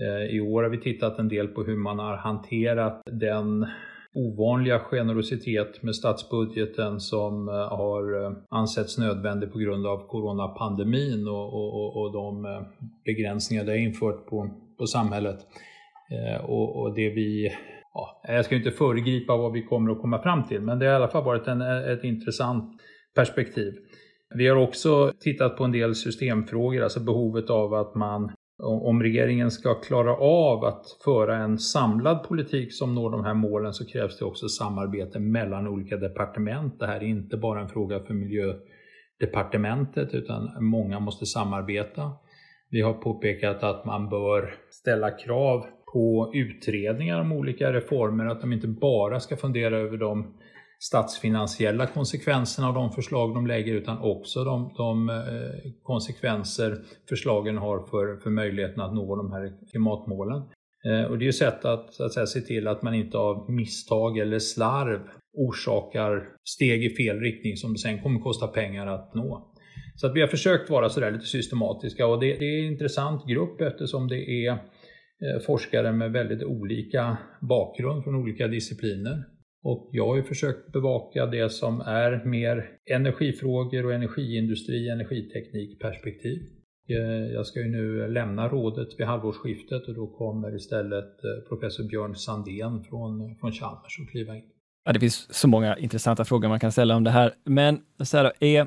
Eh, 0.00 0.36
I 0.36 0.40
år 0.40 0.62
har 0.62 0.70
vi 0.70 0.80
tittat 0.80 1.18
en 1.18 1.28
del 1.28 1.48
på 1.48 1.62
hur 1.62 1.76
man 1.76 1.98
har 1.98 2.16
hanterat 2.16 3.02
den 3.06 3.66
ovanliga 4.14 4.78
generositet 4.78 5.82
med 5.82 5.96
statsbudgeten 5.96 7.00
som 7.00 7.48
eh, 7.48 7.54
har 7.54 8.24
eh, 8.24 8.32
ansetts 8.48 8.98
nödvändig 8.98 9.52
på 9.52 9.58
grund 9.58 9.86
av 9.86 10.06
coronapandemin 10.06 11.28
och, 11.28 11.54
och, 11.54 11.96
och 11.96 12.12
de 12.12 12.46
begränsningar 13.04 13.64
det 13.64 13.72
har 13.72 13.78
infört 13.78 14.26
på, 14.26 14.50
på 14.78 14.86
samhället. 14.86 15.38
Och, 16.42 16.80
och 16.80 16.94
det 16.94 17.10
vi 17.10 17.52
ja, 17.94 18.20
jag 18.24 18.44
ska 18.44 18.56
inte 18.56 18.70
föregripa 18.70 19.36
vad 19.36 19.52
vi 19.52 19.62
kommer 19.62 19.92
att 19.92 20.00
komma 20.00 20.22
fram 20.22 20.44
till, 20.44 20.60
men 20.60 20.78
det 20.78 20.86
har 20.86 20.92
i 20.92 20.96
alla 20.96 21.08
fall 21.08 21.24
varit 21.24 21.46
en, 21.46 21.60
ett 21.60 22.04
intressant 22.04 22.80
perspektiv. 23.14 23.74
Vi 24.34 24.48
har 24.48 24.56
också 24.56 25.12
tittat 25.20 25.56
på 25.56 25.64
en 25.64 25.72
del 25.72 25.94
systemfrågor, 25.94 26.82
alltså 26.82 27.00
behovet 27.00 27.50
av 27.50 27.74
att 27.74 27.94
man 27.94 28.32
om 28.62 29.02
regeringen 29.02 29.50
ska 29.50 29.74
klara 29.74 30.16
av 30.16 30.64
att 30.64 30.86
föra 31.04 31.36
en 31.36 31.58
samlad 31.58 32.22
politik 32.22 32.74
som 32.74 32.94
når 32.94 33.10
de 33.10 33.24
här 33.24 33.34
målen 33.34 33.72
så 33.72 33.86
krävs 33.86 34.18
det 34.18 34.24
också 34.24 34.48
samarbete 34.48 35.18
mellan 35.18 35.68
olika 35.68 35.96
departement. 35.96 36.78
Det 36.78 36.86
här 36.86 36.96
är 36.96 37.04
inte 37.04 37.36
bara 37.36 37.60
en 37.60 37.68
fråga 37.68 38.00
för 38.00 38.14
miljödepartementet 38.14 40.14
utan 40.14 40.64
många 40.64 41.00
måste 41.00 41.26
samarbeta. 41.26 42.12
Vi 42.70 42.80
har 42.80 42.94
påpekat 42.94 43.62
att 43.62 43.84
man 43.84 44.08
bör 44.08 44.54
ställa 44.70 45.10
krav 45.10 45.66
på 45.92 46.30
utredningar 46.34 47.20
om 47.20 47.32
olika 47.32 47.72
reformer, 47.72 48.26
att 48.26 48.40
de 48.40 48.52
inte 48.52 48.68
bara 48.68 49.20
ska 49.20 49.36
fundera 49.36 49.78
över 49.78 49.96
de 49.96 50.34
statsfinansiella 50.80 51.86
konsekvenserna 51.86 52.68
av 52.68 52.74
de 52.74 52.92
förslag 52.92 53.34
de 53.34 53.46
lägger 53.46 53.74
utan 53.74 53.98
också 53.98 54.44
de, 54.44 54.74
de 54.76 55.08
eh, 55.08 55.72
konsekvenser 55.82 56.78
förslagen 57.08 57.58
har 57.58 57.86
för, 57.86 58.16
för 58.16 58.30
möjligheten 58.30 58.80
att 58.80 58.94
nå 58.94 59.16
de 59.16 59.32
här 59.32 59.52
klimatmålen. 59.70 60.42
Eh, 60.84 61.10
och 61.10 61.18
det 61.18 61.24
är 61.24 61.26
ju 61.26 61.32
sätt 61.32 61.64
att, 61.64 61.94
så 61.94 62.04
att 62.04 62.12
säga, 62.12 62.26
se 62.26 62.40
till 62.40 62.68
att 62.68 62.82
man 62.82 62.94
inte 62.94 63.18
av 63.18 63.50
misstag 63.50 64.18
eller 64.18 64.38
slarv 64.38 65.00
orsakar 65.32 66.28
steg 66.44 66.84
i 66.84 66.90
fel 66.90 67.20
riktning 67.20 67.56
som 67.56 67.76
sen 67.76 68.02
kommer 68.02 68.20
kosta 68.20 68.46
pengar 68.46 68.86
att 68.86 69.14
nå. 69.14 69.46
Så 69.96 70.06
att 70.06 70.14
vi 70.14 70.20
har 70.20 70.28
försökt 70.28 70.70
vara 70.70 70.88
sådär 70.88 71.10
lite 71.10 71.24
systematiska 71.24 72.06
och 72.06 72.20
det, 72.20 72.26
det 72.26 72.44
är 72.44 72.58
en 72.58 72.72
intressant 72.72 73.26
grupp 73.26 73.60
eftersom 73.60 74.08
det 74.08 74.46
är 74.46 74.58
Eh, 75.22 75.40
forskare 75.46 75.92
med 75.92 76.12
väldigt 76.12 76.42
olika 76.42 77.18
bakgrund 77.40 78.04
från 78.04 78.14
olika 78.14 78.48
discipliner. 78.48 79.24
Och 79.62 79.90
jag 79.92 80.06
har 80.06 80.16
ju 80.16 80.22
försökt 80.22 80.72
bevaka 80.72 81.26
det 81.26 81.52
som 81.52 81.80
är 81.80 82.24
mer 82.24 82.66
energifrågor 82.90 83.86
och 83.86 83.94
energiindustri, 83.94 84.88
energiteknikperspektiv. 84.88 86.38
Eh, 86.88 87.32
jag 87.34 87.46
ska 87.46 87.60
ju 87.60 87.68
nu 87.68 88.08
lämna 88.08 88.48
rådet 88.48 88.88
vid 88.98 89.06
halvårsskiftet 89.06 89.88
och 89.88 89.94
då 89.94 90.06
kommer 90.06 90.56
istället 90.56 91.24
eh, 91.24 91.48
professor 91.48 91.84
Björn 91.84 92.14
Sandén 92.14 92.84
från, 92.84 93.36
från 93.40 93.52
Chalmers 93.52 94.00
att 94.00 94.10
kliva 94.10 94.36
in. 94.36 94.42
Ja, 94.84 94.92
det 94.92 95.00
finns 95.00 95.34
så 95.34 95.48
många 95.48 95.76
intressanta 95.76 96.24
frågor 96.24 96.48
man 96.48 96.60
kan 96.60 96.72
ställa 96.72 96.96
om 96.96 97.04
det 97.04 97.10
här, 97.10 97.34
men 97.44 97.80
så 98.04 98.16
här 98.16 98.24
då, 98.24 98.46
är, 98.46 98.66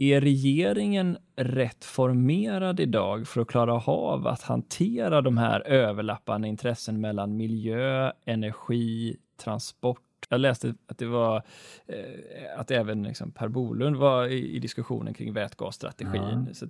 är 0.00 0.20
regeringen 0.20 1.18
rätt 1.36 1.84
formerad 1.84 2.80
idag 2.80 3.28
för 3.28 3.40
att 3.40 3.48
klara 3.48 3.74
av 3.80 4.26
att 4.26 4.42
hantera 4.42 5.20
de 5.20 5.38
här 5.38 5.60
överlappande 5.60 6.48
intressen 6.48 7.00
mellan 7.00 7.36
miljö, 7.36 8.12
energi, 8.24 9.16
transport 9.36 10.02
Jag 10.28 10.40
läste 10.40 10.74
att 10.86 10.98
det 10.98 11.06
var 11.06 11.42
eh, 11.86 12.58
att 12.60 12.70
även 12.70 13.02
liksom 13.02 13.32
Per 13.32 13.48
Bolund 13.48 13.96
var 13.96 14.26
i, 14.26 14.56
i 14.56 14.58
diskussionen 14.58 15.14
kring 15.14 15.32
vätgasstrategin. 15.32 16.46
Ja. 16.48 16.54
Så 16.54 16.66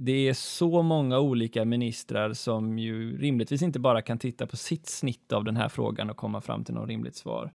det 0.00 0.28
är 0.28 0.32
så 0.34 0.82
många 0.82 1.18
olika 1.18 1.64
ministrar 1.64 2.32
som 2.32 2.78
ju 2.78 3.18
rimligtvis 3.18 3.62
inte 3.62 3.80
bara 3.80 4.02
kan 4.02 4.18
titta 4.18 4.46
på 4.46 4.56
sitt 4.56 4.86
snitt 4.86 5.32
av 5.32 5.44
den 5.44 5.56
här 5.56 5.68
frågan 5.68 6.10
och 6.10 6.16
komma 6.16 6.40
fram 6.40 6.64
till 6.64 6.74
något 6.74 6.88
rimligt 6.88 7.16
svar. 7.16 7.52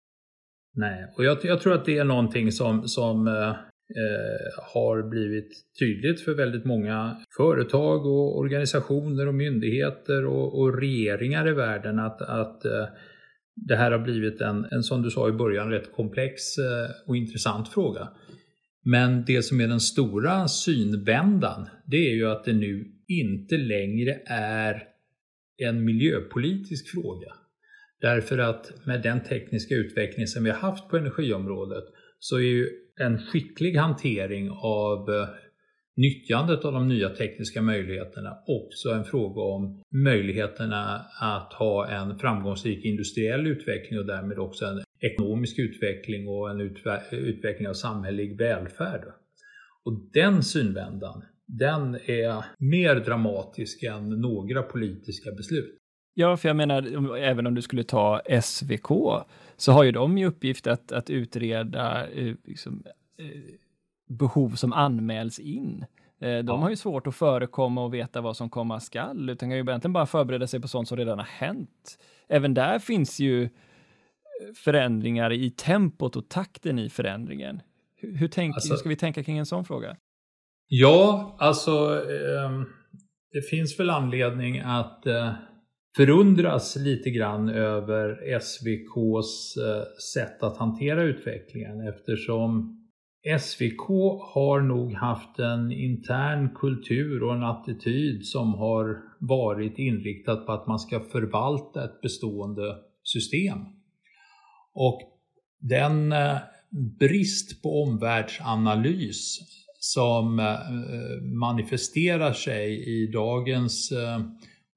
Nej, 0.74 1.14
och 1.18 1.24
jag, 1.24 1.38
jag 1.44 1.62
tror 1.62 1.74
att 1.74 1.86
det 1.86 1.98
är 1.98 2.04
någonting 2.04 2.52
som, 2.52 2.88
som 2.88 3.28
eh, 3.90 4.64
har 4.74 5.10
blivit 5.10 5.52
tydligt 5.80 6.22
för 6.22 6.34
väldigt 6.34 6.66
många 6.66 7.18
företag 7.38 8.06
och 8.06 8.38
organisationer 8.38 9.28
och 9.28 9.34
myndigheter 9.34 10.26
och, 10.26 10.60
och 10.60 10.78
regeringar 10.78 11.48
i 11.48 11.54
världen 11.54 12.00
att, 12.00 12.22
att 12.22 12.66
eh, 12.66 12.86
det 13.56 13.76
här 13.76 13.92
har 13.92 14.00
blivit 14.00 14.42
en, 14.42 14.66
en, 14.72 14.84
som 14.84 15.02
du 15.02 15.10
sa 15.10 15.30
i 15.30 15.32
början, 15.32 15.72
rätt 15.72 15.92
komplex 15.92 16.58
eh, 16.58 16.90
och 17.08 17.18
intressant 17.18 17.70
fråga. 17.70 18.10
Men 18.84 19.26
det 19.26 19.42
som 19.42 19.62
är 19.62 19.68
den 19.68 19.80
stora 19.80 20.48
synvändan, 20.48 21.70
det 21.86 21.98
är 21.98 22.16
ju 22.16 22.28
att 22.28 22.44
det 22.44 22.54
nu 22.54 22.92
inte 23.08 23.58
längre 23.58 24.20
är 24.26 24.84
en 25.58 25.86
miljöpolitisk 25.86 26.92
fråga. 26.92 27.34
Därför 28.02 28.38
att 28.38 28.86
med 28.86 29.02
den 29.02 29.24
tekniska 29.24 29.76
utveckling 29.76 30.28
som 30.28 30.44
vi 30.44 30.50
har 30.50 30.58
haft 30.58 30.90
på 30.90 30.98
energiområdet 30.98 31.84
så 32.20 32.36
är 32.36 32.42
ju 32.42 32.85
en 33.00 33.18
skicklig 33.18 33.76
hantering 33.76 34.52
av 34.52 35.10
eh, 35.10 35.28
nyttjandet 35.96 36.66
av 36.66 36.74
de 36.74 36.88
nya 36.88 37.10
tekniska 37.10 37.62
möjligheterna 37.62 38.38
också 38.48 38.90
en 38.90 39.04
fråga 39.04 39.42
om 39.42 39.84
möjligheterna 39.92 41.06
att 41.22 41.54
ha 41.54 41.88
en 41.88 42.20
framgångsrik 42.20 42.86
industriell 42.86 43.48
utveckling 43.48 44.00
och 44.00 44.06
därmed 44.06 44.40
också 44.40 44.66
en 44.66 44.84
ekonomisk 45.00 45.60
utveckling 45.60 46.28
och 46.28 46.50
en 46.50 46.62
utveckling 47.12 47.68
av 47.68 47.74
samhällelig 47.74 48.38
välfärd. 48.38 49.04
Och 49.84 49.94
den 50.14 50.44
synvändan, 50.44 51.24
den 51.48 51.96
är 51.96 52.46
mer 52.58 52.96
dramatisk 52.96 53.84
än 53.84 54.10
några 54.10 54.64
politiska 54.64 55.32
beslut. 55.32 55.78
Ja, 56.14 56.38
för 56.38 56.50
jag 56.50 56.56
menar, 56.56 57.16
även 57.18 57.48
om 57.48 57.56
du 57.56 57.62
skulle 57.62 57.84
ta 57.84 58.22
SVK, 58.42 58.90
så 59.58 59.72
har 59.72 59.84
ju 59.84 59.92
de 59.92 60.18
i 60.18 60.26
uppgift 60.26 60.68
att, 60.68 60.92
att 60.92 61.10
utreda 61.10 62.08
eh, 62.08 62.36
liksom, 62.44 62.84
eh, 63.20 63.28
behov 64.10 64.50
som 64.50 64.74
anmäls 64.74 65.40
in. 65.40 65.86
Eh, 66.20 66.28
de 66.30 66.48
ja. 66.48 66.56
har 66.56 66.70
ju 66.70 66.76
svårt 66.76 67.08
att 67.08 67.16
förekomma 67.16 67.84
och 67.84 67.94
veta 67.94 68.22
vad 68.22 68.38
som 68.38 68.50
komma 68.50 68.80
skall, 68.80 69.30
utan 69.30 69.50
kan 69.50 69.58
ju 69.58 69.64
egentligen 69.64 69.94
bara 69.94 70.06
förbereda 70.06 70.48
sig 70.48 70.62
på 70.62 70.68
sånt 70.68 70.88
som 70.88 70.98
redan 70.98 71.20
har 71.20 71.26
hänt. 71.26 71.98
Även 72.28 72.54
där 72.54 72.80
finns 72.80 73.20
ju 73.20 73.50
förändringar 74.56 75.34
i 75.34 75.52
tempot 75.52 76.16
och 76.16 76.30
takten 76.30 76.80
i 76.80 76.90
förändringen. 76.90 77.62
Hur, 77.96 78.16
hur, 78.18 78.28
tänk, 78.28 78.56
alltså, 78.56 78.74
hur 78.74 78.78
ska 78.78 78.90
vi 78.90 78.96
tänka 78.96 79.24
kring 79.24 79.38
en 79.38 79.46
sån 79.46 79.66
fråga? 79.66 79.98
Ja, 80.68 81.36
alltså 81.40 81.96
eh, 81.96 82.62
det 83.32 83.42
finns 83.42 83.80
väl 83.80 83.90
anledning 83.90 84.60
att 84.60 85.08
eh, 85.08 85.34
förundras 85.96 86.76
lite 86.76 87.10
grann 87.10 87.50
över 87.50 88.38
SVKs 88.40 89.58
eh, 89.58 89.84
sätt 90.14 90.44
att 90.44 90.58
hantera 90.58 91.04
utvecklingen 91.04 91.88
eftersom 91.88 92.82
SVK 93.40 93.88
har 94.34 94.62
nog 94.62 94.94
haft 94.94 95.40
en 95.40 95.72
intern 95.72 96.50
kultur 96.56 97.24
och 97.24 97.36
en 97.36 97.44
attityd 97.44 98.26
som 98.26 98.54
har 98.54 98.98
varit 99.20 99.80
inriktad 99.80 100.36
på 100.36 100.52
att 100.52 100.68
man 100.68 100.80
ska 100.80 101.00
förvalta 101.00 101.84
ett 101.84 102.02
bestående 102.02 102.76
system. 103.04 103.60
Och 104.74 105.02
den 105.60 106.12
eh, 106.12 106.38
brist 107.00 107.62
på 107.62 107.84
omvärldsanalys 107.84 109.40
som 109.80 110.40
eh, 110.40 111.24
manifesterar 111.24 112.34
sig 112.34 112.84
i 112.88 113.08
dagens 113.08 113.92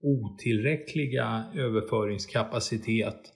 otillräckliga 0.02 1.44
överföringskapacitet 1.54 3.32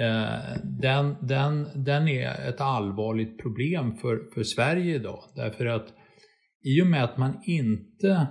eh, 0.00 0.58
den, 0.64 1.16
den, 1.20 1.68
den 1.74 2.08
är 2.08 2.48
ett 2.48 2.60
allvarligt 2.60 3.38
problem 3.38 3.96
för, 3.96 4.30
för 4.34 4.42
Sverige 4.42 4.94
idag. 4.94 5.24
Därför 5.34 5.66
att 5.66 5.94
i 6.64 6.82
och 6.82 6.86
med 6.86 7.04
att 7.04 7.18
man 7.18 7.40
inte 7.44 8.26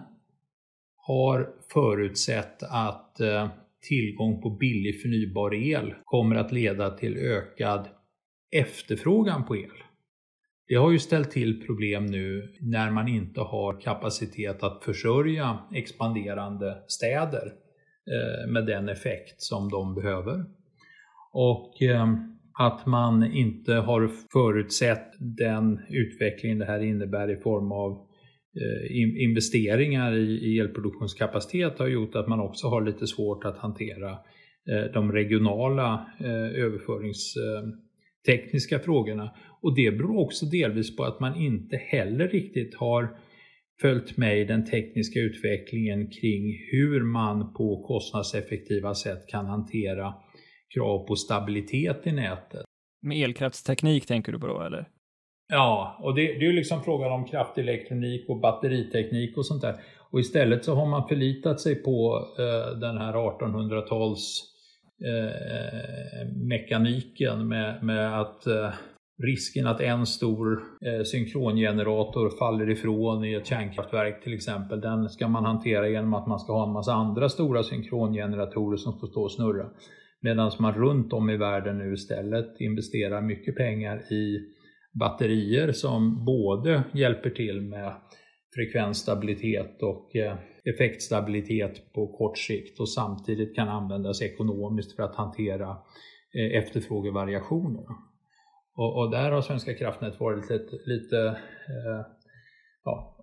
har 0.95 1.49
förutsett 1.73 2.63
att 2.63 3.19
eh, 3.19 3.49
tillgång 3.81 4.41
på 4.41 4.49
billig 4.49 5.01
förnybar 5.01 5.53
el 5.53 5.93
kommer 6.03 6.36
att 6.36 6.51
leda 6.51 6.89
till 6.89 7.17
ökad 7.17 7.88
efterfrågan 8.51 9.45
på 9.45 9.57
el 9.57 9.81
det 10.67 10.76
har 10.76 10.91
ju 10.91 11.00
ställt 11.00 11.32
till 11.32 11.65
problem 11.65 12.06
nu 12.06 12.54
när 12.60 12.91
man 12.91 13.08
inte 13.08 13.41
har 13.41 13.82
kapacitet 13.82 14.63
att 14.63 14.84
försörja 14.84 15.60
expanderande 15.74 16.78
städer 16.88 17.54
eh, 18.12 18.47
med 18.52 18.65
den 18.65 18.89
effekt 18.89 19.41
som 19.41 19.69
de 19.69 19.95
behöver. 19.95 20.45
Och 21.34 21.82
eh, 21.82 22.08
att 22.60 22.86
man 22.86 23.32
inte 23.32 23.74
har 23.74 24.12
förutsett 24.32 25.12
den 25.19 25.80
utveckling 25.89 26.60
det 26.60 26.65
här 26.65 26.84
innebär 26.84 27.32
i 27.32 27.41
form 27.41 27.71
av 27.71 27.91
eh, 27.91 28.91
investeringar 29.24 30.17
i 30.17 30.60
elproduktionskapacitet 30.60 31.80
har 31.80 31.88
gjort 31.88 32.15
att 32.15 32.28
man 32.28 32.39
också 32.39 32.67
har 32.67 32.82
lite 32.82 33.08
svårt 33.08 33.45
att 33.45 33.58
hantera 33.58 34.17
de 34.93 35.12
regionala 35.12 36.06
överföringstekniska 36.56 38.80
frågorna. 38.80 39.32
Och 39.62 39.76
det 39.76 39.91
beror 39.91 40.19
också 40.19 40.45
delvis 40.45 40.95
på 40.95 41.04
att 41.04 41.19
man 41.19 41.36
inte 41.36 41.78
heller 41.78 42.28
riktigt 42.28 42.76
har 42.76 43.17
följt 43.82 44.17
med 44.17 44.39
i 44.39 44.45
den 44.45 44.65
tekniska 44.65 45.19
utvecklingen 45.19 46.08
kring 46.08 46.58
hur 46.71 47.04
man 47.04 47.54
på 47.54 47.84
kostnadseffektiva 47.88 48.95
sätt 48.95 49.28
kan 49.28 49.45
hantera 49.45 50.13
krav 50.74 51.08
på 51.08 51.15
stabilitet 51.15 52.08
i 52.08 52.12
nätet. 52.12 52.65
Med 53.02 53.17
elkraftsteknik 53.17 54.06
tänker 54.06 54.32
du 54.32 54.39
på 54.39 54.47
då 54.47 54.62
eller? 54.62 54.88
Ja, 55.54 55.97
och 56.00 56.15
det, 56.15 56.21
det 56.21 56.45
är 56.45 56.50
ju 56.50 56.54
liksom 56.54 56.84
frågan 56.84 57.12
om 57.12 57.26
kraftelektronik 57.26 58.30
och 58.30 58.39
batteriteknik 58.39 59.38
och 59.38 59.45
sånt 59.45 59.62
där. 59.62 59.76
Och 60.12 60.19
istället 60.19 60.65
så 60.65 60.76
har 60.76 60.86
man 60.86 61.08
förlitat 61.08 61.60
sig 61.60 61.76
på 61.76 62.28
eh, 62.39 62.80
den 62.80 62.97
här 62.97 63.13
1800-tals 63.13 64.43
eh, 65.06 66.28
mekaniken 66.36 67.47
med, 67.47 67.84
med 67.84 68.21
att 68.21 68.47
eh, 68.47 68.74
risken 69.21 69.67
att 69.67 69.81
en 69.81 70.05
stor 70.05 70.63
eh, 70.86 71.03
synkrongenerator 71.03 72.29
faller 72.29 72.69
ifrån 72.69 73.25
i 73.25 73.34
ett 73.34 73.45
kärnkraftverk 73.45 74.23
till 74.23 74.34
exempel, 74.34 74.81
den 74.81 75.10
ska 75.10 75.27
man 75.27 75.45
hantera 75.45 75.89
genom 75.89 76.13
att 76.13 76.27
man 76.27 76.39
ska 76.39 76.53
ha 76.53 76.67
en 76.67 76.73
massa 76.73 76.93
andra 76.93 77.29
stora 77.29 77.63
synkrongeneratorer 77.63 78.77
som 78.77 78.99
får 78.99 79.07
stå 79.07 79.23
och 79.23 79.31
snurra. 79.31 79.69
Medan 80.21 80.51
man 80.60 80.73
runt 80.73 81.13
om 81.13 81.29
i 81.29 81.38
världen 81.38 81.77
nu 81.77 81.93
istället 81.93 82.62
investerar 82.62 83.21
mycket 83.21 83.55
pengar 83.55 84.13
i 84.13 84.39
batterier 84.99 85.71
som 85.71 86.25
både 86.25 86.84
hjälper 86.93 87.29
till 87.29 87.62
med 87.62 87.93
frekvensstabilitet 88.55 89.84
och 89.84 90.15
eh, 90.15 90.36
effektstabilitet 90.65 91.93
på 91.93 92.07
kort 92.07 92.38
sikt 92.38 92.79
och 92.79 92.89
samtidigt 92.89 93.55
kan 93.55 93.67
användas 93.67 94.21
ekonomiskt 94.21 94.95
för 94.95 95.03
att 95.03 95.15
hantera 95.15 95.69
eh, 96.36 96.57
efterfrågevariationer. 96.57 97.86
Och, 98.75 98.97
och, 98.97 99.12
där 99.12 99.31
har 99.31 99.41
Svenska 99.41 99.73
kraftnät 99.73 100.19
varit 100.19 100.49
lite, 100.49 100.75
lite 100.86 101.17
eh, 101.67 102.05
ja, 102.84 103.17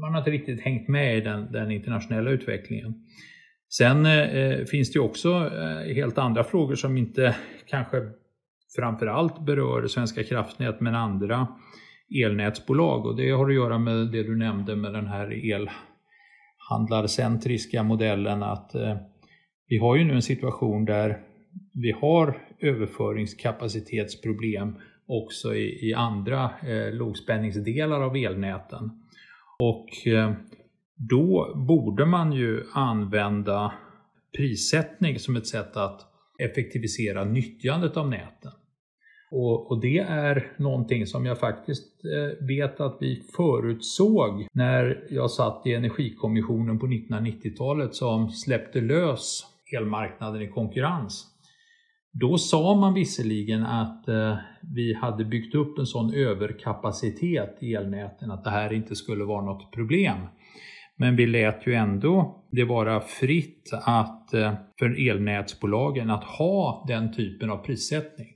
man 0.00 0.12
har 0.12 0.18
inte 0.18 0.30
riktigt 0.30 0.60
hängt 0.60 0.88
med 0.88 1.18
i 1.18 1.20
den, 1.20 1.52
den 1.52 1.70
internationella 1.70 2.30
utvecklingen. 2.30 2.94
Sen 3.68 4.06
eh, 4.06 4.64
finns 4.64 4.92
det 4.92 4.96
ju 4.96 5.04
också 5.04 5.30
eh, 5.30 5.94
helt 5.94 6.18
andra 6.18 6.44
frågor 6.44 6.74
som 6.74 6.96
inte 6.96 7.36
kanske 7.66 7.96
framförallt 8.76 9.46
berör 9.46 9.86
Svenska 9.86 10.24
kraftnät 10.24 10.80
men 10.80 10.94
andra 10.94 11.48
elnätsbolag 12.24 13.06
och 13.06 13.16
det 13.16 13.30
har 13.30 13.48
att 13.48 13.54
göra 13.54 13.78
med 13.78 13.94
det 13.94 14.22
du 14.22 14.36
nämnde 14.36 14.76
med 14.76 14.92
den 14.92 15.06
här 15.06 15.56
elhandlarcentriska 16.70 17.82
modellen 17.82 18.42
att 18.42 18.74
eh, 18.74 18.96
vi 19.68 19.78
har 19.78 19.96
ju 19.96 20.04
nu 20.04 20.14
en 20.14 20.22
situation 20.22 20.84
där 20.84 21.18
vi 21.72 21.92
har 21.92 22.36
överföringskapacitetsproblem 22.60 24.76
också 25.06 25.54
i, 25.54 25.88
i 25.88 25.94
andra 25.94 26.50
eh, 26.66 26.92
lågspänningsdelar 26.92 28.00
av 28.00 28.16
elnäten. 28.16 28.90
Och 29.58 30.06
eh, 30.06 30.32
då 30.96 31.52
borde 31.54 32.06
man 32.06 32.32
ju 32.32 32.64
använda 32.72 33.72
prissättning 34.36 35.18
som 35.18 35.36
ett 35.36 35.46
sätt 35.46 35.76
att 35.76 36.00
effektivisera 36.38 37.24
nyttjandet 37.24 37.96
av 37.96 38.10
näten. 38.10 38.52
Och, 39.30 39.70
och, 39.70 39.80
det 39.80 39.98
är 39.98 40.52
någonting 40.56 41.06
som 41.06 41.26
jag 41.26 41.38
faktiskt 41.38 42.04
eh, 42.04 42.46
vet 42.46 42.80
att 42.80 42.96
vi 43.00 43.22
förutsåg 43.36 44.46
när 44.52 45.06
jag 45.10 45.30
satt 45.30 45.66
i 45.66 45.74
Energikommissionen 45.74 46.78
på 46.78 46.86
1990-talet 46.86 47.94
som 47.94 48.30
släppte 48.30 48.80
lös 48.80 49.46
elmarknaden 49.76 50.42
i 50.42 50.48
konkurrens. 50.48 51.26
Då 52.20 52.38
sa 52.38 52.74
man 52.74 52.94
visserligen 52.94 53.62
att 53.62 54.08
eh, 54.08 54.36
vi 54.74 54.94
hade 54.94 55.24
byggt 55.24 55.54
upp 55.54 55.78
en 55.78 55.86
sån 55.86 56.14
överkapacitet 56.14 57.58
i 57.60 57.74
elnäten 57.74 58.30
att 58.30 58.44
det 58.44 58.50
här 58.50 58.72
inte 58.72 58.96
skulle 58.96 59.24
vara 59.24 59.44
något 59.44 59.72
problem. 59.72 60.16
Men 60.98 61.16
vi 61.16 61.26
lät 61.26 61.66
ju 61.66 61.74
ändå 61.74 62.44
det 62.50 62.64
vara 62.64 63.00
fritt 63.00 63.70
att, 63.72 64.34
eh, 64.34 64.54
för 64.78 65.08
elnätsbolagen 65.10 66.10
att 66.10 66.24
ha 66.24 66.84
den 66.88 67.12
typen 67.12 67.50
av 67.50 67.56
prissättning. 67.56 68.28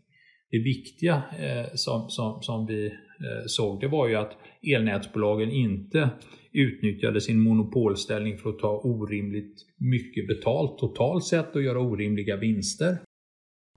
Det 0.50 0.58
viktiga 0.58 1.22
eh, 1.38 1.66
som, 1.74 2.08
som, 2.08 2.42
som 2.42 2.66
vi 2.66 2.86
eh, 2.86 3.46
såg 3.46 3.80
det 3.80 3.88
var 3.88 4.08
ju 4.08 4.16
att 4.16 4.32
elnätsbolagen 4.62 5.50
inte 5.50 6.10
utnyttjade 6.52 7.20
sin 7.20 7.40
monopolställning 7.40 8.38
för 8.38 8.50
att 8.50 8.58
ta 8.58 8.80
orimligt 8.84 9.66
mycket 9.78 10.28
betalt 10.28 10.78
totalt 10.78 11.24
sett 11.24 11.56
och 11.56 11.62
göra 11.62 11.80
orimliga 11.80 12.36
vinster. 12.36 12.98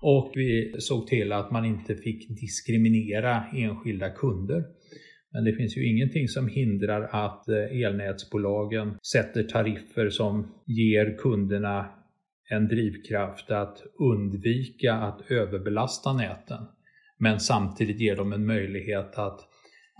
Och 0.05 0.31
vi 0.35 0.75
såg 0.79 1.07
till 1.07 1.31
att 1.31 1.51
man 1.51 1.65
inte 1.65 1.95
fick 1.95 2.29
diskriminera 2.29 3.43
enskilda 3.53 4.09
kunder. 4.09 4.63
Men 5.33 5.43
det 5.43 5.53
finns 5.53 5.77
ju 5.77 5.89
ingenting 5.89 6.27
som 6.27 6.47
hindrar 6.47 7.01
att 7.11 7.49
eh, 7.49 7.81
elnätsbolagen 7.83 8.97
sätter 9.13 9.43
tariffer 9.43 10.09
som 10.09 10.53
ger 10.65 11.17
kunderna 11.17 11.89
en 12.49 12.67
drivkraft 12.67 13.51
att 13.51 13.83
undvika 13.99 14.93
att 14.93 15.31
överbelasta 15.31 16.13
näten. 16.13 16.65
Men 17.17 17.39
samtidigt 17.39 17.99
ger 17.99 18.15
dem 18.15 18.33
en 18.33 18.45
möjlighet 18.45 19.17
att 19.17 19.39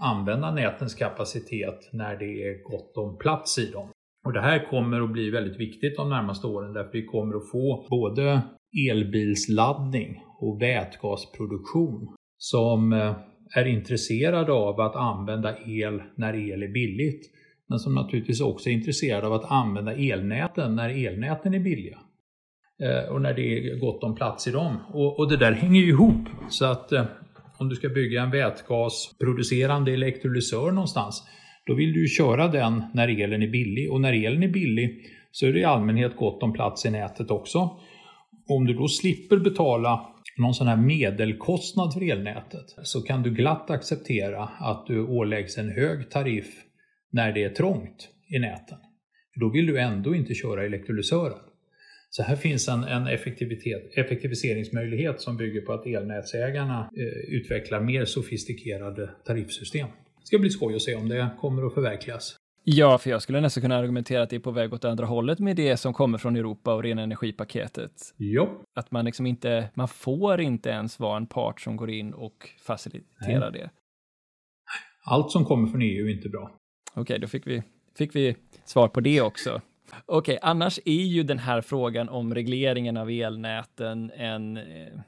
använda 0.01 0.55
nätens 0.55 0.95
kapacitet 0.95 1.89
när 1.93 2.15
det 2.15 2.43
är 2.43 2.63
gott 2.63 2.97
om 2.97 3.17
plats 3.17 3.59
i 3.59 3.71
dem. 3.71 3.89
Och 4.25 4.33
det 4.33 4.41
här 4.41 4.69
kommer 4.69 5.01
att 5.01 5.11
bli 5.11 5.29
väldigt 5.29 5.59
viktigt 5.59 5.95
de 5.95 6.09
närmaste 6.09 6.47
åren 6.47 6.73
därför 6.73 6.91
vi 6.91 7.05
kommer 7.05 7.35
att 7.35 7.49
få 7.51 7.87
både 7.89 8.41
elbilsladdning 8.89 10.23
och 10.39 10.61
vätgasproduktion 10.61 12.15
som 12.37 12.93
eh, 12.93 13.15
är 13.55 13.65
intresserade 13.65 14.51
av 14.51 14.81
att 14.81 14.95
använda 14.95 15.57
el 15.65 16.01
när 16.15 16.33
el 16.33 16.63
är 16.63 16.73
billigt 16.73 17.31
men 17.69 17.79
som 17.79 17.95
naturligtvis 17.95 18.41
också 18.41 18.69
är 18.69 18.73
intresserade 18.73 19.27
av 19.27 19.33
att 19.33 19.51
använda 19.51 19.93
elnäten 19.93 20.75
när 20.75 21.07
elnäten 21.07 21.53
är 21.53 21.59
billiga. 21.59 21.99
Eh, 22.83 23.11
och 23.11 23.21
när 23.21 23.33
det 23.33 23.41
är 23.41 23.79
gott 23.79 24.03
om 24.03 24.15
plats 24.15 24.47
i 24.47 24.51
dem. 24.51 24.77
Och, 24.93 25.19
och 25.19 25.29
det 25.29 25.37
där 25.37 25.51
hänger 25.51 25.81
ju 25.81 25.89
ihop. 25.89 26.27
Så 26.49 26.65
att 26.65 26.91
eh, 26.91 27.05
om 27.57 27.69
du 27.69 27.75
ska 27.75 27.89
bygga 27.89 28.21
en 28.21 28.31
vätgasproducerande 28.31 29.93
elektrolysör 29.93 30.71
någonstans, 30.71 31.23
då 31.65 31.73
vill 31.73 31.93
du 31.93 32.07
köra 32.07 32.47
den 32.47 32.83
när 32.93 33.21
elen 33.21 33.43
är 33.43 33.47
billig. 33.47 33.91
Och 33.91 34.01
när 34.01 34.13
elen 34.13 34.43
är 34.43 34.47
billig 34.47 35.05
så 35.31 35.45
är 35.45 35.53
det 35.53 35.59
i 35.59 35.63
allmänhet 35.63 36.15
gott 36.15 36.43
om 36.43 36.53
plats 36.53 36.85
i 36.85 36.91
nätet 36.91 37.31
också. 37.31 37.79
Om 38.47 38.65
du 38.65 38.73
då 38.73 38.87
slipper 38.87 39.37
betala 39.37 40.09
någon 40.37 40.53
sån 40.53 40.67
här 40.67 40.77
medelkostnad 40.77 41.93
för 41.93 42.11
elnätet 42.11 42.75
så 42.83 43.01
kan 43.01 43.23
du 43.23 43.31
glatt 43.31 43.69
acceptera 43.69 44.43
att 44.43 44.87
du 44.87 44.99
åläggs 45.07 45.57
en 45.57 45.69
hög 45.69 46.09
tariff 46.09 46.63
när 47.11 47.33
det 47.33 47.43
är 47.43 47.49
trångt 47.49 48.09
i 48.27 48.39
näten. 48.39 48.77
För 49.33 49.39
då 49.39 49.49
vill 49.49 49.65
du 49.65 49.79
ändå 49.79 50.15
inte 50.15 50.33
köra 50.33 50.65
elektrolysören. 50.65 51.39
Så 52.09 52.23
här 52.23 52.35
finns 52.35 52.67
en, 52.67 52.83
en 52.83 53.07
effektiviseringsmöjlighet 53.95 55.21
som 55.21 55.37
bygger 55.37 55.61
på 55.61 55.73
att 55.73 55.85
elnätsägarna 55.85 56.89
eh, 56.97 57.35
utvecklar 57.35 57.81
mer 57.81 58.05
sofistikerade 58.05 59.09
tariffsystem. 59.25 59.87
Det 60.23 60.27
ska 60.27 60.39
bli 60.39 60.49
skoj 60.49 60.75
att 60.75 60.81
se 60.81 60.95
om 60.95 61.09
det 61.09 61.29
kommer 61.39 61.67
att 61.67 61.73
förverkligas. 61.73 62.35
Ja, 62.63 62.97
för 62.97 63.09
jag 63.09 63.21
skulle 63.21 63.41
nästan 63.41 63.61
kunna 63.61 63.77
argumentera 63.77 64.23
att 64.23 64.29
det 64.29 64.35
är 64.35 64.39
på 64.39 64.51
väg 64.51 64.73
åt 64.73 64.85
andra 64.85 65.05
hållet 65.05 65.39
med 65.39 65.55
det 65.55 65.77
som 65.77 65.93
kommer 65.93 66.17
från 66.17 66.35
Europa 66.35 66.73
och 66.73 66.83
rena 66.83 67.01
energipaketet. 67.01 68.13
Ja. 68.17 68.61
Att 68.75 68.91
man 68.91 69.05
liksom 69.05 69.25
inte, 69.25 69.69
man 69.73 69.87
får 69.87 70.41
inte 70.41 70.69
ens 70.69 70.99
vara 70.99 71.17
en 71.17 71.27
part 71.27 71.61
som 71.61 71.75
går 71.75 71.89
in 71.89 72.13
och 72.13 72.49
faciliterar 72.59 73.51
Nej. 73.51 73.61
det. 73.61 73.69
Allt 75.05 75.31
som 75.31 75.45
kommer 75.45 75.67
från 75.67 75.81
EU 75.81 76.07
är 76.07 76.11
inte 76.11 76.29
bra. 76.29 76.51
Okej, 76.91 77.01
okay, 77.01 77.17
då 77.17 77.27
fick 77.27 77.47
vi, 77.47 77.63
fick 77.97 78.15
vi 78.15 78.35
svar 78.65 78.87
på 78.87 79.01
det 79.01 79.21
också. 79.21 79.61
Okej, 80.05 80.37
okay, 80.37 80.39
annars 80.41 80.79
är 80.85 81.03
ju 81.03 81.23
den 81.23 81.39
här 81.39 81.61
frågan 81.61 82.09
om 82.09 82.35
regleringen 82.35 82.97
av 82.97 83.09
elnäten 83.09 84.11
en, 84.11 84.57
eh, 84.57 84.99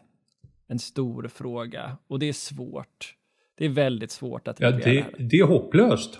en 0.68 0.80
stor 0.80 1.28
fråga 1.28 1.98
och 2.08 2.20
det 2.20 2.26
är 2.26 2.34
svårt. 2.34 3.16
Det 3.58 3.66
är 3.66 3.70
väldigt 3.70 4.12
svårt 4.12 4.48
att. 4.48 4.60
Ja, 4.60 4.72
det, 4.72 5.06
det 5.18 5.38
är 5.38 5.46
hopplöst. 5.46 6.20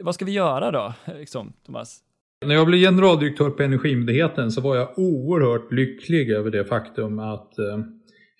Vad 0.00 0.14
ska 0.14 0.24
vi 0.24 0.32
göra 0.32 0.70
då, 0.70 0.94
liksom, 1.18 1.52
Thomas? 1.66 2.02
När 2.46 2.54
jag 2.54 2.66
blev 2.66 2.80
generaldirektör 2.80 3.50
på 3.50 3.62
Energimyndigheten 3.62 4.50
så 4.50 4.60
var 4.60 4.76
jag 4.76 4.98
oerhört 4.98 5.72
lycklig 5.72 6.30
över 6.30 6.50
det 6.50 6.64
faktum 6.64 7.18
att 7.18 7.58
eh, 7.58 7.78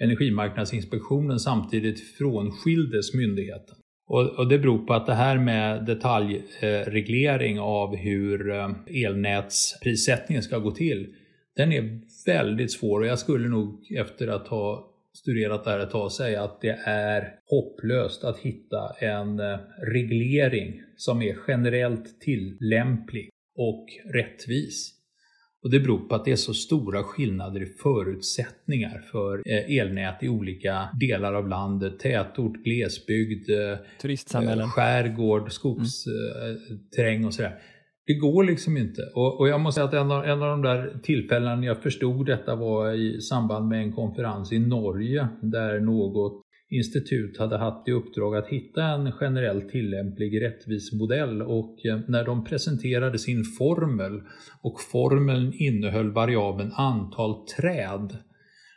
Energimarknadsinspektionen 0.02 1.38
samtidigt 1.38 2.16
frånskildes 2.18 3.14
myndigheten. 3.14 3.76
Och, 4.06 4.38
och, 4.38 4.48
det 4.48 4.58
beror 4.58 4.78
på 4.78 4.94
att 4.94 5.06
det 5.06 5.14
här 5.14 5.38
med 5.38 5.86
detaljreglering 5.86 7.60
av 7.60 7.96
hur 7.96 8.50
eh, 8.50 8.70
elnätsprissättningen 8.86 10.42
ska 10.42 10.58
gå 10.58 10.70
till, 10.70 11.14
den 11.56 11.72
är 11.72 12.00
väldigt 12.26 12.72
svår 12.72 13.00
och 13.00 13.06
jag 13.06 13.18
skulle 13.18 13.48
nog 13.48 13.92
efter 13.98 14.28
att 14.28 14.48
ha 14.48 14.89
studerat 15.20 15.64
det 15.64 15.70
här 15.70 15.78
ett 15.78 15.90
tag 15.90 16.12
säga 16.12 16.42
att 16.44 16.60
det 16.60 16.78
är 16.84 17.34
hopplöst 17.46 18.24
att 18.24 18.38
hitta 18.38 18.92
en 18.98 19.40
eh, 19.40 19.58
reglering 19.92 20.82
som 20.96 21.22
är 21.22 21.36
generellt 21.48 22.20
tillämplig 22.20 23.30
och 23.56 23.86
rättvis. 24.14 24.96
Och 25.62 25.70
det 25.70 25.80
beror 25.80 25.98
på 26.08 26.14
att 26.14 26.24
det 26.24 26.32
är 26.32 26.36
så 26.36 26.54
stora 26.54 27.02
skillnader 27.02 27.62
i 27.62 27.66
förutsättningar 27.66 29.04
för 29.12 29.42
eh, 29.46 29.78
elnät 29.78 30.22
i 30.22 30.28
olika 30.28 30.88
delar 31.00 31.34
av 31.34 31.48
landet. 31.48 31.98
Tätort, 31.98 32.56
glesbygd, 32.64 33.50
eh, 33.50 33.78
Turistsamhällen. 34.00 34.68
skärgård, 34.68 35.52
skogsterräng 35.52 37.16
mm. 37.16 37.26
och 37.26 37.34
sådär. 37.34 37.62
Det 38.10 38.14
går 38.14 38.44
liksom 38.44 38.76
inte. 38.76 39.02
Och, 39.14 39.40
och 39.40 39.48
jag 39.48 39.60
måste 39.60 39.78
säga 39.78 39.84
att 39.88 39.94
en 39.94 40.10
av, 40.10 40.24
en 40.24 40.42
av 40.42 40.48
de 40.48 40.62
där 40.62 40.98
tillfällena 41.02 41.56
när 41.56 41.66
jag 41.66 41.82
förstod 41.82 42.26
detta 42.26 42.54
var 42.54 42.92
i 42.92 43.20
samband 43.20 43.68
med 43.68 43.82
en 43.82 43.92
konferens 43.92 44.52
i 44.52 44.58
Norge 44.58 45.28
där 45.42 45.80
något 45.80 46.42
institut 46.70 47.38
hade 47.38 47.58
haft 47.58 47.88
i 47.88 47.92
uppdrag 47.92 48.36
att 48.36 48.48
hitta 48.48 48.84
en 48.84 49.12
generellt 49.20 49.68
tillämplig 49.68 50.42
rättvis 50.42 50.92
modell 50.92 51.42
och 51.42 51.86
eh, 51.86 52.00
när 52.08 52.24
de 52.24 52.44
presenterade 52.44 53.18
sin 53.18 53.44
formel 53.44 54.22
och 54.62 54.80
formeln 54.80 55.52
innehöll 55.54 56.10
variabeln 56.10 56.72
antal 56.72 57.46
träd 57.46 58.16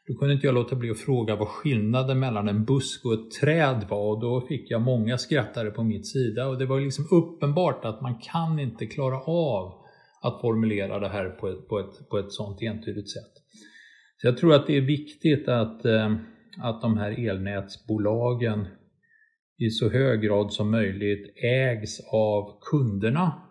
då 0.08 0.14
kunde 0.14 0.34
inte 0.34 0.48
jag 0.48 0.56
låta 0.56 0.76
bli 0.76 0.92
att 0.92 0.98
fråga 0.98 1.36
vad 1.36 1.48
skillnaden 1.48 2.20
mellan 2.20 2.48
en 2.48 2.66
busk 2.66 3.06
och 3.06 3.14
ett 3.14 3.32
träd 3.42 3.86
var 3.90 4.16
och 4.16 4.22
då 4.22 4.42
fick 4.42 4.72
jag 4.72 4.82
många 4.82 5.18
skrattare 5.18 5.72
på 5.72 5.84
mitt 5.84 6.08
sida 6.08 6.48
och 6.48 6.58
det 6.58 6.66
var 6.66 6.80
liksom 6.80 7.08
uppenbart 7.12 7.86
att 7.86 8.02
man 8.02 8.20
kan 8.20 8.60
inte 8.60 8.86
klara 8.86 9.20
av 9.22 9.74
att 10.22 10.42
formulera 10.42 11.00
det 11.00 11.10
här 11.10 11.30
på 11.30 11.48
ett, 11.48 11.68
på 11.68 11.80
ett, 11.80 12.10
på 12.10 12.18
ett 12.18 12.32
sånt 12.32 12.62
entydigt 12.62 13.12
sätt. 13.12 13.34
Så 14.18 14.28
jag 14.28 14.38
tror 14.38 14.54
att 14.54 14.68
det 14.68 14.78
är 14.78 14.82
viktigt 14.82 15.48
att, 15.48 15.86
eh, 15.86 16.16
att 16.62 16.82
de 16.82 16.98
här 16.98 17.30
elnätsbolagen 17.30 18.68
i 19.58 19.70
så 19.70 19.90
hög 19.90 20.22
grad 20.22 20.54
som 20.54 20.72
möjligt 20.72 21.38
ägs 21.44 22.00
av 22.12 22.60
kunderna 22.72 23.42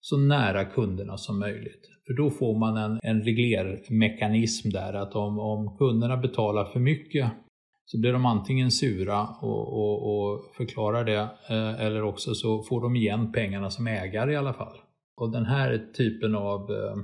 så 0.00 0.16
nära 0.16 0.64
kunderna 0.64 1.16
som 1.16 1.38
möjligt. 1.38 1.95
För 2.06 2.14
då 2.14 2.30
får 2.30 2.58
man 2.58 2.76
en, 2.76 3.00
en 3.02 3.22
reglermekanism 3.22 4.70
där 4.70 4.92
att 4.92 5.14
om, 5.14 5.38
om 5.38 5.76
kunderna 5.78 6.16
betalar 6.16 6.64
för 6.64 6.80
mycket 6.80 7.30
så 7.84 8.00
blir 8.00 8.12
de 8.12 8.26
antingen 8.26 8.70
sura 8.70 9.26
och, 9.42 9.72
och, 9.72 10.12
och 10.12 10.54
förklarar 10.56 11.04
det 11.04 11.28
eh, 11.50 11.80
eller 11.80 12.02
också 12.02 12.34
så 12.34 12.62
får 12.62 12.80
de 12.80 12.96
igen 12.96 13.32
pengarna 13.32 13.70
som 13.70 13.86
ägare 13.86 14.32
i 14.32 14.36
alla 14.36 14.52
fall. 14.52 14.76
Och 15.16 15.32
den 15.32 15.44
här 15.44 15.86
typen 15.96 16.34
av 16.34 16.60
eh, 16.60 16.96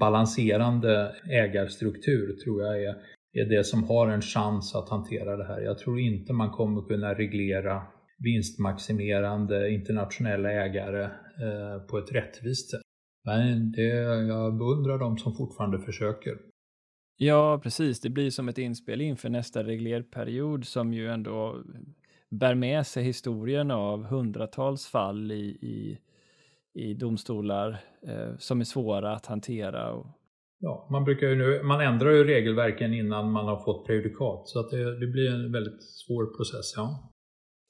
balanserande 0.00 1.14
ägarstruktur 1.30 2.36
tror 2.44 2.62
jag 2.62 2.82
är, 2.82 2.94
är 3.32 3.56
det 3.56 3.64
som 3.64 3.84
har 3.84 4.08
en 4.08 4.22
chans 4.22 4.74
att 4.74 4.88
hantera 4.88 5.36
det 5.36 5.46
här. 5.46 5.60
Jag 5.60 5.78
tror 5.78 6.00
inte 6.00 6.32
man 6.32 6.50
kommer 6.50 6.82
kunna 6.82 7.14
reglera 7.14 7.82
vinstmaximerande 8.18 9.70
internationella 9.70 10.52
ägare 10.52 11.02
eh, 11.02 11.86
på 11.90 11.98
ett 11.98 12.12
rättvist 12.12 12.70
sätt. 12.70 12.87
Men 13.24 13.72
det, 13.72 13.88
jag 14.28 14.58
beundrar 14.58 14.98
de 14.98 15.18
som 15.18 15.36
fortfarande 15.36 15.78
försöker. 15.78 16.38
Ja, 17.16 17.60
precis. 17.62 18.00
Det 18.00 18.10
blir 18.10 18.30
som 18.30 18.48
ett 18.48 18.58
inspel 18.58 19.00
inför 19.00 19.28
nästa 19.28 19.64
reglerperiod 19.64 20.64
som 20.64 20.92
ju 20.94 21.08
ändå 21.08 21.62
bär 22.30 22.54
med 22.54 22.86
sig 22.86 23.04
historien 23.04 23.70
av 23.70 24.04
hundratals 24.04 24.86
fall 24.86 25.32
i, 25.32 25.44
i, 25.62 25.98
i 26.74 26.94
domstolar 26.94 27.80
eh, 28.02 28.36
som 28.38 28.60
är 28.60 28.64
svåra 28.64 29.12
att 29.12 29.26
hantera. 29.26 29.92
Och... 29.92 30.06
Ja, 30.58 30.88
man, 30.90 31.04
brukar 31.04 31.26
ju 31.26 31.36
nu, 31.36 31.62
man 31.62 31.80
ändrar 31.80 32.10
ju 32.10 32.24
regelverken 32.24 32.94
innan 32.94 33.32
man 33.32 33.46
har 33.46 33.64
fått 33.64 33.86
prejudikat 33.86 34.48
så 34.48 34.60
att 34.60 34.70
det, 34.70 35.00
det 35.00 35.06
blir 35.06 35.34
en 35.34 35.52
väldigt 35.52 35.82
svår 35.82 36.36
process. 36.36 36.72
Ja. 36.76 37.07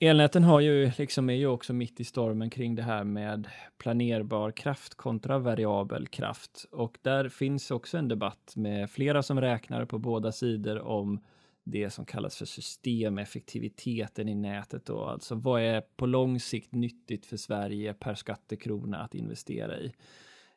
Elnäten 0.01 0.45
har 0.45 0.61
ju, 0.61 0.91
liksom 0.99 1.31
är 1.31 1.35
ju 1.35 1.47
också 1.47 1.73
mitt 1.73 2.01
i 2.01 2.05
stormen 2.05 2.51
kring 2.51 2.75
det 2.75 2.83
här 2.83 3.05
med 3.05 3.49
planerbar 3.79 4.51
kraft 4.51 4.95
kontra 4.95 5.39
variabel 5.39 6.07
kraft. 6.07 6.67
Och 6.71 6.99
där 7.03 7.29
finns 7.29 7.71
också 7.71 7.99
en 7.99 8.09
debatt 8.09 8.53
med 8.57 8.91
flera 8.91 9.23
som 9.23 9.41
räknar 9.41 9.85
på 9.85 9.99
båda 9.99 10.33
sidor 10.33 10.81
om 10.81 11.21
det 11.65 11.91
som 11.91 12.05
kallas 12.05 12.37
för 12.37 12.45
systemeffektiviteten 12.47 14.29
i 14.29 14.35
nätet. 14.35 14.87
Då. 14.87 15.05
Alltså 15.05 15.35
vad 15.35 15.63
är 15.63 15.81
på 15.81 16.07
lång 16.07 16.41
sikt 16.41 16.75
nyttigt 16.75 17.27
för 17.27 17.37
Sverige 17.37 17.95
per 17.95 18.15
skattekrona 18.15 18.99
att 18.99 19.15
investera 19.15 19.79
i? 19.79 19.93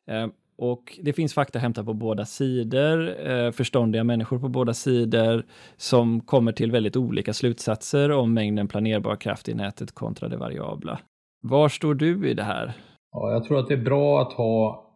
Eh, 0.06 0.26
och 0.56 0.98
det 1.02 1.12
finns 1.12 1.34
fakta 1.34 1.58
hämtat 1.58 1.86
på 1.86 1.94
båda 1.94 2.24
sidor, 2.24 3.28
eh, 3.30 3.50
förståndiga 3.50 4.04
människor 4.04 4.38
på 4.38 4.48
båda 4.48 4.74
sidor 4.74 5.46
som 5.76 6.20
kommer 6.20 6.52
till 6.52 6.72
väldigt 6.72 6.96
olika 6.96 7.32
slutsatser 7.32 8.10
om 8.10 8.34
mängden 8.34 8.68
planerbar 8.68 9.16
kraft 9.16 9.48
i 9.48 9.54
nätet 9.54 9.92
kontra 9.92 10.28
det 10.28 10.36
variabla. 10.36 11.00
Var 11.42 11.68
står 11.68 11.94
du 11.94 12.28
i 12.30 12.34
det 12.34 12.42
här? 12.42 12.72
Ja, 13.12 13.32
jag 13.32 13.44
tror 13.44 13.58
att 13.58 13.68
det 13.68 13.74
är 13.74 13.84
bra 13.84 14.22
att 14.22 14.32
ha 14.32 14.88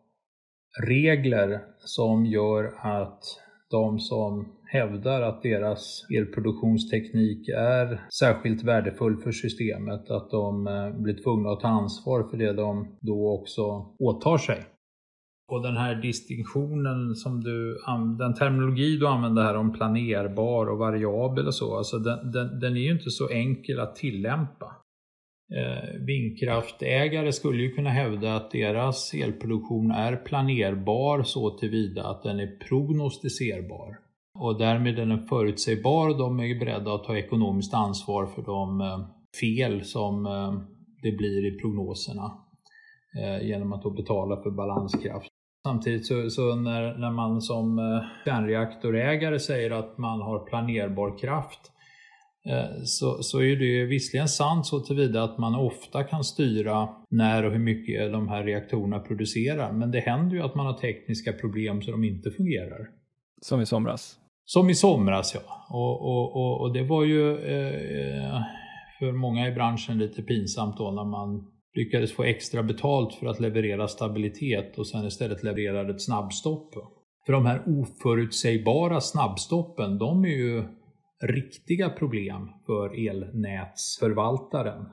regler 0.88 1.60
som 1.78 2.26
gör 2.26 2.64
att 2.78 3.22
de 3.70 3.98
som 3.98 4.52
hävdar 4.64 5.22
att 5.22 5.42
deras 5.42 6.06
elproduktionsteknik 6.18 7.48
är 7.48 8.06
särskilt 8.18 8.64
värdefull 8.64 9.16
för 9.16 9.32
systemet, 9.32 10.10
att 10.10 10.30
de 10.30 10.66
eh, 10.66 10.90
blir 11.02 11.22
tvungna 11.22 11.50
att 11.50 11.60
ta 11.60 11.68
ansvar 11.68 12.28
för 12.30 12.36
det 12.36 12.52
de 12.52 12.96
då 13.00 13.40
också 13.40 13.62
åtar 13.98 14.38
sig. 14.38 14.64
Och 15.48 15.62
den 15.62 15.76
här 15.76 15.94
distinktionen 15.94 17.14
som 17.14 17.40
du, 17.40 17.78
den 18.18 18.34
terminologi 18.34 18.96
du 18.96 19.06
använder 19.06 19.42
här 19.42 19.56
om 19.56 19.72
planerbar 19.72 20.66
och 20.66 20.78
variabel 20.78 21.46
och 21.46 21.54
så, 21.54 21.76
alltså 21.76 21.98
den, 21.98 22.32
den, 22.32 22.60
den 22.60 22.76
är 22.76 22.80
ju 22.80 22.92
inte 22.92 23.10
så 23.10 23.28
enkel 23.28 23.80
att 23.80 23.96
tillämpa. 23.96 24.76
Eh, 25.54 26.00
vindkraftägare 26.06 27.32
skulle 27.32 27.62
ju 27.62 27.72
kunna 27.72 27.90
hävda 27.90 28.36
att 28.36 28.50
deras 28.50 29.14
elproduktion 29.14 29.90
är 29.90 30.16
planerbar 30.16 31.22
så 31.22 31.50
tillvida 31.50 32.04
att 32.04 32.22
den 32.22 32.40
är 32.40 32.56
prognostiserbar. 32.68 33.98
Och 34.38 34.58
därmed 34.58 34.98
är 34.98 35.06
den 35.06 35.26
förutsägbar 35.26 36.18
de 36.18 36.40
är 36.40 36.58
beredda 36.58 36.94
att 36.94 37.04
ta 37.04 37.16
ekonomiskt 37.16 37.74
ansvar 37.74 38.26
för 38.26 38.42
de 38.42 38.80
eh, 38.80 39.08
fel 39.40 39.84
som 39.84 40.26
eh, 40.26 40.52
det 41.02 41.12
blir 41.12 41.46
i 41.46 41.58
prognoserna 41.58 42.32
eh, 43.20 43.46
genom 43.48 43.72
att 43.72 43.82
då 43.82 43.90
betala 43.90 44.42
för 44.42 44.50
balanskraft. 44.50 45.35
Samtidigt 45.66 46.06
så, 46.06 46.30
så, 46.30 46.54
när, 46.54 46.98
när 46.98 47.10
man 47.10 47.42
som 47.42 47.80
kärnreaktorägare 48.24 49.38
säger 49.38 49.70
att 49.70 49.98
man 49.98 50.20
har 50.20 50.46
planerbar 50.46 51.18
kraft 51.18 51.60
så, 52.84 53.22
så 53.22 53.42
är 53.42 53.56
det 53.56 53.84
visserligen 53.84 54.28
sant 54.28 54.66
så 54.66 54.80
tillvida 54.80 55.22
att 55.22 55.38
man 55.38 55.54
ofta 55.54 56.04
kan 56.04 56.24
styra 56.24 56.88
när 57.10 57.44
och 57.44 57.52
hur 57.52 57.58
mycket 57.58 58.12
de 58.12 58.28
här 58.28 58.44
reaktorerna 58.44 58.98
producerar. 58.98 59.72
Men 59.72 59.90
det 59.90 60.00
händer 60.00 60.36
ju 60.36 60.42
att 60.42 60.54
man 60.54 60.66
har 60.66 60.72
tekniska 60.72 61.32
problem 61.32 61.82
så 61.82 61.90
de 61.90 62.04
inte 62.04 62.30
fungerar. 62.30 62.88
Som 63.40 63.60
i 63.60 63.66
somras? 63.66 64.16
Som 64.44 64.70
i 64.70 64.74
somras 64.74 65.34
ja. 65.34 65.66
Och, 65.70 66.02
och, 66.02 66.36
och, 66.36 66.60
och 66.60 66.72
det 66.72 66.82
var 66.82 67.04
ju 67.04 67.30
eh, 67.30 68.40
för 68.98 69.12
många 69.12 69.48
i 69.48 69.52
branschen 69.52 69.98
lite 69.98 70.22
pinsamt 70.22 70.78
då 70.78 70.90
när 70.90 71.04
man 71.04 71.55
lyckades 71.76 72.12
få 72.12 72.22
extra 72.22 72.62
betalt 72.62 73.14
för 73.14 73.26
att 73.26 73.40
leverera 73.40 73.88
stabilitet 73.88 74.78
och 74.78 74.86
sen 74.86 75.06
istället 75.06 75.42
levererade 75.42 75.90
ett 75.90 76.02
snabbstopp. 76.02 76.74
För 77.26 77.32
de 77.32 77.46
här 77.46 77.62
oförutsägbara 77.66 79.00
snabbstoppen, 79.00 79.98
de 79.98 80.24
är 80.24 80.28
ju 80.28 80.64
riktiga 81.22 81.88
problem 81.88 82.48
för 82.66 83.08
elnätsförvaltaren. 83.08 84.86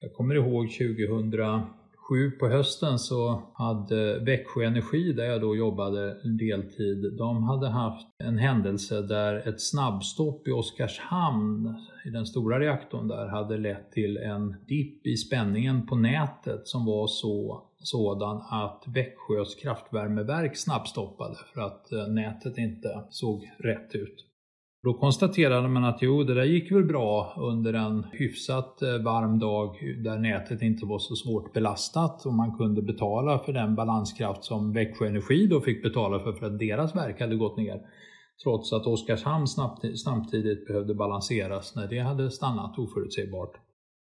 Jag 0.00 0.12
kommer 0.12 0.34
ihåg 0.34 0.68
2007 0.70 2.30
på 2.40 2.48
hösten 2.48 2.98
så 2.98 3.42
hade 3.54 4.18
Växjö 4.18 4.64
Energi, 4.64 5.12
där 5.12 5.24
jag 5.24 5.40
då 5.40 5.56
jobbade 5.56 6.16
deltid, 6.38 7.16
de 7.18 7.42
hade 7.42 7.68
haft 7.68 8.06
en 8.24 8.38
händelse 8.38 9.02
där 9.02 9.48
ett 9.48 9.60
snabbstopp 9.60 10.48
i 10.48 10.50
Oskarshamn, 10.50 11.74
i 12.04 12.10
den 12.10 12.26
stora 12.26 12.60
reaktorn 12.60 13.08
där, 13.08 13.26
hade 13.26 13.58
lett 13.58 13.92
till 13.92 14.16
en 14.16 14.56
dipp 14.66 15.06
i 15.06 15.16
spänningen 15.16 15.86
på 15.86 15.96
nätet 15.96 16.68
som 16.68 16.84
var 16.86 17.06
så 17.06 17.62
sådan 17.78 18.36
att 18.36 18.84
Växjös 18.86 19.54
kraftvärmeverk 19.54 20.56
snabbstoppade 20.56 21.36
för 21.54 21.60
att 21.60 21.92
eh, 21.92 22.06
nätet 22.08 22.58
inte 22.58 23.04
såg 23.10 23.50
rätt 23.58 23.94
ut. 23.94 24.26
Då 24.82 24.94
konstaterade 24.94 25.68
man 25.68 25.84
att 25.84 26.02
jo, 26.02 26.22
det 26.22 26.34
där 26.34 26.44
gick 26.44 26.72
väl 26.72 26.84
bra 26.84 27.34
under 27.36 27.72
en 27.72 28.06
hyfsat 28.12 28.82
eh, 28.82 28.98
varm 28.98 29.38
dag 29.38 29.76
där 30.04 30.18
nätet 30.18 30.62
inte 30.62 30.86
var 30.86 30.98
så 30.98 31.16
svårt 31.16 31.52
belastat 31.52 32.26
och 32.26 32.34
man 32.34 32.56
kunde 32.56 32.82
betala 32.82 33.38
för 33.38 33.52
den 33.52 33.74
balanskraft 33.74 34.44
som 34.44 34.72
Växjö 34.72 35.06
Energi 35.06 35.46
då 35.46 35.60
fick 35.60 35.82
betala 35.82 36.20
för 36.20 36.32
för 36.32 36.46
att 36.46 36.58
deras 36.58 36.96
verk 36.96 37.20
hade 37.20 37.36
gått 37.36 37.56
ner. 37.56 37.80
Trots 38.42 38.72
att 38.72 38.86
Oskarshamn 38.86 39.46
samtidigt 39.96 40.66
behövde 40.66 40.94
balanseras 40.94 41.76
när 41.76 41.88
det 41.88 41.98
hade 41.98 42.30
stannat 42.30 42.78
oförutsägbart. 42.78 43.52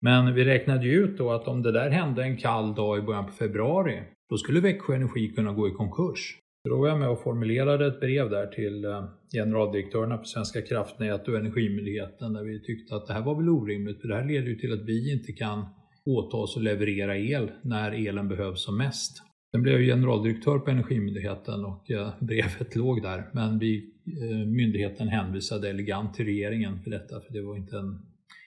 Men 0.01 0.35
vi 0.35 0.45
räknade 0.45 0.87
ju 0.87 1.05
ut 1.05 1.19
då 1.19 1.31
att 1.31 1.49
om 1.49 1.63
det 1.63 1.73
där 1.73 1.91
hände 1.91 2.23
en 2.23 2.37
kall 2.37 2.75
dag 2.75 2.99
i 2.99 3.03
början 3.03 3.27
på 3.27 3.33
februari, 3.33 4.03
då 4.31 4.37
skulle 4.37 4.61
Växjö 4.61 4.95
Energi 4.95 5.29
kunna 5.29 5.53
gå 5.53 5.69
i 5.69 5.71
konkurs. 5.71 6.39
Då 6.69 6.79
var 6.79 6.89
jag 6.89 6.99
med 6.99 7.09
och 7.09 7.23
formulerade 7.23 7.87
ett 7.87 8.01
brev 8.01 8.31
där 8.31 8.47
till 8.47 8.85
eh, 8.85 9.05
generaldirektörerna 9.33 10.17
på 10.19 10.25
Svenska 10.25 10.63
kraftnät 10.63 11.29
och 11.29 11.37
Energimyndigheten 11.37 12.33
där 12.33 12.45
vi 12.45 12.61
tyckte 12.63 12.97
att 12.97 13.07
det 13.07 13.13
här 13.13 13.23
var 13.23 13.35
väl 13.35 13.49
orimligt 13.49 14.01
för 14.01 14.09
det 14.09 14.15
här 14.15 14.25
leder 14.25 14.47
ju 14.47 14.57
till 14.57 14.73
att 14.73 14.85
vi 14.85 15.13
inte 15.13 15.33
kan 15.33 15.67
åta 16.07 16.37
oss 16.37 16.57
att 16.57 16.63
leverera 16.63 17.17
el 17.17 17.51
när 17.63 18.09
elen 18.09 18.29
behövs 18.29 18.65
som 18.65 18.79
mest. 18.79 19.23
Sen 19.53 19.63
blev 19.63 19.81
jag 19.81 19.97
generaldirektör 19.97 20.59
på 20.59 20.71
Energimyndigheten 20.71 21.65
och 21.65 21.91
eh, 21.91 22.09
brevet 22.21 22.77
låg 22.77 23.03
där 23.03 23.31
men 23.33 23.59
vi, 23.59 23.94
Eh, 24.07 24.47
myndigheten 24.47 25.09
hänvisade 25.09 25.71
elegant 25.71 26.15
till 26.15 26.25
regeringen 26.25 26.83
för 26.83 26.91
detta 26.91 27.21
för 27.21 27.33
det 27.33 27.43
var 27.43 27.57
inte 27.57 27.77
en 27.77 27.99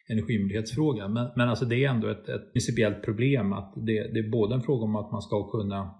energimyndighetsfråga. 0.09 1.07
Men, 1.07 1.27
men 1.35 1.49
alltså 1.49 1.65
det 1.65 1.83
är 1.83 1.89
ändå 1.89 2.07
ett, 2.07 2.29
ett 2.29 2.53
principiellt 2.53 3.03
problem 3.03 3.53
att 3.53 3.73
det, 3.75 4.13
det 4.13 4.19
är 4.19 4.29
både 4.29 4.55
en 4.55 4.61
fråga 4.61 4.83
om 4.83 4.95
att 4.95 5.11
man 5.11 5.21
ska 5.21 5.51
kunna 5.51 5.95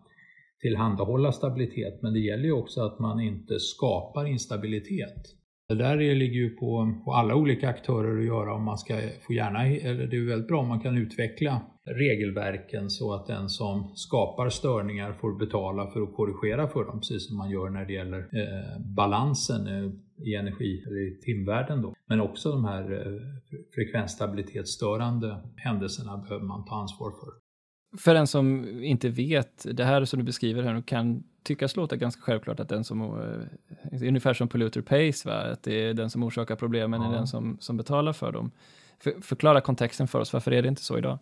tillhandahålla 0.62 1.32
stabilitet 1.32 2.02
men 2.02 2.14
det 2.14 2.20
gäller 2.20 2.44
ju 2.44 2.52
också 2.52 2.82
att 2.82 3.00
man 3.00 3.20
inte 3.20 3.60
skapar 3.60 4.26
instabilitet. 4.26 5.24
Det 5.70 5.76
där 5.76 5.98
ligger 5.98 6.36
ju 6.36 6.50
på, 6.50 7.02
på 7.06 7.14
alla 7.14 7.36
olika 7.36 7.70
aktörer 7.70 8.20
att 8.20 8.26
göra 8.26 8.54
om 8.54 8.64
man 8.64 8.78
ska 8.78 9.00
få 9.22 9.34
gärna, 9.34 9.68
eller 9.68 10.08
det 10.08 10.18
är 10.18 10.28
väldigt 10.28 10.48
bra 10.48 10.60
om 10.60 10.68
man 10.68 10.80
kan 10.80 10.98
utveckla 10.98 11.62
regelverken 11.88 12.90
så 12.90 13.14
att 13.14 13.28
den 13.28 13.50
som 13.50 13.92
skapar 13.96 14.50
störningar 14.50 15.14
får 15.14 15.40
betala 15.40 15.88
för 15.88 16.02
att 16.02 16.16
korrigera 16.16 16.68
för 16.68 16.86
dem, 16.86 17.00
precis 17.00 17.28
som 17.28 17.38
man 17.38 17.50
gör 17.50 17.70
när 17.70 17.86
det 17.86 17.94
gäller 17.94 18.20
eh, 18.20 18.80
balansen 18.80 19.68
eh, 19.68 19.92
i 20.28 20.36
energi, 20.36 20.84
eller 20.88 21.08
i 21.08 21.20
timvärden 21.22 21.82
då. 21.82 21.94
Men 22.06 22.22
också 22.22 22.52
de 22.52 22.66
här 22.66 22.92
eh, 22.92 23.22
frekvensstabilitetsstörande 23.76 25.38
händelserna 25.56 26.18
behöver 26.18 26.46
man 26.46 26.66
ta 26.66 26.76
ansvar 26.76 27.12
för 27.12 27.48
för 27.98 28.14
den 28.14 28.28
som 28.28 28.68
inte 28.84 29.10
vet, 29.10 29.66
det 29.74 29.84
här 29.84 30.06
som 30.06 30.20
du 30.20 30.26
beskriver 30.26 30.64
här 30.64 30.82
kan 30.82 31.24
tyckas 31.44 31.76
låta 31.76 31.96
ganska 31.96 32.22
självklart 32.22 32.60
att 32.60 32.70
den 32.70 32.84
som, 32.84 33.02
eh, 33.02 34.08
ungefär 34.08 34.34
som 34.34 34.48
polluter 34.48 34.82
pays, 34.82 35.26
va? 35.26 35.34
att 35.34 35.64
det 35.64 35.74
är 35.74 35.94
den 35.94 36.10
som 36.10 36.24
orsakar 36.24 36.56
problemen 36.56 37.02
ja. 37.02 37.08
är 37.10 37.14
den 37.14 37.28
som, 37.28 37.58
som 37.60 37.78
betalar 37.78 38.14
för 38.14 38.32
dem. 38.32 38.52
För, 39.00 39.22
förklara 39.22 39.62
kontexten 39.62 40.08
för 40.08 40.20
oss, 40.20 40.34
varför 40.34 40.52
är 40.52 40.62
det 40.62 40.68
inte 40.68 40.84
så 40.84 40.98
idag? 40.98 41.20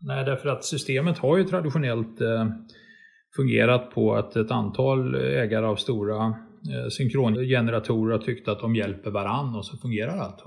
Nej, 0.00 0.24
därför 0.24 0.48
att 0.48 0.64
systemet 0.64 1.18
har 1.18 1.36
ju 1.36 1.44
traditionellt 1.44 2.20
eh, 2.20 2.46
fungerat 3.36 3.90
på 3.90 4.14
att 4.14 4.36
ett 4.36 4.50
antal 4.50 5.14
eh, 5.14 5.20
ägare 5.20 5.66
av 5.66 5.76
stora 5.76 6.26
eh, 6.26 6.88
synkrongeneratorer 6.90 8.12
har 8.12 8.24
tyckt 8.24 8.48
att 8.48 8.60
de 8.60 8.76
hjälper 8.76 9.10
varann 9.10 9.54
och 9.54 9.66
så 9.66 9.76
fungerar 9.76 10.18
allt. 10.18 10.44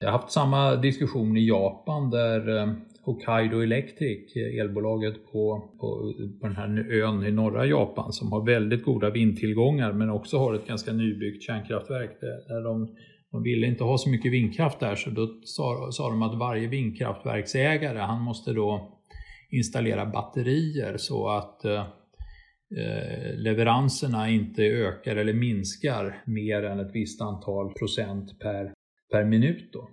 Jag 0.00 0.08
har 0.08 0.18
haft 0.18 0.32
samma 0.32 0.76
diskussion 0.76 1.36
i 1.36 1.48
Japan 1.48 2.10
där 2.10 2.74
Hokkaido 3.04 3.60
Electric, 3.60 4.36
elbolaget 4.36 5.14
på, 5.32 5.70
på, 5.80 6.14
på 6.40 6.46
den 6.46 6.56
här 6.56 6.92
ön 6.92 7.26
i 7.26 7.30
norra 7.30 7.66
Japan 7.66 8.12
som 8.12 8.32
har 8.32 8.46
väldigt 8.46 8.84
goda 8.84 9.10
vindtillgångar 9.10 9.92
men 9.92 10.10
också 10.10 10.38
har 10.38 10.54
ett 10.54 10.66
ganska 10.66 10.92
nybyggt 10.92 11.42
kärnkraftverk. 11.42 12.20
Där 12.20 12.64
de, 12.64 12.96
de 13.32 13.42
ville 13.42 13.66
inte 13.66 13.84
ha 13.84 13.98
så 13.98 14.10
mycket 14.10 14.32
vindkraft 14.32 14.80
där 14.80 14.94
så 14.94 15.10
då 15.10 15.40
sa, 15.44 15.88
sa 15.92 16.10
de 16.10 16.22
att 16.22 16.38
varje 16.38 16.68
vindkraftverksägare 16.68 17.98
han 17.98 18.22
måste 18.22 18.52
då 18.52 18.98
installera 19.50 20.06
batterier 20.06 20.96
så 20.96 21.28
att 21.28 21.64
eh, 21.64 21.86
eh 22.78 23.36
leveranserna 23.36 24.30
inte 24.30 24.62
ökar 24.62 25.16
eller 25.16 25.34
minskar 25.34 26.22
mer 26.26 26.62
än 26.62 26.80
ett 26.80 26.94
visst 26.94 27.22
antal 27.22 27.72
procent 27.74 28.38
per, 28.38 28.72
per 29.12 29.24
minut. 29.24 29.72
Då. 29.72 29.88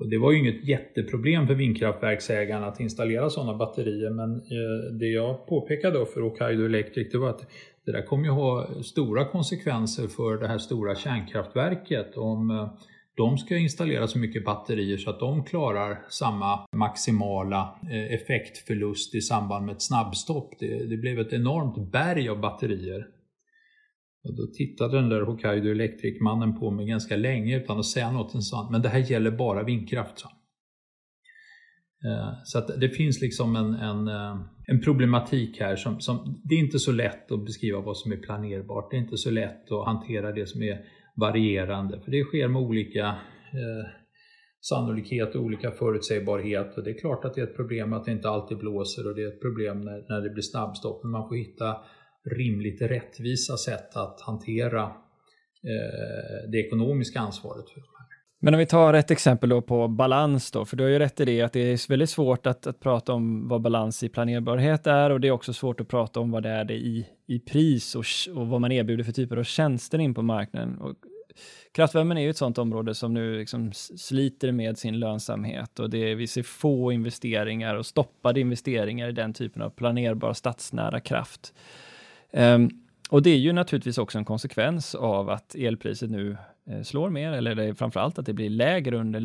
Och 0.00 0.10
det 0.10 0.18
var 0.18 0.32
ju 0.32 0.38
inget 0.38 0.64
jätteproblem 0.64 1.46
för 1.46 1.54
vindkraftverksägarna 1.54 2.66
att 2.66 2.80
installera 2.80 3.30
sådana 3.30 3.54
batterier 3.54 4.10
men 4.10 4.34
eh, 4.34 4.98
det 4.98 5.06
jag 5.06 5.46
påpekade 5.46 5.98
då 5.98 6.06
för 6.06 6.20
Hokkaido 6.20 6.64
Electric 6.64 7.12
det 7.12 7.18
var 7.18 7.30
att 7.30 7.50
det 7.86 7.92
där 7.92 8.02
kommer 8.02 8.24
ju 8.24 8.30
ha 8.30 8.82
stora 8.82 9.24
konsekvenser 9.24 10.08
för 10.08 10.38
det 10.40 10.48
här 10.48 10.58
stora 10.58 10.94
kärnkraftverket 10.94 12.16
om 12.16 12.50
eh, 12.50 12.72
de 13.16 13.38
ska 13.38 13.56
installera 13.56 14.06
så 14.06 14.18
mycket 14.18 14.44
batterier 14.44 14.96
så 14.96 15.10
att 15.10 15.20
de 15.20 15.44
klarar 15.44 15.98
samma 16.08 16.66
maximala 16.72 17.78
eh, 17.82 18.14
effektförlust 18.14 19.14
i 19.14 19.20
samband 19.20 19.66
med 19.66 19.74
ett 19.74 19.82
snabbstopp. 19.82 20.54
Det, 20.58 20.86
det 20.86 20.96
blev 20.96 21.18
ett 21.18 21.32
enormt 21.32 21.92
berg 21.92 22.28
av 22.28 22.40
batterier 22.40 23.06
Och 24.24 24.36
då 24.36 24.46
tittade 24.46 24.96
den 24.96 25.08
där 25.08 25.20
Hokkaido 25.20 25.70
Electric-mannen 25.70 26.60
på 26.60 26.70
mig 26.70 26.86
ganska 26.86 27.16
länge 27.16 27.56
utan 27.56 27.78
att 27.78 27.86
säga 27.86 28.10
något. 28.10 28.44
sånt. 28.44 28.70
men 28.70 28.82
det 28.82 28.88
här 28.88 29.10
gäller 29.10 29.30
bara 29.30 29.62
vindkraft. 29.62 30.18
Så. 30.18 30.28
Eh, 32.04 32.32
så 32.44 32.58
att 32.58 32.80
det 32.80 32.88
finns 32.88 33.20
liksom 33.20 33.56
en, 33.56 33.74
en, 33.74 34.08
eh, 34.08 34.36
en 34.66 34.80
problematik 34.80 35.60
här 35.60 35.76
som, 35.76 36.00
som, 36.00 36.40
det 36.44 36.54
är 36.54 36.58
inte 36.58 36.78
så 36.78 36.92
lätt 36.92 37.32
att 37.32 37.44
beskriva 37.44 37.80
vad 37.80 37.96
som 37.96 38.12
är 38.12 38.16
planerbart. 38.16 38.90
Det 38.90 38.96
är 38.96 39.00
inte 39.00 39.16
så 39.16 39.30
lätt 39.30 39.72
att 39.72 39.86
hantera 39.86 40.32
det 40.32 40.46
som 40.46 40.62
är 40.62 40.84
varierande. 41.16 42.00
För 42.00 42.10
det 42.10 42.24
sker 42.24 42.48
med 42.48 42.62
olika 42.62 43.06
eh, 43.06 43.86
sannolikhet 44.60 45.34
och 45.34 45.42
olika 45.42 45.70
förutsägbarhet. 45.70 46.76
Och 46.76 46.84
det 46.84 46.90
är 46.90 46.98
klart 46.98 47.24
att 47.24 47.34
det 47.34 47.40
är 47.40 47.46
ett 47.46 47.56
problem 47.56 47.92
att 47.92 48.04
det 48.04 48.12
inte 48.12 48.28
alltid 48.28 48.58
blåser 48.58 49.06
och 49.08 49.14
det 49.14 49.22
är 49.22 49.28
ett 49.28 49.40
problem 49.40 49.80
när, 49.80 50.08
när 50.08 50.20
det 50.20 50.30
blir 50.30 50.42
snabbstopp. 50.42 51.02
Men 51.02 51.12
man 51.12 51.28
får 51.28 51.36
hitta 51.36 51.76
rimligt 52.36 52.82
rättvisa 52.82 53.56
sätt 53.56 53.96
att 53.96 54.20
hantera 54.20 54.82
eh, 54.82 56.50
det 56.52 56.58
ekonomiska 56.66 57.20
ansvaret 57.20 57.70
för 57.70 57.80
de. 57.80 57.95
Men 58.38 58.54
om 58.54 58.58
vi 58.58 58.66
tar 58.66 58.94
ett 58.94 59.10
exempel 59.10 59.48
då 59.48 59.62
på 59.62 59.88
balans 59.88 60.50
då, 60.50 60.64
för 60.64 60.76
du 60.76 60.84
har 60.84 60.90
ju 60.90 60.98
rätt 60.98 61.20
i 61.20 61.24
det 61.24 61.42
att 61.42 61.52
det 61.52 61.60
är 61.60 61.88
väldigt 61.88 62.10
svårt 62.10 62.46
att, 62.46 62.66
att 62.66 62.80
prata 62.80 63.12
om 63.12 63.48
vad 63.48 63.62
balans 63.62 64.02
i 64.02 64.08
planerbarhet 64.08 64.86
är 64.86 65.10
och 65.10 65.20
det 65.20 65.28
är 65.28 65.32
också 65.32 65.52
svårt 65.52 65.80
att 65.80 65.88
prata 65.88 66.20
om 66.20 66.30
vad 66.30 66.42
det 66.42 66.48
är 66.48 66.64
det 66.64 66.74
i, 66.74 67.06
i 67.26 67.38
pris 67.38 67.94
och, 67.94 68.04
och 68.34 68.48
vad 68.48 68.60
man 68.60 68.72
erbjuder 68.72 69.04
för 69.04 69.12
typer 69.12 69.36
av 69.36 69.44
tjänster 69.44 69.98
in 69.98 70.14
på 70.14 70.22
marknaden. 70.22 70.78
Och 70.78 70.94
kraftvärmen 71.74 72.16
är 72.16 72.22
ju 72.22 72.30
ett 72.30 72.36
sådant 72.36 72.58
område 72.58 72.94
som 72.94 73.14
nu 73.14 73.38
liksom 73.38 73.72
sliter 73.72 74.52
med 74.52 74.78
sin 74.78 74.98
lönsamhet 74.98 75.78
och 75.78 75.90
det, 75.90 76.14
vi 76.14 76.26
ser 76.26 76.42
få 76.42 76.92
investeringar 76.92 77.74
och 77.74 77.86
stoppade 77.86 78.40
investeringar 78.40 79.08
i 79.08 79.12
den 79.12 79.32
typen 79.32 79.62
av 79.62 79.70
planerbar 79.70 80.32
stadsnära 80.32 81.00
kraft. 81.00 81.54
Um, 82.32 82.85
och 83.10 83.22
det 83.22 83.30
är 83.30 83.38
ju 83.38 83.52
naturligtvis 83.52 83.98
också 83.98 84.18
en 84.18 84.24
konsekvens 84.24 84.94
av 84.94 85.30
att 85.30 85.54
elpriset 85.54 86.10
nu 86.10 86.36
eh, 86.70 86.82
slår 86.82 87.10
mer, 87.10 87.32
eller 87.32 87.54
det 87.54 87.64
är 87.64 87.74
framförallt 87.74 88.18
att 88.18 88.26
det 88.26 88.32
blir 88.32 88.50
lägre 88.50 88.96
under 88.96 89.20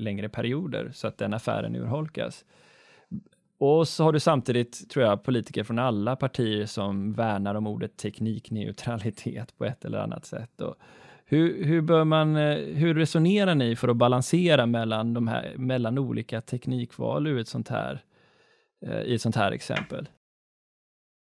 längre 0.00 0.28
perioder, 0.28 0.90
så 0.94 1.06
att 1.06 1.18
den 1.18 1.34
affären 1.34 1.76
urholkas. 1.76 2.44
Och 3.58 3.88
så 3.88 4.04
har 4.04 4.12
du 4.12 4.20
samtidigt, 4.20 4.90
tror 4.90 5.04
jag, 5.04 5.22
politiker 5.22 5.64
från 5.64 5.78
alla 5.78 6.16
partier 6.16 6.66
som 6.66 7.12
värnar 7.12 7.54
om 7.54 7.66
ordet 7.66 7.96
teknikneutralitet 7.96 9.58
på 9.58 9.64
ett 9.64 9.84
eller 9.84 9.98
annat 9.98 10.24
sätt. 10.24 10.60
Och 10.60 10.74
hur, 11.24 11.64
hur, 11.64 11.80
bör 11.80 12.04
man, 12.04 12.36
eh, 12.36 12.56
hur 12.56 12.94
resonerar 12.94 13.54
ni 13.54 13.76
för 13.76 13.88
att 13.88 13.96
balansera 13.96 14.66
mellan, 14.66 15.14
de 15.14 15.28
här, 15.28 15.54
mellan 15.56 15.98
olika 15.98 16.40
teknikval 16.40 17.26
ur 17.26 17.38
ett 17.38 17.48
sånt 17.48 17.68
här, 17.68 18.04
eh, 18.86 19.02
i 19.02 19.14
ett 19.14 19.22
sånt 19.22 19.36
här 19.36 19.52
exempel? 19.52 20.08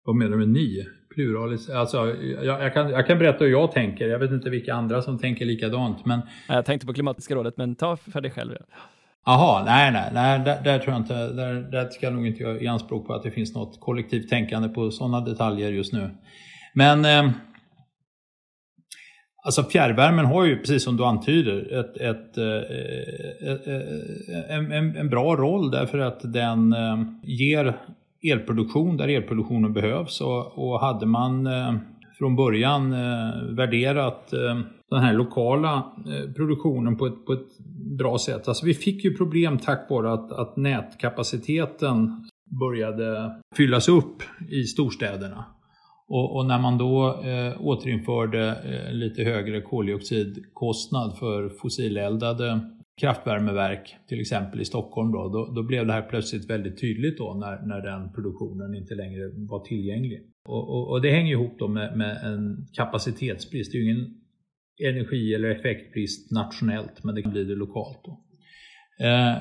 Vad 0.05 0.17
menar 0.17 0.31
du 0.31 0.39
med 0.39 0.49
ni? 0.49 0.87
Pluralis? 1.15 1.71
Alltså, 1.71 2.17
jag, 2.45 2.63
jag, 2.63 2.75
kan, 2.75 2.91
jag 2.91 3.07
kan 3.07 3.19
berätta 3.19 3.45
hur 3.45 3.51
jag 3.51 3.73
tänker. 3.73 4.09
Jag 4.09 4.19
vet 4.19 4.31
inte 4.31 4.51
vilka 4.51 4.75
andra 4.75 5.03
som 5.03 5.19
tänker 5.19 5.45
likadant. 5.45 6.07
Men... 6.07 6.21
Jag 6.49 6.65
tänkte 6.65 6.87
på 6.87 6.95
Klimatiska 6.95 7.35
rådet, 7.35 7.57
men 7.57 7.75
ta 7.75 7.97
för 7.97 8.21
dig 8.21 8.31
själv. 8.31 8.57
Jaha, 9.27 9.65
nej, 9.65 9.93
nej, 9.93 10.11
nej 10.13 10.39
där, 10.39 10.63
där, 10.65 10.79
tror 10.79 10.93
jag 10.93 11.01
inte, 11.03 11.29
där, 11.29 11.55
där 11.55 11.89
ska 11.89 12.07
jag 12.07 12.13
nog 12.13 12.27
inte 12.27 12.43
göra 12.43 12.61
i 12.61 12.67
anspråk 12.67 13.07
på 13.07 13.15
att 13.15 13.23
det 13.23 13.31
finns 13.31 13.55
något 13.55 13.81
kollektivt 13.81 14.29
tänkande 14.29 14.69
på 14.69 14.91
sådana 14.91 15.21
detaljer 15.21 15.71
just 15.71 15.93
nu. 15.93 16.11
Men 16.75 17.05
eh, 17.05 17.31
Alltså 19.45 19.65
fjärrvärmen 19.65 20.25
har 20.25 20.45
ju, 20.45 20.59
precis 20.59 20.85
som 20.85 20.97
du 20.97 21.05
antyder, 21.05 21.81
ett, 21.81 21.97
ett, 21.97 22.39
ett, 22.39 23.67
eh, 23.67 23.75
eh, 23.75 24.57
en, 24.57 24.73
en, 24.73 24.97
en, 24.97 25.09
bra 25.09 25.37
roll 25.37 25.71
därför 25.71 25.99
att 25.99 26.33
den 26.33 26.73
eh, 26.73 26.97
ger 27.23 27.77
elproduktion 28.23 28.97
där 28.97 29.09
elproduktionen 29.09 29.73
behövs. 29.73 30.21
Och, 30.21 30.59
och 30.59 30.81
hade 30.81 31.07
man 31.07 31.47
eh, 31.47 31.75
från 32.19 32.37
början 32.37 32.93
eh, 32.93 33.55
värderat 33.57 34.33
eh, 34.33 34.59
den 34.91 35.01
här 35.01 35.13
lokala 35.13 35.83
produktionen 36.37 36.97
på 36.97 37.07
ett, 37.07 37.27
på 37.27 37.33
ett 37.33 37.59
bra 37.99 38.19
sätt. 38.19 38.49
Alltså 38.49 38.67
vi 38.67 38.75
fick 38.75 39.05
ju 39.05 39.17
problem 39.17 39.59
tack 39.59 39.91
vare 39.91 40.13
att, 40.13 40.33
att 40.33 40.57
nätkapaciteten 40.57 42.25
började 42.61 43.31
fyllas 43.57 43.89
upp 43.89 44.23
i 44.49 44.65
storstäderna. 44.65 45.45
Och, 46.09 46.37
och, 46.37 46.47
när 46.47 46.59
man 46.59 46.79
då 46.79 47.23
eh, 47.23 47.67
återinförde 47.67 48.49
eh, 48.49 48.95
lite 48.95 49.23
högre 49.23 49.61
koldioxidkostnad 49.61 51.19
för 51.19 51.49
fossileldade 51.49 52.61
kraftvärmeverk, 53.01 53.97
till 54.09 54.21
exempel 54.21 54.61
i 54.61 54.65
Stockholm, 54.65 55.13
då, 55.13 55.29
då, 55.29 55.53
då, 55.55 55.63
blev 55.63 55.87
det 55.87 55.93
här 55.93 56.03
plötsligt 56.03 56.51
väldigt 56.51 56.81
tydligt 56.81 57.19
då 57.19 57.35
när, 57.35 57.67
när 57.67 57.81
den 57.81 58.13
produktionen 58.13 58.75
inte 58.75 58.95
längre 58.95 59.31
var 59.35 59.65
tillgänglig. 59.65 60.21
Och, 60.49 60.69
och, 60.69 60.91
och 60.91 61.03
det 61.03 61.11
hänger 61.11 61.33
ihop 61.33 61.59
då 61.59 61.69
med, 61.69 61.97
med, 61.97 62.17
en 62.25 62.67
kapacitetsbrist. 62.73 63.73
Det 63.73 63.79
är 63.79 63.83
ju 63.83 63.93
ingen 63.93 64.15
energi 64.85 65.35
eller 65.35 65.49
effektbrist 65.49 66.31
nationellt, 66.31 67.05
men 67.05 67.15
det 67.15 67.23
kan 67.23 67.33
bli 67.33 67.45
det 67.45 67.55
lokalt. 67.55 68.01
Då. 68.05 68.21
Eh, 69.07 69.37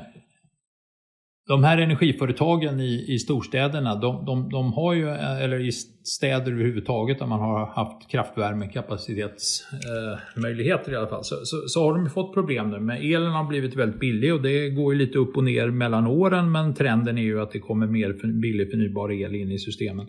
de 1.52 1.64
här 1.64 1.78
energiföretagen 1.78 2.80
i, 2.80 3.06
i 3.08 3.20
storstäderna, 3.20 3.96
de, 3.96 4.26
de, 4.26 4.50
de, 4.50 4.74
har 4.74 4.94
ju, 4.94 5.10
eh, 5.10 5.44
eller 5.44 5.60
i 5.60 5.72
städer 6.04 6.52
överhuvudtaget 6.52 7.20
där 7.20 7.26
man 7.26 7.40
har 7.40 7.66
haft 7.66 8.12
kraftvärmekapacitetsmöjligheter 8.12 10.92
eh, 10.92 10.94
i 10.94 10.98
alla 10.98 11.08
fall, 11.08 11.24
så, 11.24 11.36
så, 11.44 11.68
så, 11.68 11.84
har 11.84 11.94
de 11.94 12.10
fått 12.10 12.34
problem 12.34 12.70
nu. 12.70 12.80
Men 12.80 12.98
elen 12.98 13.32
har 13.32 13.44
blivit 13.44 13.76
väldigt 13.76 14.00
billig 14.00 14.34
och 14.34 14.42
det 14.42 14.70
går 14.70 14.94
ju 14.94 15.00
lite 15.00 15.18
upp 15.18 15.38
och 15.38 15.44
ner 15.44 15.68
mellan 15.68 16.08
åren, 16.08 16.52
men 16.52 16.74
trenden 16.74 17.18
är 17.18 17.22
ju 17.22 17.42
att 17.42 17.52
det 17.52 17.60
kommer 17.60 17.88
mer 17.88 18.14
för, 18.14 18.28
billig 18.28 18.72
förnybar 18.72 19.12
el 19.12 19.36
in 19.36 19.52
i 19.52 19.60
systemen. 19.60 20.08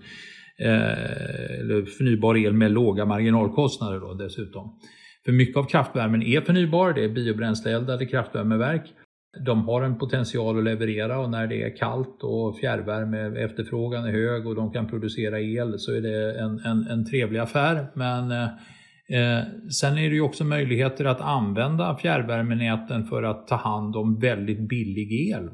Eh, 0.59 1.61
eller 1.61 1.84
förnybar 1.84 2.36
el 2.36 2.53
med 2.53 2.72
låga 2.72 3.05
marginalkostnader 3.05 4.01
då 4.01 4.14
dessutom. 4.14 4.78
För 5.24 5.32
mycket 5.32 5.57
av 5.57 5.64
kraftvärmen 5.64 6.22
är 6.22 6.40
förnybar, 6.40 6.93
det 6.93 7.05
är 7.05 7.09
biobränsleeldade 7.09 8.07
kraftvärmeverk. 8.07 8.82
De 9.41 9.64
har 9.64 9.83
en 9.83 9.99
potential 9.99 10.59
att 10.59 10.64
leverera 10.64 11.18
och 11.18 11.30
när 11.30 11.47
det 11.47 11.62
är 11.62 11.76
kallt 11.76 12.22
och 12.22 12.59
fjärrvärme 12.59 13.45
efterfrågan 13.45 14.05
är 14.05 14.12
hög 14.12 14.47
och 14.47 14.55
de 14.55 14.72
kan 14.72 14.89
producera 14.89 15.41
el 15.41 15.78
så 15.78 15.93
är 15.93 16.01
det 16.01 16.41
en, 16.41 16.59
en, 16.59 16.87
en 16.87 17.07
trevlig 17.07 17.39
affär. 17.39 17.87
Men 17.95 18.30
eh, 18.33 19.45
sen 19.70 19.99
är 19.99 20.09
det 20.09 20.14
ju 20.14 20.20
också 20.20 20.45
möjligheter 20.45 21.05
att 21.05 21.20
använda 21.20 21.97
fjärrvärmenäten 21.97 23.05
för 23.05 23.22
att 23.22 23.49
ta 23.49 23.57
hand 23.57 23.97
om 23.97 24.18
väldigt 24.18 24.68
billig 24.68 25.30
el. 25.30 25.51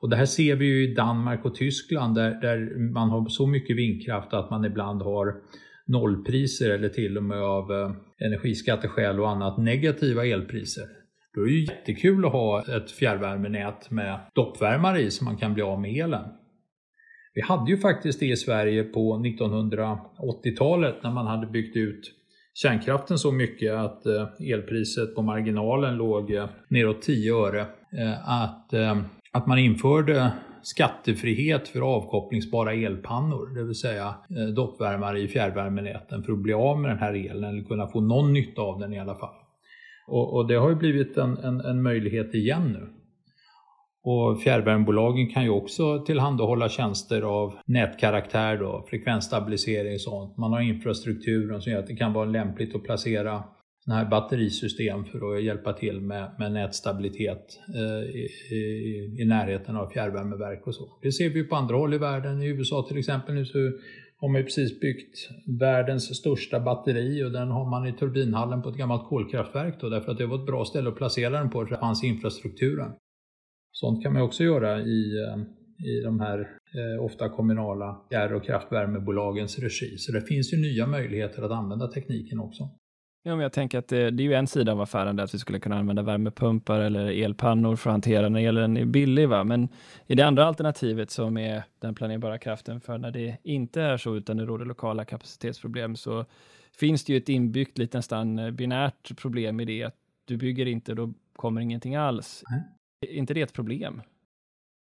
Och 0.00 0.10
det 0.10 0.16
här 0.16 0.26
ser 0.26 0.56
vi 0.56 0.66
ju 0.66 0.90
i 0.90 0.94
Danmark 0.94 1.44
och 1.44 1.54
Tyskland 1.54 2.14
där, 2.14 2.40
där 2.40 2.78
man 2.92 3.10
har 3.10 3.28
så 3.28 3.46
mycket 3.46 3.76
vindkraft 3.76 4.32
att 4.32 4.50
man 4.50 4.64
ibland 4.64 5.02
har 5.02 5.34
nollpriser 5.86 6.70
eller 6.70 6.88
till 6.88 7.16
och 7.16 7.24
med 7.24 7.42
av 7.42 7.72
eh, 7.72 7.90
energiskatteskäl 8.26 9.20
och 9.20 9.30
annat 9.30 9.58
negativa 9.58 10.26
elpriser. 10.26 10.97
Då 11.38 11.42
är 11.44 11.46
det 11.46 11.52
ju 11.52 11.64
jättekul 11.64 12.26
att 12.26 12.32
ha 12.32 12.76
ett 12.76 12.90
fjärrvärmenät 12.90 13.90
med 13.90 14.20
doppvärmare 14.34 15.00
i 15.00 15.10
så 15.10 15.24
man 15.24 15.36
kan 15.36 15.54
bli 15.54 15.62
av 15.62 15.80
med 15.80 15.96
elen. 15.96 16.24
Vi 17.34 17.40
hade 17.40 17.70
ju 17.70 17.78
faktiskt 17.78 18.20
det 18.20 18.26
i 18.26 18.36
Sverige 18.36 18.84
på 18.84 19.16
1980-talet 19.16 21.02
när 21.02 21.10
man 21.10 21.26
hade 21.26 21.46
byggt 21.46 21.76
ut 21.76 22.00
kärnkraften 22.54 23.18
så 23.18 23.32
mycket 23.32 23.74
att 23.74 24.06
eh, 24.06 24.52
elpriset 24.52 25.14
på 25.14 25.22
marginalen 25.22 25.96
låg 25.96 26.30
eh, 26.32 26.48
neråt 26.68 27.02
10 27.02 27.34
öre. 27.34 27.60
Eh, 27.98 28.42
att, 28.42 28.74
att 29.32 29.46
man 29.46 29.58
införde 29.58 30.32
skattefrihet 30.62 31.68
för 31.68 31.80
avkopplingsbara 31.80 32.72
elpannor, 32.72 33.54
det 33.54 33.64
vill 33.64 33.74
säga 33.74 34.14
doppvärmare 34.56 35.20
i 35.20 35.28
fjärrvärmenäten 35.28 36.22
för 36.22 36.32
att 36.32 36.38
bli 36.38 36.52
av 36.52 36.80
med 36.80 36.90
den 36.90 36.98
här 36.98 37.14
elen 37.30 37.44
eller 37.44 37.64
kunna 37.64 37.86
få 37.86 38.00
någon 38.00 38.32
nytta 38.32 38.62
av 38.62 38.78
den 38.80 38.92
i 38.92 39.00
alla 39.00 39.14
fall. 39.14 39.37
Och, 40.08 40.34
och 40.34 40.48
det 40.48 40.54
har 40.54 40.68
ju 40.68 40.74
blivit 40.74 41.16
en, 41.16 41.38
en, 41.38 41.60
en, 41.60 41.82
möjlighet 41.82 42.34
igen 42.34 42.72
nu. 42.72 42.88
Och 44.02 44.40
fjärrvärmebolagen 44.42 45.28
kan 45.28 45.44
ju 45.44 45.50
också 45.50 46.04
tillhandahålla 46.04 46.68
tjänster 46.68 47.22
av 47.22 47.54
nätkaraktär, 47.66 48.56
då, 48.56 48.86
frekvensstabilisering 48.90 49.94
och 49.94 50.00
sånt. 50.00 50.36
Man 50.36 50.52
har 50.52 50.60
infrastrukturen 50.60 51.62
som 51.62 51.72
gör 51.72 51.78
att 51.78 51.86
det 51.86 51.96
kan 51.96 52.12
vara 52.12 52.24
lämpligt 52.24 52.74
att 52.74 52.84
placera 52.84 53.44
sådana 53.84 54.02
här 54.02 54.10
batterisystem 54.10 55.04
för 55.04 55.36
att 55.36 55.42
hjälpa 55.42 55.72
till 55.72 56.00
med, 56.00 56.30
med 56.38 56.52
nätstabilitet 56.52 57.58
eh, 57.74 58.08
i, 58.10 58.28
i, 58.50 59.22
i, 59.22 59.24
närheten 59.24 59.76
av 59.76 59.90
fjärrvärmeverk 59.90 60.66
och 60.66 60.74
så. 60.74 60.98
Det 61.02 61.12
ser 61.12 61.30
vi 61.30 61.44
på 61.44 61.56
andra 61.56 61.76
håll 61.76 61.94
i 61.94 61.98
världen. 61.98 62.42
I 62.42 62.46
USA 62.46 62.86
till 62.88 62.98
exempel 62.98 63.34
nu 63.34 63.44
så 63.44 63.58
har 64.20 64.28
man 64.28 64.40
ju 64.40 64.44
precis 64.44 64.80
byggt 64.80 65.28
världens 65.60 66.16
största 66.16 66.60
batteri 66.60 67.24
och 67.24 67.32
den 67.32 67.48
har 67.48 67.70
man 67.70 67.86
i 67.86 67.92
turbinhallen 67.92 68.62
på 68.62 68.68
ett 68.68 68.76
gammalt 68.76 69.08
kolkraftverk 69.08 69.80
då, 69.80 69.88
därför 69.88 70.12
att 70.12 70.18
det 70.18 70.26
var 70.26 70.38
ett 70.38 70.46
bra 70.46 70.64
ställe 70.64 70.88
att 70.88 70.96
placera 70.96 71.30
den 71.30 71.50
på 71.50 71.66
för 71.66 71.74
det 71.74 71.80
fanns 71.80 72.04
infrastrukturen. 72.04 72.92
Sånt 73.72 74.02
kan 74.02 74.12
man 74.12 74.22
också 74.22 74.44
göra 74.44 74.80
i, 74.80 75.24
eh, 75.24 75.38
i 75.86 76.00
de 76.04 76.20
här 76.20 76.38
eh, 76.74 77.04
ofta 77.04 77.28
kommunala 77.28 78.00
fjärr 78.10 78.34
och 78.34 78.44
kraftvärmebolagens 78.44 79.58
regi. 79.58 79.98
Så 79.98 80.12
det 80.12 80.20
finns 80.20 80.52
ju 80.52 80.56
nya 80.56 80.86
möjligheter 80.86 81.42
att 81.42 81.50
använda 81.50 81.88
tekniken 81.88 82.40
också. 82.40 82.68
Ja, 83.28 83.36
men 83.36 83.42
jag 83.42 83.52
tänker 83.52 83.78
att 83.78 83.88
det, 83.88 84.10
det, 84.10 84.22
är 84.22 84.24
ju 84.24 84.34
en 84.34 84.46
sida 84.46 84.72
av 84.72 84.80
affären 84.80 85.16
där 85.16 85.24
att 85.24 85.34
vi 85.34 85.38
skulle 85.38 85.60
kunna 85.60 85.78
använda 85.78 86.02
värmepumpar 86.02 86.80
eller 86.80 87.24
elpannor 87.24 87.76
för 87.76 87.90
att 87.90 87.94
hantera 87.94 88.28
när 88.28 88.40
elen 88.40 88.76
är 88.76 88.84
billig. 88.84 89.28
Va? 89.28 89.44
Men 89.44 89.68
i 90.06 90.14
det 90.14 90.22
andra 90.22 90.44
alternativet 90.44 91.10
som 91.10 91.36
är 91.36 91.62
den 91.80 91.94
planerbara 91.94 92.38
kraften 92.38 92.80
för 92.80 92.98
när 92.98 93.10
det 93.10 93.36
inte 93.42 93.82
är 93.82 93.96
så 93.96 94.16
utan 94.16 94.36
det 94.36 94.44
råder 94.44 94.64
lokala 94.64 95.04
kapacitetsproblem 95.04 95.96
så 95.96 96.24
finns 96.72 97.04
det 97.04 97.12
ju 97.12 97.16
ett 97.16 97.28
inbyggt, 97.28 97.78
lite 97.78 97.98
nästan 97.98 98.38
eh, 98.38 98.50
binärt 98.50 99.16
problem 99.16 99.60
i 99.60 99.64
det, 99.64 99.84
att 99.84 99.96
du 100.24 100.36
bygger 100.36 100.66
inte, 100.66 100.94
då 100.94 101.12
kommer 101.36 101.60
ingenting 101.60 101.96
alls. 101.96 102.44
Mm. 102.50 102.62
Är 103.06 103.18
inte 103.18 103.34
det 103.34 103.42
ett 103.42 103.52
problem? 103.52 104.02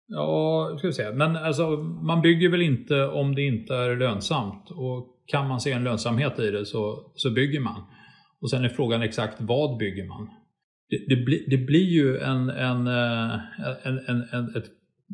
Ja, 0.07 0.74
ska 0.78 0.87
vi 0.87 0.93
säga. 0.93 1.12
Men 1.12 1.37
alltså, 1.37 1.70
man 2.03 2.22
bygger 2.22 2.49
väl 2.49 2.62
inte 2.62 3.07
om 3.07 3.35
det 3.35 3.43
inte 3.43 3.74
är 3.74 3.97
lönsamt. 3.97 4.70
Och 4.70 5.09
kan 5.26 5.49
man 5.49 5.61
se 5.61 5.72
en 5.72 5.85
lönsamhet 5.85 6.39
i 6.39 6.51
det 6.51 6.66
så, 6.66 7.11
så 7.14 7.30
bygger 7.30 7.61
man. 7.61 7.83
Och 8.43 8.51
sen 8.51 8.64
är 8.64 8.68
frågan 8.68 9.03
exakt 9.03 9.40
vad 9.40 9.78
bygger 9.78 10.07
man? 10.07 10.30
Det, 10.88 11.14
det, 11.14 11.24
bli, 11.24 11.47
det 11.49 11.57
blir 11.57 11.88
ju 11.88 12.18
en, 12.18 12.51
en, 12.51 12.86
eh, 12.86 13.34
en, 13.82 13.99
en, 14.07 14.22
en, 14.32 14.57
ett, 14.57 14.70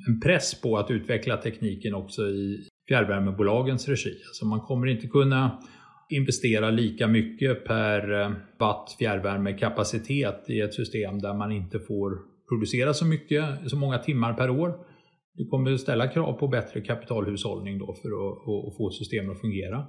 en 0.09 0.20
press 0.20 0.61
på 0.61 0.79
att 0.79 0.91
utveckla 0.91 1.37
tekniken 1.37 1.95
också 1.95 2.22
i 2.22 2.68
fjärrvärmebolagens 2.89 3.89
regi. 3.89 4.14
Alltså 4.29 4.47
man 4.47 4.61
kommer 4.61 4.87
inte 4.87 5.07
kunna 5.07 5.62
investera 6.11 6.70
lika 6.70 7.07
mycket 7.07 7.64
per 7.64 8.20
eh, 8.20 8.31
watt 8.59 8.97
fjärrvärmekapacitet 8.99 10.45
i 10.51 10.61
ett 10.61 10.74
system 10.74 11.18
där 11.18 11.35
man 11.35 11.53
inte 11.53 11.81
får 11.81 12.18
producera 12.49 12.95
så 12.95 13.07
mycket, 13.07 13.45
så 13.66 13.76
många 13.76 13.99
timmar 13.99 14.35
per 14.35 14.51
år. 14.51 14.74
Det 15.35 15.45
kommer 15.45 15.72
att 15.72 15.81
ställa 15.81 16.09
krav 16.09 16.33
på 16.33 16.49
bättre 16.49 16.81
kapitalhushållning 16.81 17.79
då 17.79 17.95
för 18.03 18.09
att, 18.09 18.68
att 18.68 18.76
få 18.76 18.91
systemet 18.91 19.31
att 19.31 19.41
fungera. 19.41 19.87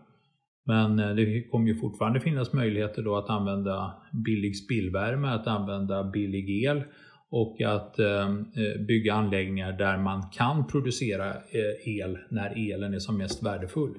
Men 0.70 1.00
eh, 1.00 1.16
det 1.16 1.44
kommer 1.44 1.68
ju 1.68 1.76
fortfarande 1.76 2.20
finnas 2.20 2.54
möjligheter 2.54 3.02
då 3.02 3.18
att 3.18 3.30
använda 3.30 3.94
billig 4.26 4.58
spillvärme, 4.58 5.28
att 5.28 5.48
använda 5.48 6.04
billig 6.04 6.64
el 6.64 6.84
och 7.30 7.62
att 7.62 8.00
eh, 8.00 8.30
eh 8.30 8.86
bygga 8.88 9.14
anläggningar 9.14 9.72
där 9.72 9.98
man 9.98 10.30
kan 10.32 10.68
producera 10.68 11.30
eh, 11.30 12.00
el 12.00 12.18
när 12.30 12.72
elen 12.72 12.94
är 12.94 13.00
som 13.00 13.18
mest 13.18 13.44
värdefull. 13.44 13.96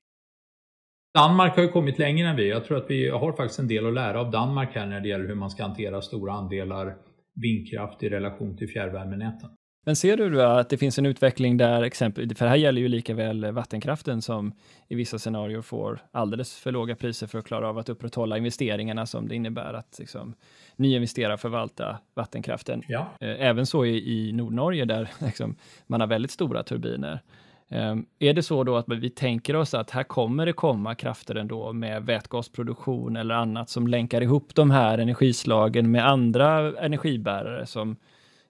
Danmark 1.15 1.57
har 1.57 1.63
ju 1.63 1.69
kommit 1.69 1.99
längre 1.99 2.29
än 2.29 2.37
vi. 2.37 2.49
Jag 2.49 2.65
tror 2.65 2.77
att 2.79 2.91
vi 2.91 3.09
har 3.09 3.33
faktiskt 3.33 3.59
en 3.59 3.69
del 3.69 3.87
att 3.87 3.95
lära 3.95 4.21
av 4.21 4.31
Danmark 4.31 4.75
här 4.75 4.87
när 4.87 5.01
det 5.01 5.09
gäller 5.09 5.29
hur 5.29 5.35
man 5.35 5.51
ska 5.51 5.63
hantera 5.63 6.03
stora 6.03 6.33
andelar 6.33 6.97
vindkraft 7.35 8.03
i 8.03 8.09
relation 8.09 8.57
till 8.57 8.69
fjärrvärmenäten. 8.69 9.51
Men 9.85 9.97
ser 9.97 10.17
du 10.17 10.31
då 10.31 10.41
att 10.41 10.69
det 10.69 10.79
finns 10.79 10.99
en 10.99 11.07
utveckling 11.07 11.57
där, 11.57 11.83
exempel, 11.83 12.35
för 12.35 12.45
det 12.45 12.49
här 12.49 12.57
gäller 12.57 12.81
ju 12.81 12.89
lika 12.89 13.15
väl 13.15 13.53
vattenkraften 13.53 14.23
som 14.23 14.53
i 14.89 14.95
vissa 14.95 15.19
scenarier 15.19 15.63
får 15.63 16.01
alldeles 16.13 16.59
för 16.59 16.73
låga 16.73 16.97
priser 16.97 17.27
för 17.27 17.39
att 17.39 17.45
klara 17.45 17.69
av 17.69 17.79
att 17.79 17.89
upprätthålla 17.89 18.39
investeringarna 18.39 19.07
som 19.07 19.29
det 19.29 19.35
innebär 19.35 19.75
att 19.75 19.97
liksom, 19.99 20.35
nyinvestera 20.77 21.35
och 21.35 21.41
förvalta 21.41 21.99
vattenkraften. 22.15 22.83
Ja. 22.89 23.07
Eh, 23.21 23.47
även 23.47 23.67
så 23.67 23.85
i, 23.85 24.29
i 24.29 24.33
Nordnorge 24.33 24.85
där 24.85 25.11
liksom, 25.19 25.57
man 25.87 26.01
har 26.01 26.09
väldigt 26.09 26.31
stora 26.31 26.63
turbiner. 26.63 27.21
Ehm, 27.69 28.07
är 28.19 28.35
det 28.35 28.43
så 28.43 28.65
då 28.65 28.77
att 28.77 28.89
vi 28.89 29.11
tänker 29.11 29.57
oss 29.57 29.75
att 29.75 29.91
här 29.91 30.03
kommer 30.03 30.47
det 30.47 30.53
komma 30.53 30.95
krafter 30.95 31.35
ändå 31.35 31.73
med 31.73 32.07
vätgasproduktion 32.07 33.17
eller 33.17 33.35
annat 33.35 33.71
som 33.71 33.87
länkar 33.87 34.21
ihop 34.21 34.55
de 34.55 34.71
här 34.71 34.99
energislagen 34.99 35.91
med 35.91 36.09
andra 36.09 36.79
energibärare 36.79 37.67
som 37.67 37.97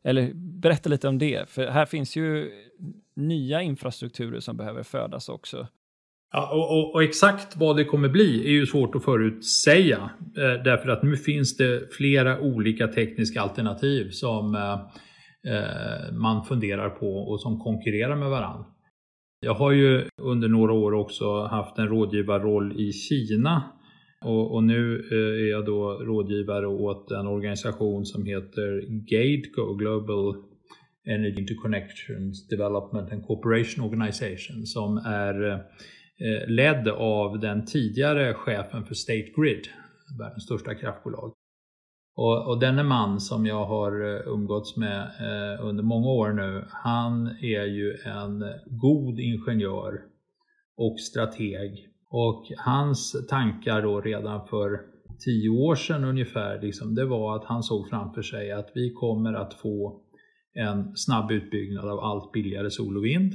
eller 0.05 0.33
berätta 0.35 0.89
lite 0.89 1.09
om 1.09 1.19
det, 1.19 1.49
för 1.49 1.67
här 1.67 1.87
finns 1.87 2.17
ju 2.17 2.51
nya 3.17 3.63
infrastrukturer 3.63 4.41
som 4.41 4.57
behöver 4.57 4.83
födas 4.83 5.29
också. 5.29 5.67
Ja, 6.33 6.51
och, 6.53 6.79
och, 6.79 6.95
och, 6.95 7.03
exakt 7.03 7.57
vad 7.57 7.77
det 7.77 7.85
kommer 7.85 8.09
bli 8.09 8.47
är 8.47 8.51
ju 8.51 8.67
svårt 8.67 8.95
att 8.95 9.05
förutsäga. 9.05 10.11
Eh, 10.37 10.63
därför 10.65 10.89
att 10.89 11.03
nu 11.03 11.17
finns 11.17 11.57
det 11.57 11.95
flera 11.95 12.41
olika 12.41 12.89
tekniska 12.89 13.41
alternativ 13.41 14.11
som 14.11 14.55
eh, 14.55 14.73
eh 15.53 16.13
man 16.13 16.45
funderar 16.45 16.91
på 16.91 17.17
och 17.17 17.41
som 17.41 17.61
konkurrerar 17.61 18.17
med 18.17 18.31
varandra. 18.31 18.65
Jag 19.41 19.55
har 19.55 19.71
ju 19.71 20.05
under 20.23 20.49
några 20.49 20.73
år 20.73 20.95
också 20.95 21.43
haft 21.43 21.79
en 21.79 21.89
rådgivarroll 21.89 22.81
i 22.81 22.93
Kina 22.93 23.63
och, 24.25 24.55
och, 24.55 24.65
nu 24.65 25.09
eh, 25.13 25.45
är 25.45 25.51
jag 25.51 25.67
då 25.67 25.93
rådgivare 25.93 26.67
åt 26.67 27.11
en 27.11 27.27
organisation 27.27 28.07
som 28.07 28.27
heter 28.27 28.85
GATECO, 28.89 29.75
Global 29.75 30.35
Energy 31.07 31.41
Interconnections 31.41 32.49
Development 32.49 33.13
and 33.13 33.27
Cooperation 33.27 33.85
Organization, 33.85 34.67
som 34.67 34.97
är 34.97 35.51
eh, 35.51 36.49
ledd 36.49 36.89
av 36.89 37.41
den 37.41 37.67
tidigare 37.67 38.35
chefen 38.35 38.85
för 38.85 38.95
State 38.95 39.33
Grid, 39.37 39.69
världens 40.19 40.45
största 40.45 40.75
kraftbolag. 40.75 41.33
Och, 42.17 42.49
och 42.49 42.61
denne 42.61 42.83
man 42.83 43.21
som 43.21 43.47
jag 43.47 43.65
har 43.65 44.17
eh, 44.17 44.33
umgåtts 44.33 44.77
med 44.77 45.01
eh, 45.01 45.67
under 45.67 45.83
många 45.83 46.09
år 46.09 46.33
nu, 46.33 46.65
han 46.71 47.27
är 47.27 47.65
ju 47.65 47.97
en 48.05 48.45
god 48.67 49.21
ingenjör 49.21 50.01
och 50.77 51.01
strateg. 51.01 51.90
Och 52.11 52.45
hans 52.57 53.27
tankar 53.29 53.83
då 53.83 54.01
redan 54.01 54.47
för 54.47 54.81
tio 55.19 55.49
år 55.49 55.75
sedan 55.75 56.05
ungefär, 56.05 56.63
liksom, 56.63 56.95
det 56.95 57.05
var 57.05 57.37
att 57.37 57.45
han 57.45 57.63
såg 57.63 57.89
framför 57.89 58.23
sig 58.23 58.53
att 58.53 58.71
vi 58.75 58.93
kommer 58.93 59.33
att 59.33 59.55
få 59.55 60.01
en 60.55 60.97
snabb 60.97 61.31
utbyggnad 61.31 61.89
av 61.89 62.01
allt 62.01 62.33
billigare 62.33 62.71
sol 62.71 62.97
och 62.97 63.05
vind. 63.05 63.33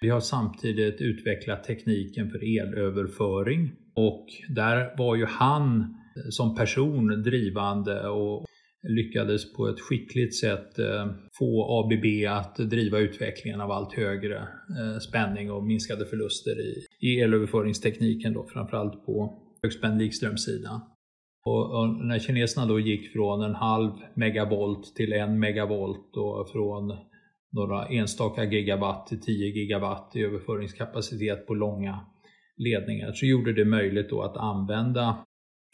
Vi 0.00 0.08
har 0.08 0.20
samtidigt 0.20 1.00
utvecklat 1.00 1.64
tekniken 1.64 2.30
för 2.30 2.58
elöverföring 2.58 3.72
och 3.94 4.26
där 4.48 4.98
var 4.98 5.16
ju 5.16 5.26
han 5.26 5.96
som 6.30 6.54
person 6.54 7.22
drivande 7.22 8.08
och 8.08 8.46
lyckades 8.88 9.52
på 9.52 9.68
ett 9.68 9.80
skickligt 9.80 10.36
sätt 10.36 10.78
eh, 10.78 11.06
få 11.38 11.80
ABB 11.80 12.04
att 12.28 12.56
driva 12.56 12.98
utvecklingen 12.98 13.60
av 13.60 13.70
allt 13.70 13.92
högre 13.92 14.36
eh, 14.38 14.98
spänning 15.08 15.50
och 15.50 15.64
minskade 15.64 16.06
förluster 16.06 16.56
i 17.00 17.20
elöverföringstekniken 17.20 18.32
då, 18.32 18.46
framförallt 18.52 19.06
på 19.06 19.42
högspänd 19.62 19.98
likströmssidan. 19.98 20.80
Och, 21.46 21.88
när 21.88 22.18
kineserna 22.18 22.66
då 22.66 22.80
gick 22.80 23.12
från 23.12 23.42
en 23.42 23.54
halv 23.54 23.92
megavolt 24.14 24.94
till 24.96 25.12
en 25.12 25.38
megavolt 25.38 26.16
och 26.16 26.50
från 26.50 26.96
några 27.52 27.86
enstaka 27.86 28.44
gigawatt 28.44 29.06
till 29.06 29.20
10 29.20 29.46
gigawatt 29.46 30.16
i 30.16 30.22
överföringskapacitet 30.22 31.46
på 31.46 31.54
långa 31.54 32.00
ledningar 32.56 33.12
så 33.12 33.26
gjorde 33.26 33.52
det 33.52 33.64
möjligt 33.64 34.10
då 34.10 34.22
att 34.22 34.36
använda 34.36 35.24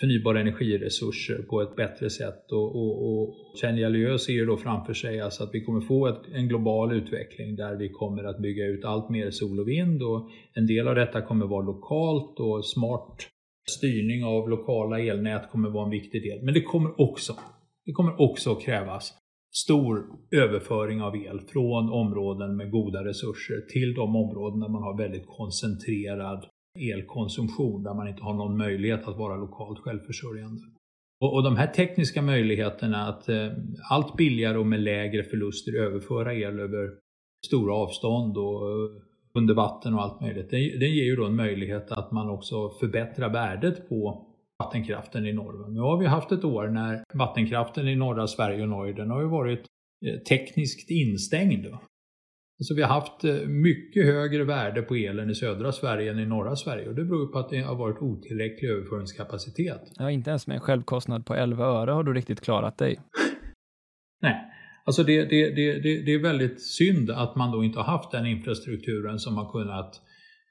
förnybara 0.01 0.41
energiresurser 0.41 1.43
på 1.43 1.61
ett 1.63 1.77
bättre 1.77 2.11
sätt. 2.11 2.53
Och, 2.53 2.77
och, 2.77 3.23
och 3.23 3.35
Chen 3.61 4.19
ser 4.19 4.47
då 4.47 4.57
framför 4.57 4.95
sig 4.95 5.21
alltså 5.21 5.45
att 5.45 5.51
vi 5.53 5.65
kommer 5.65 5.81
få 5.81 6.07
ett, 6.07 6.23
en 6.33 6.49
global 6.49 6.93
utveckling 6.93 7.57
där 7.57 7.77
vi 7.77 7.89
kommer 7.89 8.25
att 8.25 8.39
bygga 8.39 8.67
ut 8.67 8.85
allt 8.85 9.11
mer 9.11 9.31
sol 9.31 9.61
och 9.61 9.69
vind 9.69 10.03
och 10.03 10.29
en 10.55 10.67
del 10.67 10.89
av 10.89 10.95
detta 10.95 11.23
kommer 11.23 11.47
vara 11.47 11.67
lokalt 11.67 12.41
och 12.41 12.67
smart 12.67 13.29
styrning 13.71 14.25
av 14.25 14.49
lokala 14.49 15.01
elnät 15.01 15.51
kommer 15.51 15.71
vara 15.71 15.85
en 15.85 15.91
viktig 15.91 16.23
del. 16.23 16.45
Men 16.45 16.55
det 16.55 16.63
kommer 16.63 17.01
också, 17.01 17.37
det 17.87 17.93
kommer 17.93 18.21
också 18.21 18.55
krävas 18.55 19.13
stor 19.53 20.07
överföring 20.31 21.03
av 21.03 21.17
el 21.17 21.41
från 21.41 21.91
områden 21.91 22.57
med 22.57 22.71
goda 22.71 23.05
resurser 23.05 23.61
till 23.73 23.95
de 23.95 24.17
områden 24.17 24.61
där 24.61 24.69
man 24.69 24.83
har 24.83 24.99
väldigt 24.99 25.27
koncentrerad 25.27 26.47
elkonsumtion 26.79 27.83
där 27.83 27.95
man 27.95 28.09
inte 28.09 28.23
har 28.23 28.35
någon 28.35 28.57
möjlighet 28.57 29.09
att 29.09 29.17
vara 29.17 29.37
lokalt 29.37 29.79
självförsörjande. 29.79 30.63
Och, 31.21 31.35
och 31.35 31.43
de 31.43 31.57
här 31.57 31.67
tekniska 31.67 32.23
möjligheterna 32.23 33.09
att 33.09 33.29
eh, 33.29 33.49
allt 33.91 34.17
billigare 34.17 34.59
och 34.59 34.67
med 34.67 34.81
lägre 34.81 35.23
förluster 35.23 35.73
överföra 35.77 36.35
el 36.35 36.61
över 36.61 36.91
stora 37.47 37.75
avstånd 37.75 38.37
och 38.37 38.71
eh, 38.71 39.03
under 39.35 39.55
vatten 39.55 39.95
och 39.95 40.03
allt 40.03 40.21
möjligt. 40.21 40.51
Den, 40.51 40.61
den 40.61 40.91
ger 40.91 41.05
ju 41.05 41.17
då 41.17 41.27
en 41.27 41.37
möjlighet 41.37 41.93
att 41.93 42.13
man 42.13 42.31
också 42.31 42.71
förbättrar 42.71 43.33
värdet 43.33 43.89
på 43.89 44.27
vattenkraften 44.59 45.27
i 45.27 45.33
norr. 45.33 45.69
Nu 45.69 45.81
har 45.81 45.99
vi 45.99 46.07
haft 46.07 46.33
ett 46.33 46.45
år 46.45 46.69
när 46.69 47.05
vattenkraften 47.15 47.89
i 47.89 47.97
norra 47.97 48.27
Sverige 48.27 48.63
och 48.63 48.69
Norge 48.69 48.93
den 48.93 49.11
har 49.11 49.21
ju 49.21 49.29
varit 49.29 49.65
eh, 50.07 50.19
tekniskt 50.21 50.91
instängd. 50.91 51.67
Så 52.63 52.75
vi 52.75 52.83
har 52.83 52.89
haft 52.89 53.25
eh, 53.25 53.35
mycket 53.35 54.07
högre 54.07 54.45
värde 54.45 54.83
på 54.83 54.95
elen 54.95 55.31
i 55.31 55.35
södra 55.35 55.73
Sverige 55.73 56.11
än 56.11 56.19
i 56.19 56.27
norra 56.27 56.57
Sverige 56.57 56.89
och 56.89 56.95
det 56.95 57.05
beror 57.05 57.27
på 57.27 57.39
att 57.39 57.51
det 57.51 57.61
har 57.61 57.75
varit 57.75 58.03
otillräcklig 58.03 58.71
överföringskapacitet. 58.71 59.81
Ja, 59.99 60.11
inte 60.11 60.31
ens 60.31 60.47
med 60.47 60.55
en 60.55 60.61
självkostnad 60.61 61.27
på 61.27 61.35
11 61.35 61.65
öre 61.65 61.91
har 61.91 62.05
du 62.05 62.15
riktigt 62.15 62.41
klarat 62.41 62.79
dig. 62.79 63.01
Nej, 64.23 64.37
alltså 64.85 65.03
det, 65.03 65.25
det, 65.25 65.51
det, 65.51 65.79
det, 66.05 66.15
är 66.15 66.23
väldigt 66.23 66.63
synd 66.63 67.11
att 67.11 67.37
man 67.37 67.53
då 67.53 67.65
inte 67.65 67.79
har 67.79 67.87
haft 67.87 68.11
den 68.11 68.27
infrastrukturen 68.27 69.19
som 69.19 69.37
har 69.37 69.53
kunnat 69.53 70.01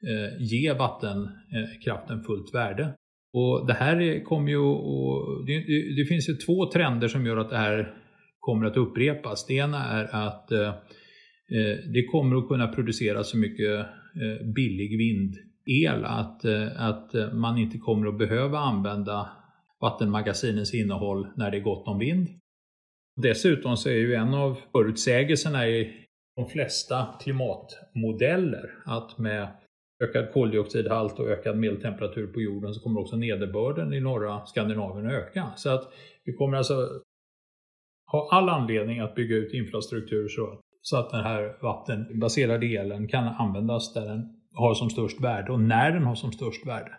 eh, 0.09 0.41
ge 0.41 0.73
vattenkraften 0.73 2.23
fullt 2.23 2.55
värde. 2.55 2.93
Och 3.33 3.67
det 3.67 3.73
här 3.73 4.23
kommer 4.23 4.49
ju 4.49 4.57
och 4.57 5.45
det, 5.45 5.59
det, 5.95 6.05
finns 6.05 6.29
ju 6.29 6.33
två 6.33 6.71
trender 6.71 7.07
som 7.07 7.25
gör 7.25 7.37
att 7.37 7.49
det 7.49 7.57
här 7.57 7.93
kommer 8.39 8.65
att 8.65 8.77
upprepas. 8.77 9.45
Det 9.45 9.53
ena 9.53 9.85
är 9.85 10.27
att 10.27 10.51
eh, 10.51 10.59
Eh, 10.59 10.73
Eh, 11.51 11.77
det 11.93 12.05
kommer 12.05 12.35
att 12.35 12.47
kunna 12.47 12.67
producera 12.67 13.23
så 13.23 13.37
mycket 13.37 13.79
eh, 13.79 14.47
billig 14.55 14.97
vindel 14.97 16.05
att, 16.05 16.45
eh, 16.45 16.81
att 16.81 17.13
man 17.33 17.57
inte 17.57 17.77
kommer 17.77 18.07
att 18.07 18.17
behöva 18.17 18.59
använda 18.59 19.29
vattenmagasinens 19.81 20.73
innehåll 20.73 21.27
när 21.35 21.51
det 21.51 21.57
är 21.57 21.61
gott 21.61 21.87
om 21.87 21.99
vind. 21.99 22.27
Dessutom 23.21 23.77
så 23.77 23.89
är 23.89 23.93
ju 23.93 24.13
en 24.13 24.33
av 24.33 24.59
förutsägelserna 24.71 25.67
i 25.67 26.05
de 26.35 26.49
flesta 26.49 27.07
klimatmodeller 27.21 28.69
att 28.85 29.17
med 29.17 29.47
ökad 30.03 30.33
koldioxidhalt 30.33 31.19
och 31.19 31.29
ökad 31.29 31.57
medeltemperatur 31.57 32.27
på 32.27 32.41
jorden 32.41 32.73
så 32.73 32.81
kommer 32.81 33.01
också 33.01 33.15
nederbörden 33.15 33.93
i 33.93 33.99
norra 33.99 34.45
Skandinavien 34.45 35.07
att 35.07 35.13
öka. 35.13 35.51
Så 35.55 35.69
att 35.69 35.93
vi 36.23 36.33
kommer 36.33 36.57
alltså 36.57 36.89
ha 38.11 38.29
all 38.31 38.49
anledning 38.49 38.99
att 38.99 39.15
bygga 39.15 39.35
ut 39.35 39.53
infrastruktur 39.53 40.27
så, 40.27 40.59
så 40.89 40.97
att 40.97 41.09
den 41.09 41.23
här 41.23 41.55
vattenbaserade 41.61 42.65
elen 42.65 43.07
kan 43.07 43.27
användas 43.27 43.93
där 43.93 44.05
den 44.05 44.29
har 44.53 44.73
som 44.73 44.89
störst 44.89 45.21
värde 45.21 45.51
och 45.51 45.59
när 45.59 45.91
den 45.91 46.03
har 46.03 46.15
som 46.15 46.31
störst 46.31 46.67
värde. 46.67 46.91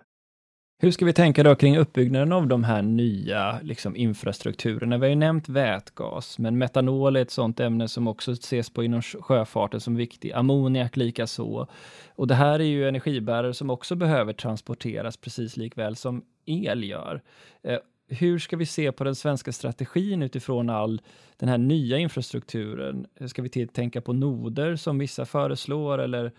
Hur 0.83 0.91
ska 0.91 1.05
vi 1.05 1.13
tänka 1.13 1.43
då 1.43 1.55
kring 1.55 1.79
uppbyggnaden 1.79 2.33
av 2.33 2.47
de 2.47 2.65
här 2.65 2.83
nya 2.83 3.61
liksom, 3.63 3.97
infrastrukturerna? 3.97 4.99
Vi 4.99 5.07
har 5.07 5.11
ju 5.11 5.17
nämnt 5.17 5.49
vätgas, 5.49 6.39
men 6.39 6.59
metanol 6.59 7.17
är 7.17 7.23
ett 7.23 7.31
sådant 7.31 7.61
ämne 7.61 7.89
som 7.89 8.09
också 8.09 8.33
ses 8.33 8.71
på 8.71 8.85
inom 8.85 9.03
sjöfarten 9.03 9.81
som 9.81 9.97
viktig. 9.97 10.33
Ammoniak 10.33 10.97
lika 10.97 11.27
så. 11.27 11.67
Och 12.15 12.27
det 12.27 12.35
här 12.35 12.61
är 12.61 12.65
ju 12.65 12.89
energibärare 12.89 13.55
som 13.55 13.71
också 13.71 13.95
behöver 13.97 14.33
transporteras 14.33 15.17
precis 15.17 15.57
likväl 15.57 15.97
som 15.97 16.23
el 16.47 16.85
gör. 16.85 17.23
Eh, 17.63 17.79
hur 18.11 18.39
ska 18.39 18.57
vi 18.57 18.67
se 18.67 18.93
på 18.93 19.05
den 19.05 19.15
svenska 19.15 19.53
strategin 19.53 20.23
utifrån 20.23 20.71
all 20.71 21.01
den 21.37 21.49
här 21.49 21.59
nya 21.59 21.99
infrastrukturen? 21.99 23.07
Ska 23.27 23.43
vi 23.43 23.49
tänka 23.67 24.01
på 24.01 24.13
noder 24.13 24.77
som 24.77 24.99
vissa 24.99 25.25
föreslår 25.25 25.99
eller 25.99 26.33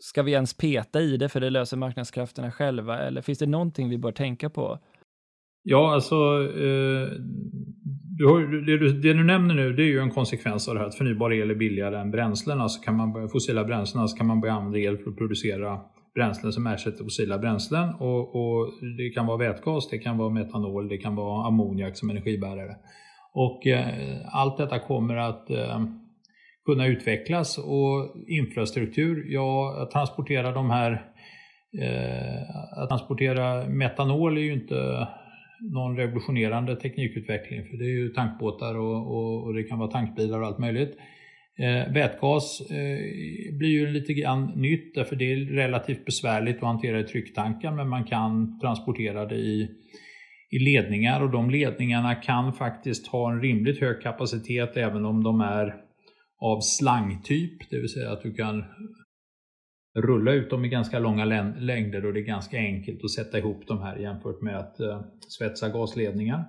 ska 0.00 0.22
vi 0.22 0.32
ens 0.32 0.54
peta 0.54 1.00
i 1.00 1.16
det 1.16 1.28
för 1.28 1.40
det 1.40 1.50
löser 1.50 1.76
marknadskrafterna 1.76 2.52
själva 2.52 2.98
eller 2.98 3.22
finns 3.22 3.38
det 3.38 3.46
någonting 3.46 3.88
vi 3.88 3.98
bör 3.98 4.12
tänka 4.12 4.50
på? 4.50 4.78
Ja, 5.62 5.94
alltså 5.94 6.14
eh, 6.14 7.08
du 8.18 8.26
har, 8.26 8.66
det, 8.66 8.78
du, 8.78 8.92
det, 8.92 9.12
du, 9.12 9.24
nämner 9.24 9.54
nu 9.54 9.72
det 9.72 9.82
är 9.82 9.86
ju 9.86 9.98
en 9.98 10.10
konsekvens 10.10 10.68
av 10.68 10.74
det 10.74 10.80
här 10.80 10.86
att 10.86 10.94
förnybar 10.94 11.32
el 11.32 11.50
är 11.50 11.54
billigare 11.54 11.96
än 12.00 12.10
bränslen. 12.10 12.60
Alltså 12.60 12.80
kan 12.82 12.96
man, 12.96 13.28
fossila 13.28 13.64
bränslen, 13.64 14.00
alltså 14.02 14.16
kan 14.16 14.26
man 14.26 14.40
börja 14.40 14.54
använda 14.54 14.78
el 14.78 14.98
för 14.98 15.10
att 15.10 15.16
producera 15.16 15.80
bränslen 16.14 16.52
som 16.52 16.66
ersätter 16.66 17.04
fossila 17.04 17.38
bränslen. 17.38 17.94
Och, 17.94 18.36
och, 18.36 18.72
Det 18.98 19.10
kan 19.10 19.26
vara 19.26 19.36
vätgas, 19.36 19.88
det 19.88 19.98
kan 19.98 20.18
vara 20.18 20.30
metanol, 20.30 20.88
det 20.88 20.98
kan 20.98 21.16
vara 21.16 21.46
ammoniak 21.46 21.96
som 21.96 22.10
energibärare. 22.10 22.76
Och 23.32 23.66
eh, 23.66 24.18
allt 24.32 24.58
detta 24.58 24.78
kommer 24.78 25.16
att 25.16 25.50
eh, 25.50 25.84
kunna 26.64 26.86
utvecklas 26.86 27.58
och 27.58 28.14
infrastruktur, 28.28 29.26
ja, 29.28 29.76
att 29.82 29.90
transportera 29.90 30.52
de 30.52 30.70
här 30.70 30.92
eh, 31.82 32.82
att 32.82 32.88
transportera 32.88 33.68
metanol 33.68 34.36
är 34.36 34.42
ju 34.42 34.52
inte 34.52 35.08
någon 35.60 35.96
revolutionerande 35.96 36.76
teknikutveckling 36.76 37.64
för 37.64 37.76
det 37.76 37.84
är 37.84 37.98
ju 37.98 38.08
tankbåtar 38.08 38.74
och, 38.78 39.16
och, 39.16 39.44
och 39.44 39.54
det 39.54 39.62
kan 39.62 39.78
vara 39.78 39.90
tankbilar 39.90 40.40
och 40.40 40.46
allt 40.46 40.58
möjligt. 40.58 40.96
Eh, 41.58 41.92
vätgas 41.92 42.60
eh, 42.60 43.56
blir 43.58 43.68
ju 43.68 43.86
lite 43.86 44.12
grann 44.12 44.46
nytt 44.56 44.94
därför 44.94 45.16
det 45.16 45.32
är 45.32 45.36
relativt 45.36 46.04
besvärligt 46.04 46.56
att 46.56 46.62
hantera 46.62 47.00
i 47.00 47.04
trycktankar 47.04 47.72
men 47.72 47.88
man 47.88 48.04
kan 48.04 48.60
transportera 48.60 49.26
det 49.26 49.36
i, 49.36 49.68
i 50.50 50.58
ledningar 50.58 51.22
och 51.22 51.30
de 51.30 51.50
ledningarna 51.50 52.14
kan 52.14 52.52
faktiskt 52.52 53.06
ha 53.06 53.32
en 53.32 53.40
rimligt 53.40 53.80
hög 53.80 54.02
kapacitet 54.02 54.76
även 54.76 55.04
om 55.04 55.22
de 55.22 55.40
är 55.40 55.74
av 56.40 56.60
slangtyp, 56.60 57.70
det 57.70 57.76
vill 57.76 57.88
säga 57.88 58.12
att 58.12 58.22
du 58.22 58.34
kan 58.34 58.64
rulla 59.98 60.32
ut 60.32 60.50
dem 60.50 60.64
i 60.64 60.68
ganska 60.68 60.98
långa 60.98 61.24
längder 61.58 62.06
och 62.06 62.12
det 62.12 62.20
är 62.20 62.24
ganska 62.24 62.56
enkelt 62.56 63.04
att 63.04 63.10
sätta 63.10 63.38
ihop 63.38 63.66
de 63.66 63.82
här 63.82 63.96
jämfört 63.96 64.42
med 64.42 64.58
att 64.58 64.80
eh, 64.80 65.02
svetsa 65.28 65.68
gasledningar. 65.68 66.44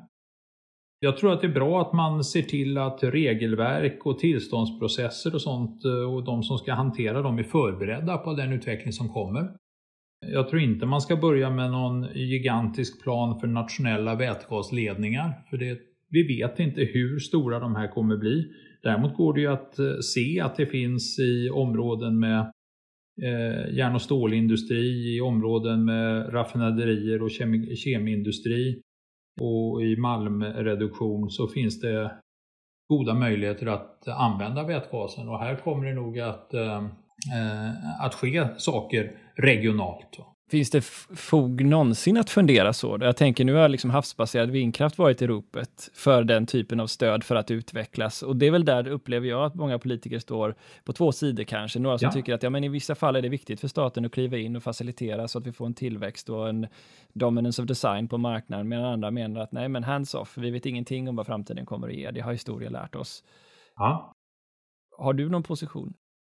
Jag 1.04 1.18
tror 1.18 1.34
att 1.34 1.42
det 1.42 1.48
är 1.48 1.54
bra 1.54 1.82
att 1.82 1.94
man 1.94 2.24
ser 2.24 2.42
till 2.42 2.78
att 2.78 3.04
regelverk 3.04 4.06
och 4.06 4.20
tillståndsprocesser 4.20 5.36
och 5.36 5.42
sånt 5.42 5.86
eh, 5.86 6.14
och 6.14 6.24
de 6.24 6.44
som 6.44 6.58
ska 6.58 6.74
hantera 6.74 7.22
dem 7.22 7.40
är 7.40 7.44
förberedda 7.44 8.18
på 8.18 8.34
den 8.34 8.54
utveckling 8.54 8.94
som 8.94 9.10
kommer. 9.10 9.56
Jag 10.28 10.50
tror 10.50 10.62
inte 10.62 10.86
man 10.86 11.02
ska 11.02 11.16
börja 11.16 11.50
med 11.50 11.72
någon 11.72 12.08
gigantisk 12.16 13.04
plan 13.04 13.40
för 13.40 13.48
nationella 13.48 14.16
vätgasledningar, 14.16 15.46
för 15.50 15.58
det, 15.58 15.80
vi 16.10 16.24
vet 16.38 16.60
inte 16.60 16.82
hur 16.82 17.20
stora 17.20 17.60
de 17.60 17.76
här 17.76 17.88
kommer 17.88 18.18
bli. 18.18 18.48
Däremot 18.84 19.16
går 19.16 19.34
det 19.34 19.42
ju 19.42 19.48
att 19.48 19.80
eh, 19.80 19.98
se 20.14 20.40
att 20.40 20.56
det 20.56 20.66
finns 20.66 21.20
i 21.20 21.50
områden 21.50 22.20
med 22.20 22.40
eh, 23.22 23.74
järn 23.78 23.96
och 23.96 24.02
stålindustri, 24.02 25.16
i 25.16 25.22
områden 25.22 25.86
med 25.86 26.34
raffinaderier 26.34 27.22
och 27.24 27.32
kemi 27.32 27.76
kemiindustri 27.76 28.82
och 29.42 29.84
i 29.84 29.96
malmreduktion 29.96 31.30
så 31.30 31.48
finns 31.48 31.80
det 31.80 32.12
goda 32.90 33.14
möjligheter 33.14 33.68
att 33.68 34.08
använda 34.08 34.64
vätgasen 34.64 35.30
och 35.30 35.40
här 35.40 35.56
kommer 35.56 35.86
det 35.86 35.94
nog 35.94 36.20
att, 36.20 36.54
eh, 36.54 36.78
eh 37.36 38.02
att 38.06 38.14
ske 38.14 38.48
saker 38.58 39.18
regionalt. 39.36 40.20
Finns 40.52 40.70
det 40.70 40.82
fog 41.16 41.66
någonsin 41.66 42.18
att 42.18 42.30
fundera 42.30 42.74
så? 42.74 42.98
Jag 43.02 43.18
tänker 43.18 43.46
nu 43.46 43.54
har 43.54 43.70
liksom 43.70 43.90
havsbaserad 43.90 44.50
vindkraft 44.50 44.98
varit 44.98 45.22
i 45.22 45.28
ropet 45.28 45.90
för 45.94 46.24
den 46.24 46.46
typen 46.46 46.80
av 46.80 46.88
stöd 46.88 47.24
för 47.24 47.36
att 47.36 47.52
utvecklas 47.52 48.24
och 48.24 48.36
det 48.36 48.48
är 48.48 48.52
väl 48.52 48.66
där 48.66 48.88
upplever 48.88 49.28
jag 49.28 49.46
att 49.46 49.56
många 49.56 49.80
politiker 49.80 50.20
står 50.20 50.56
på 50.84 50.94
två 50.94 51.12
sidor 51.12 51.44
kanske. 51.44 51.80
Några 51.80 51.98
som 51.98 52.06
ja. 52.06 52.12
tycker 52.12 52.34
att 52.34 52.44
ja, 52.44 52.50
men 52.50 52.64
i 52.64 52.70
vissa 52.70 52.96
fall 52.96 53.16
är 53.16 53.22
det 53.22 53.30
viktigt 53.30 53.60
för 53.60 53.68
staten 53.68 54.06
att 54.06 54.12
kliva 54.12 54.38
in 54.38 54.56
och 54.56 54.64
facilitera 54.64 55.28
så 55.28 55.38
att 55.38 55.48
vi 55.48 55.52
får 55.52 55.66
en 55.66 55.74
tillväxt 55.74 56.30
och 56.30 56.50
en 56.50 56.68
dominance 57.14 57.62
of 57.62 57.68
design 57.68 58.08
på 58.08 58.18
marknaden 58.18 58.70
medan 58.70 58.86
andra 58.86 59.12
menar 59.12 59.42
att 59.42 59.52
nej, 59.52 59.70
men 59.70 59.84
hands 59.84 60.14
off. 60.14 60.38
Vi 60.38 60.52
vet 60.52 60.66
ingenting 60.66 61.10
om 61.10 61.16
vad 61.16 61.26
framtiden 61.26 61.66
kommer 61.66 61.88
att 61.88 61.96
ge. 61.96 62.12
Det 62.12 62.22
har 62.22 62.32
historien 62.32 62.74
lärt 62.74 62.96
oss. 62.96 63.24
Ja. 63.76 64.14
Har 64.98 65.14
du 65.14 65.30
någon 65.30 65.44
position? 65.44 65.94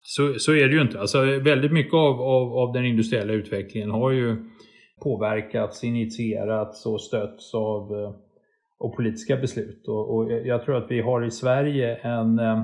Så, 0.07 0.35
så 0.39 0.53
är 0.53 0.69
det 0.69 0.75
ju 0.75 0.83
inte. 0.83 1.01
Alltså, 1.01 1.25
väldigt 1.25 1.73
mycket 1.73 1.95
av, 1.95 2.21
av, 2.21 2.53
av 2.53 2.73
den 2.73 2.85
industriella 2.85 3.33
utvecklingen 3.33 3.91
har 3.91 4.11
ju 4.11 4.37
påverkats, 5.03 5.85
initierats 5.85 6.87
och 6.87 7.01
stötts 7.01 7.55
av, 7.55 7.93
eh, 7.93 8.15
av 8.79 8.97
politiska 8.97 9.37
beslut. 9.37 9.89
Och, 9.89 10.15
och, 10.15 10.33
jag 10.33 10.65
tror 10.65 10.77
att 10.77 10.91
vi 10.91 11.01
har 11.01 11.25
i 11.25 11.31
Sverige 11.31 11.97
en, 11.97 12.39
eh, 12.39 12.63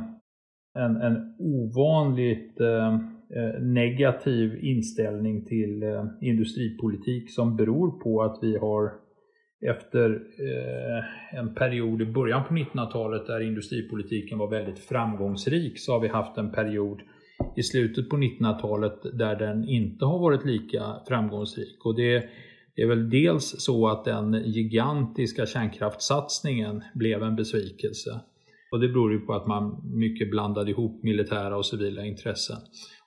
en, 0.75 0.97
en 0.97 1.35
ovanligt 1.39 2.61
eh, 2.61 2.95
eh 3.37 3.61
negativ 3.61 4.65
inställning 4.65 5.45
till 5.45 5.83
industripolitik 6.21 7.31
som 7.31 7.57
beror 7.57 7.91
på 8.01 8.23
att 8.23 8.39
vi 8.43 8.59
har 8.59 8.93
efter 9.67 10.23
en 11.33 11.55
period 11.55 12.03
i 12.03 12.07
början 12.07 12.45
på 12.45 12.55
1900-talet 12.55 13.27
där 13.27 13.41
industripolitiken 13.41 14.39
var 14.39 14.51
väldigt 14.51 14.79
framgångsrik 14.79 15.79
så 15.79 15.93
har 15.93 16.01
vi 16.01 16.09
haft 16.09 16.39
en 16.39 16.53
period 16.53 17.01
i 17.57 17.63
slutet 17.63 18.09
på 18.09 18.17
1900-talet 18.17 19.19
där 19.19 19.37
den 19.37 19.69
inte 19.69 20.05
har 20.05 20.19
varit 20.19 20.45
lika 20.45 20.97
framgångsrik. 21.09 21.85
Och 21.85 21.97
det 21.97 22.25
är 22.77 22.87
väl 22.87 23.11
dels 23.11 23.55
så 23.59 23.89
att 23.89 24.05
den 24.05 24.43
gigantiska 24.47 25.47
kärnkraftssatsningen 25.47 26.83
blev 26.95 27.23
en 27.23 27.37
besvikelse. 27.37 28.21
Och 28.73 28.81
det 28.81 28.89
beror 28.89 29.13
ju 29.13 29.19
på 29.21 29.33
att 29.33 29.47
man 29.47 29.83
mycket 29.85 30.31
blandade 30.31 30.71
ihop 30.71 31.03
militära 31.03 31.57
och 31.57 31.67
civila 31.67 32.05
intressen. 32.05 32.57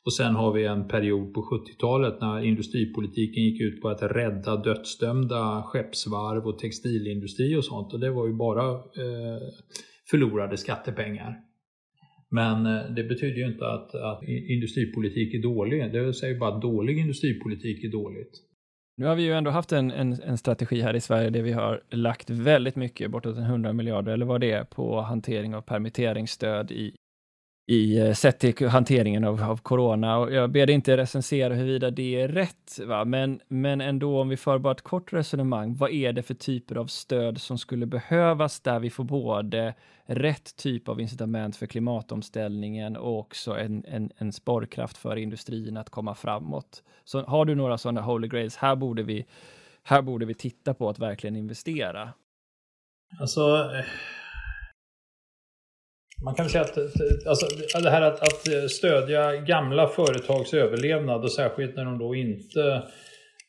Och 0.06 0.14
sen 0.14 0.36
har 0.36 0.54
vi 0.54 0.66
en 0.66 0.88
period 0.88 1.34
på 1.34 1.42
70-talet 1.42 2.22
när 2.22 2.40
industripolitiken 2.40 3.44
gick 3.44 3.62
ut 3.62 3.82
på 3.82 3.90
att 3.90 4.02
rädda 4.02 4.56
dödsdömda 4.56 5.64
skeppsvarv 5.66 6.48
och 6.48 6.60
textilindustri 6.60 7.56
och 7.56 7.66
sånt. 7.66 7.94
Och 7.94 8.00
det 8.00 8.12
var 8.12 8.28
ju 8.28 8.34
bara 8.34 8.70
eh, 8.72 9.42
förlorade 10.10 10.58
skattepengar. 10.58 11.40
Men 12.34 12.66
eh, 12.66 12.82
det 12.96 13.04
betyder 13.04 13.38
ju 13.38 13.48
inte 13.48 13.68
att, 13.68 13.96
att 13.96 14.24
industripolitik 14.24 15.34
är 15.34 15.42
dålig. 15.42 15.94
Det 15.94 16.14
säger 16.14 16.40
bara 16.40 16.56
att 16.56 16.62
dålig 16.62 16.98
industripolitik 16.98 17.84
är 17.84 17.92
dåligt. 17.92 18.32
Nu 18.98 19.06
har 19.06 19.16
vi 19.16 19.24
ju 19.24 19.34
ändå 19.34 19.52
haft 19.52 19.72
en, 19.72 19.92
en, 19.92 20.14
en, 20.14 20.38
strategi 20.38 20.82
här 20.82 20.94
i 20.94 21.02
Sverige 21.02 21.30
där 21.30 21.42
vi 21.42 21.52
har 21.52 21.84
lagt 21.90 22.30
väldigt 22.30 22.76
mycket, 22.76 23.12
bortåt 23.12 23.38
100 23.38 23.74
miljarder 23.74 24.14
eller 24.14 24.26
vad 24.26 24.42
det 24.42 24.52
är, 24.52 24.64
på 24.64 25.02
hantering 25.02 25.56
av 25.56 25.62
permitteringsstöd 25.62 26.72
i, 26.72 26.96
i 27.66 28.00
eh, 28.00 28.14
sett 28.14 28.40
till 28.40 28.68
hanteringen 28.68 29.24
av, 29.24 29.44
av 29.44 29.58
corona. 29.58 30.18
Och 30.18 30.34
jag 30.34 30.52
ber 30.52 30.66
dig 30.66 30.76
inte 30.76 30.98
recensera 30.98 31.54
huruvida 31.54 31.92
det 31.92 32.22
är 32.22 32.28
rätt, 32.28 32.80
va? 32.86 33.06
Men, 33.06 33.40
men 33.48 33.82
ändå 33.82 34.22
om 34.22 34.30
vi 34.30 34.38
för 34.38 34.58
bara 34.58 34.72
ett 34.72 34.82
kort 34.82 35.14
resonemang, 35.14 35.76
vad 35.76 35.92
är 35.92 36.14
det 36.14 36.24
för 36.24 36.34
typer 36.34 36.76
av 36.76 36.88
stöd 36.88 37.42
som 37.42 37.58
skulle 37.58 37.86
behövas 37.86 38.60
där 38.60 38.80
vi 38.80 38.90
får 38.90 39.04
både 39.04 39.74
rätt 40.06 40.56
typ 40.56 40.90
av 40.90 41.02
incitament 41.02 41.56
för 41.56 41.66
klimatomställningen 41.66 42.98
och 42.98 43.20
också 43.20 43.58
en, 43.58 43.86
en, 43.88 44.12
en 44.18 44.32
sparkraft 44.34 44.98
för 44.98 45.16
industrin 45.16 45.78
att 45.78 45.90
komma 45.90 46.16
framåt. 46.16 46.84
Så 47.04 47.24
har 47.24 47.46
du 47.46 47.56
några 47.56 47.78
sådana 47.78 48.02
holy 48.02 48.28
grails, 48.28 48.56
här 48.56 48.76
borde 48.76 49.04
vi, 49.04 49.26
här 49.84 50.02
borde 50.02 50.26
vi 50.26 50.34
titta 50.34 50.74
på 50.74 50.90
att 50.90 51.00
verkligen 51.00 51.36
investera. 51.36 52.14
Alltså 53.20 53.42
eh, 53.42 53.86
man 56.24 56.36
kan 56.36 56.50
säga 56.50 56.64
att 56.64 56.78
eh, 56.78 56.84
alltså, 57.28 57.46
det 57.84 57.90
här 57.90 58.02
att, 58.02 58.22
att 58.22 58.48
eh, 58.48 58.68
stödja 58.68 59.36
gamla 59.36 59.88
företags 59.88 60.54
överlevnad 60.54 61.24
och 61.24 61.32
särskilt 61.32 61.76
när 61.76 61.86
de 61.86 61.98
då 62.00 62.16
inte 62.16 62.62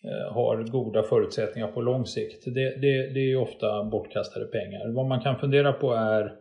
eh, 0.05 0.33
har 0.35 0.62
goda 0.62 1.03
förutsättningar 1.03 1.68
på 1.68 1.81
lång 1.81 2.07
sikt. 2.07 2.45
Det, 2.45 2.81
det, 2.81 3.14
det 3.14 3.33
är 3.33 3.37
ofta 3.37 3.85
bortkastade 3.85 4.47
pengar. 4.47 4.95
Vad 4.95 5.07
man 5.07 5.20
kan 5.20 5.39
fundera 5.39 5.72
på 5.72 5.93
är 5.93 6.33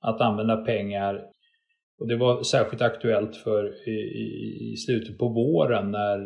att 0.00 0.20
använda 0.20 0.56
pengar 0.56 1.22
Och 2.00 2.08
det 2.08 2.16
var 2.16 2.42
särskilt 2.42 2.82
aktuellt 2.82 3.36
för 3.36 3.88
i, 3.88 4.72
i 4.72 4.76
slutet 4.76 5.18
på 5.18 5.28
våren 5.28 5.90
när 5.90 6.18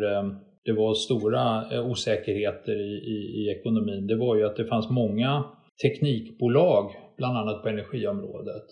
det 0.64 0.72
var 0.72 0.94
stora 0.94 1.64
osäkerheter 1.82 2.72
i, 2.72 2.92
i, 3.14 3.16
i 3.40 3.58
ekonomin. 3.58 4.06
Det 4.06 4.16
var 4.16 4.36
ju 4.36 4.46
att 4.46 4.56
det 4.56 4.64
fanns 4.64 4.90
många 4.90 5.44
teknikbolag, 5.82 6.90
bland 7.16 7.38
annat 7.38 7.62
på 7.62 7.68
energiområdet, 7.68 8.64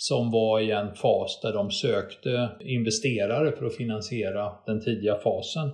som 0.00 0.30
var 0.30 0.60
i 0.60 0.70
en 0.70 0.94
fas 0.94 1.40
där 1.42 1.52
de 1.52 1.70
sökte 1.70 2.50
investerare 2.60 3.52
för 3.52 3.66
att 3.66 3.76
finansiera 3.76 4.52
den 4.66 4.80
tidiga 4.80 5.14
fasen. 5.14 5.70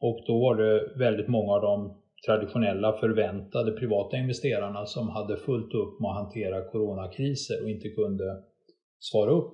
Och 0.00 0.24
då 0.26 0.38
var 0.40 0.54
det 0.54 0.98
väldigt 0.98 1.28
många 1.28 1.52
av 1.52 1.62
de 1.62 1.96
traditionella 2.26 2.92
förväntade 2.92 3.72
privata 3.72 4.16
investerarna 4.16 4.86
som 4.86 5.08
hade 5.08 5.36
fullt 5.36 5.74
upp 5.74 6.00
med 6.00 6.10
att 6.10 6.16
hantera 6.16 6.64
coronakriser 6.64 7.62
och 7.62 7.70
inte 7.70 7.88
kunde 7.88 8.42
svara 8.98 9.30
upp. 9.30 9.52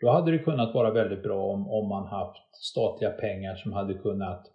Då 0.00 0.10
hade 0.10 0.32
det 0.32 0.38
kunnat 0.38 0.74
vara 0.74 0.90
väldigt 0.90 1.22
bra 1.22 1.44
om, 1.44 1.70
om 1.70 1.88
man 1.88 2.06
haft 2.06 2.42
statliga 2.52 3.10
pengar 3.10 3.54
som 3.54 3.72
hade 3.72 3.94
kunnat 3.94 4.46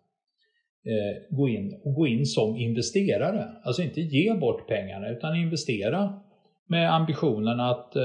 eh, 0.85 1.37
gå, 1.37 1.49
in, 1.49 1.81
och 1.83 1.93
gå 1.93 2.07
in 2.07 2.25
som 2.25 2.57
investerare. 2.57 3.47
Alltså 3.63 3.81
inte 3.81 4.01
ge 4.01 4.33
bort 4.33 4.67
pengarna 4.67 5.09
utan 5.09 5.35
investera 5.35 6.19
med 6.67 6.93
ambitionen 6.93 7.59
att 7.59 7.95
eh, 7.95 8.03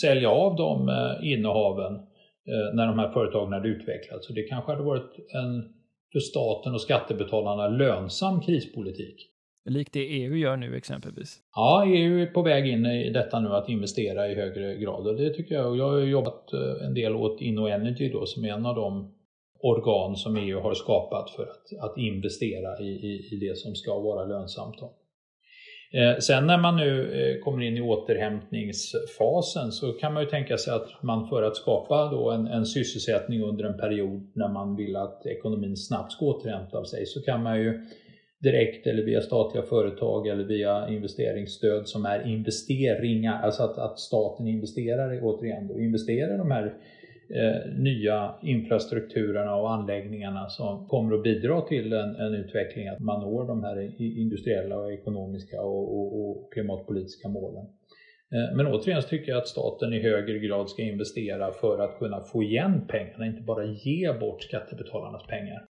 sälja 0.00 0.30
av 0.30 0.56
de 0.56 0.88
eh, 0.88 1.32
innehaven 1.32 1.94
eh, 1.94 2.74
när 2.74 2.86
de 2.86 2.98
här 2.98 3.12
företagen 3.12 3.52
hade 3.52 3.68
utvecklats. 3.68 4.26
Så 4.26 4.32
det 4.32 4.42
kanske 4.42 4.72
hade 4.72 4.84
varit 4.84 5.16
en 5.34 5.74
för 6.12 6.20
staten 6.20 6.74
och 6.74 6.80
skattebetalarna 6.80 7.68
lönsam 7.68 8.40
krispolitik. 8.40 9.26
Likt 9.64 9.92
det 9.92 10.00
EU 10.00 10.36
gör 10.36 10.56
nu 10.56 10.76
exempelvis? 10.76 11.38
Ja, 11.54 11.84
EU 11.86 12.18
är 12.18 12.26
på 12.26 12.42
väg 12.42 12.66
in 12.66 12.86
i 12.86 13.10
detta 13.10 13.40
nu 13.40 13.48
att 13.48 13.68
investera 13.68 14.28
i 14.28 14.34
högre 14.34 14.76
grad 14.76 15.06
och 15.06 15.16
det 15.16 15.34
tycker 15.34 15.54
jag. 15.54 15.76
Jag 15.76 15.90
har 15.90 15.98
jobbat 15.98 16.52
en 16.82 16.94
del 16.94 17.16
åt 17.16 17.40
InnoEnergy 17.40 18.08
då 18.12 18.26
som 18.26 18.44
är 18.44 18.48
en 18.48 18.66
av 18.66 18.74
de 18.74 19.14
organ 19.62 20.16
som 20.16 20.36
EU 20.36 20.60
har 20.60 20.74
skapat 20.74 21.30
för 21.30 21.42
att, 21.42 21.90
att 21.90 21.98
investera 21.98 22.80
i, 22.80 22.88
i, 22.88 23.28
i 23.32 23.36
det 23.36 23.58
som 23.58 23.74
ska 23.74 24.00
vara 24.00 24.24
lönsamt. 24.24 24.78
Då. 24.78 24.92
Eh, 25.92 26.18
sen 26.18 26.46
när 26.46 26.58
man 26.58 26.76
nu 26.76 27.12
eh, 27.12 27.44
kommer 27.44 27.62
in 27.62 27.76
i 27.76 27.80
återhämtningsfasen 27.80 29.72
så 29.72 29.92
kan 29.92 30.14
man 30.14 30.22
ju 30.22 30.28
tänka 30.28 30.58
sig 30.58 30.74
att 30.74 31.02
man 31.02 31.28
för 31.28 31.42
att 31.42 31.56
skapa 31.56 32.10
då 32.10 32.30
en, 32.30 32.46
en 32.46 32.66
sysselsättning 32.66 33.42
under 33.42 33.64
en 33.64 33.78
period 33.78 34.30
när 34.34 34.48
man 34.48 34.76
vill 34.76 34.96
att 34.96 35.26
ekonomin 35.26 35.76
snabbt 35.76 36.12
ska 36.12 36.26
återhämta 36.26 36.84
sig 36.84 37.06
så 37.06 37.22
kan 37.22 37.42
man 37.42 37.60
ju 37.60 37.86
direkt 38.40 38.86
eller 38.86 39.02
via 39.02 39.20
statliga 39.20 39.62
företag 39.64 40.26
eller 40.26 40.44
via 40.44 40.88
investeringsstöd 40.88 41.88
som 41.88 42.04
är 42.04 42.26
investeringar, 42.26 43.42
alltså 43.42 43.62
att, 43.62 43.78
att 43.78 43.98
staten 43.98 44.46
investerar 44.46 45.20
återigen 45.22 45.68
då, 45.68 45.80
investerar 45.80 46.38
de 46.38 46.50
här 46.50 46.74
eh, 47.34 47.72
nya 47.78 48.34
infrastrukturerna 48.42 49.56
och 49.56 49.72
anläggningarna 49.72 50.48
som 50.48 50.88
kommer 50.88 51.14
att 51.14 51.22
bidra 51.22 51.60
till 51.60 51.92
en, 51.92 52.16
en 52.16 52.34
utveckling 52.34 52.88
att 52.88 53.00
man 53.00 53.20
når 53.20 53.46
de 53.46 53.64
här 53.64 54.00
industriella 54.00 54.78
och 54.78 54.92
ekonomiska 54.92 55.62
och, 55.62 55.98
och, 55.98 56.30
och 56.30 56.52
klimatpolitiska 56.52 57.28
målen. 57.28 57.66
Eh, 58.34 58.56
men 58.56 58.66
återigen 58.66 59.02
så 59.02 59.08
tycker 59.08 59.32
jag 59.32 59.38
att 59.38 59.48
staten 59.48 59.92
i 59.92 60.02
högre 60.02 60.38
grad 60.38 60.70
ska 60.70 60.82
investera 60.82 61.52
för 61.52 61.78
att 61.78 61.98
kunna 61.98 62.20
få 62.20 62.42
igen 62.42 62.86
pengarna, 62.88 63.26
inte 63.26 63.42
bara 63.42 63.64
ge 63.64 64.12
bort 64.12 64.42
skattebetalarnas 64.42 65.26
pengar. 65.26 65.66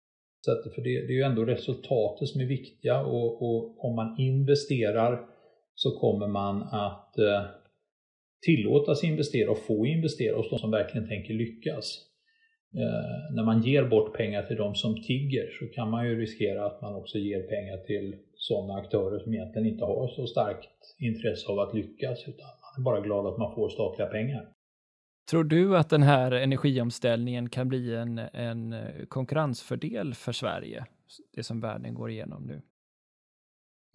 Så 0.41 0.51
att, 0.51 0.73
för 0.75 0.81
det, 0.81 1.07
det 1.07 1.13
är 1.13 1.17
ju 1.17 1.21
ändå 1.21 1.45
resultatet 1.45 2.27
som 2.27 2.41
är 2.41 2.45
viktiga 2.45 3.01
och, 3.01 3.41
och 3.41 3.85
om 3.85 3.95
man 3.95 4.15
investerar 4.19 5.25
så 5.75 5.99
kommer 5.99 6.27
man 6.27 6.61
att 6.61 7.17
eh, 7.17 7.41
tillåtas 8.45 9.03
investera 9.03 9.51
och 9.51 9.57
få 9.57 9.85
investera 9.85 10.37
hos 10.37 10.49
de 10.49 10.59
som 10.59 10.71
verkligen 10.71 11.07
tänker 11.07 11.33
lyckas. 11.33 12.01
Eh, 12.75 13.35
när 13.35 13.43
man 13.43 13.61
ger 13.61 13.83
bort 13.83 14.17
pengar 14.17 14.43
till 14.43 14.57
de 14.57 14.75
som 14.75 15.01
tigger 15.01 15.49
så 15.59 15.65
kan 15.75 15.89
man 15.89 16.07
ju 16.07 16.21
riskera 16.21 16.65
att 16.65 16.81
man 16.81 16.95
också 16.95 17.17
ger 17.17 17.41
pengar 17.41 17.77
till 17.77 18.15
sådana 18.35 18.79
aktörer 18.79 19.19
som 19.19 19.33
egentligen 19.33 19.67
inte 19.67 19.85
har 19.85 20.07
så 20.07 20.27
starkt 20.27 20.69
intresse 20.99 21.51
av 21.51 21.59
att 21.59 21.73
lyckas 21.73 22.27
utan 22.27 22.45
man 22.45 22.81
är 22.81 22.83
bara 22.83 22.99
glad 23.01 23.27
att 23.27 23.37
man 23.37 23.55
får 23.55 23.69
statliga 23.69 24.07
pengar. 24.07 24.49
Tror 25.29 25.43
du 25.43 25.77
att 25.77 25.89
den 25.89 26.03
här 26.03 26.31
energiomställningen 26.31 27.49
kan 27.49 27.69
bli 27.69 27.95
en, 27.95 28.17
en 28.17 28.75
konkurrensfördel 29.07 30.13
för 30.13 30.31
Sverige, 30.31 30.85
det 31.35 31.43
som 31.43 31.59
världen 31.59 31.93
går 31.93 32.09
igenom 32.09 32.43
nu? 32.43 32.61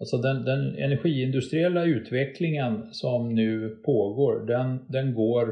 Alltså 0.00 0.16
den, 0.16 0.44
den 0.44 0.76
energiindustriella 0.76 1.84
utvecklingen 1.84 2.94
som 2.94 3.34
nu 3.34 3.68
pågår, 3.84 4.46
den, 4.46 4.86
den 4.88 5.14
går 5.14 5.48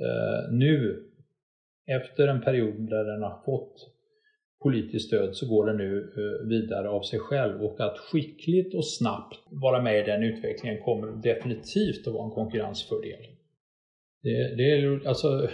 eh, 0.00 0.52
nu 0.52 1.02
efter 1.86 2.28
en 2.28 2.40
period 2.40 2.90
där 2.90 3.04
den 3.04 3.22
har 3.22 3.42
fått 3.44 3.90
politiskt 4.62 5.06
stöd 5.06 5.36
så 5.36 5.48
går 5.48 5.66
den 5.66 5.76
nu 5.76 5.98
eh, 5.98 6.48
vidare 6.48 6.88
av 6.88 7.02
sig 7.02 7.18
själv 7.18 7.62
och 7.64 7.80
att 7.80 7.98
skickligt 7.98 8.74
och 8.74 8.86
snabbt 8.86 9.38
vara 9.50 9.82
med 9.82 9.98
i 9.98 10.02
den 10.02 10.22
utvecklingen 10.22 10.82
kommer 10.82 11.22
definitivt 11.22 12.06
att 12.06 12.14
vara 12.14 12.24
en 12.24 12.30
konkurrensfördel. 12.30 13.20
Det, 14.22 14.56
det 14.56 14.70
är 14.70 15.08
alltså, 15.08 15.48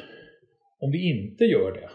om 0.81 0.91
vi 0.91 1.11
inte 1.11 1.45
gör 1.45 1.73
det 1.73 1.91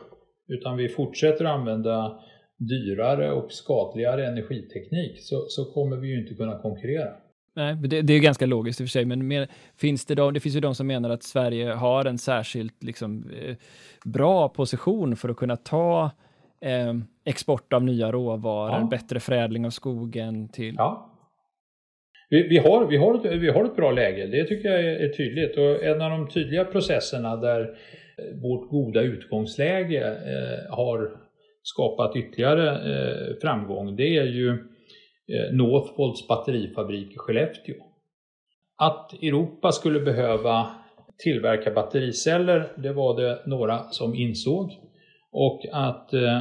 utan 0.47 0.78
vi 0.78 0.89
fortsätter 0.89 1.45
använda 1.45 2.20
dyrare 2.58 3.32
och 3.32 3.51
skadligare 3.51 4.28
energiteknik 4.28 5.20
så, 5.20 5.45
så 5.47 5.66
kommer 5.66 5.97
vi 5.97 6.08
ju 6.08 6.20
inte 6.22 6.34
kunna 6.34 6.60
konkurrera. 6.60 7.10
Nej, 7.56 7.76
det, 7.76 8.01
det 8.01 8.14
är 8.14 8.20
ganska 8.20 8.45
logiskt 8.45 8.82
i 8.82 8.84
och 8.84 8.88
för 8.88 8.91
sig, 8.91 9.06
men 9.06 9.28
mer, 9.28 9.47
finns 9.78 10.06
det, 10.06 10.16
då, 10.16 10.32
det 10.32 10.39
finns 10.39 10.56
ju 10.56 10.60
de 10.60 10.76
som 10.76 10.88
menar 10.88 11.10
att 11.10 11.24
Sverige 11.24 11.72
har 11.72 12.06
en 12.06 12.18
särskilt 12.18 12.84
liksom, 12.84 13.32
eh, 13.41 13.56
bra 14.06 14.49
position 14.49 15.16
för 15.16 15.30
att 15.30 15.38
kunna 15.38 15.58
ta 15.58 16.12
eh, 16.62 16.93
export 17.26 17.74
av 17.74 17.84
nya 17.84 18.12
råvaror, 18.12 18.80
ja. 18.82 18.88
bättre 18.91 19.20
förädling 19.20 19.66
av 19.66 19.70
skogen 19.70 20.49
till... 20.49 20.76
Ja. 20.78 21.12
Vi, 22.30 22.47
vi, 22.47 22.58
har, 22.58 22.86
vi, 22.86 22.97
har 22.97 23.16
ett, 23.16 23.41
vi 23.41 23.49
har 23.49 23.66
ett 23.66 23.76
bra 23.76 23.91
läge, 23.91 24.28
det 24.28 24.43
tycker 24.43 24.70
jag 24.70 24.80
är, 24.80 24.95
är 24.95 25.10
tydligt. 25.10 25.58
Och 25.58 25.84
en 25.84 26.01
av 26.01 26.10
de 26.10 26.28
tydliga 26.28 26.66
processerna 26.66 27.36
där 27.36 27.78
vårt 28.41 28.70
goda 28.70 29.01
utgångsläge 29.01 30.08
eh, 30.08 30.76
har 30.76 31.25
skapat 31.66 32.16
ytterligare 32.16 32.70
eh, 32.70 33.36
framgång 33.41 33.95
det 33.95 34.18
är 34.18 34.26
ju 34.26 34.49
eh, 34.49 35.53
Northvolts 35.53 36.28
batterifabrik 36.28 37.11
i 37.11 37.18
Skellefteå. 37.18 37.76
Att 38.78 39.13
Europa 39.13 39.72
skulle 39.72 39.99
behöva 39.99 40.68
tillverka 41.24 41.72
battericeller, 41.72 42.72
det 42.78 42.93
var 42.93 43.22
det 43.22 43.41
några 43.45 43.80
som 43.80 44.16
insåg. 44.16 44.72
Och 45.32 45.66
att 45.72 46.13
eh, 46.13 46.39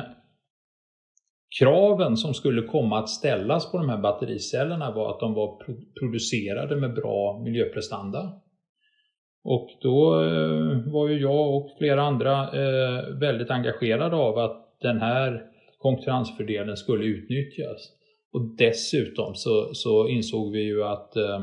kraven 1.61 2.17
som 2.17 2.35
skulle 2.35 2.63
komma 2.63 2.99
att 2.99 3.09
ställas 3.09 3.73
på 3.73 3.79
de 3.79 3.89
här 3.89 3.99
battericellerna 3.99 4.91
var 4.91 5.11
att 5.11 5.21
de 5.21 5.35
var 5.35 5.63
producerade 6.01 6.77
med 6.77 6.95
bra 6.95 7.41
miljöprestanda. 7.45 8.33
Och 9.45 9.69
då 9.83 10.25
eh, 10.25 10.93
var 10.93 11.09
ju 11.09 11.21
jag 11.21 11.57
och 11.57 11.71
flera 11.79 12.03
andra 12.03 12.43
eh, 12.43 13.05
väldigt 13.21 13.51
engagerade 13.51 14.17
av 14.17 14.39
att 14.39 14.64
den 14.85 15.01
här 15.01 15.43
konkurrensfördelen 15.79 16.77
skulle 16.77 17.05
utnyttjas. 17.05 17.93
Och 18.33 18.57
dessutom 18.59 19.35
så, 19.35 19.75
så 19.75 20.09
insåg 20.09 20.53
vi 20.53 20.63
ju 20.63 20.85
att 20.85 21.17
eh, 21.17 21.43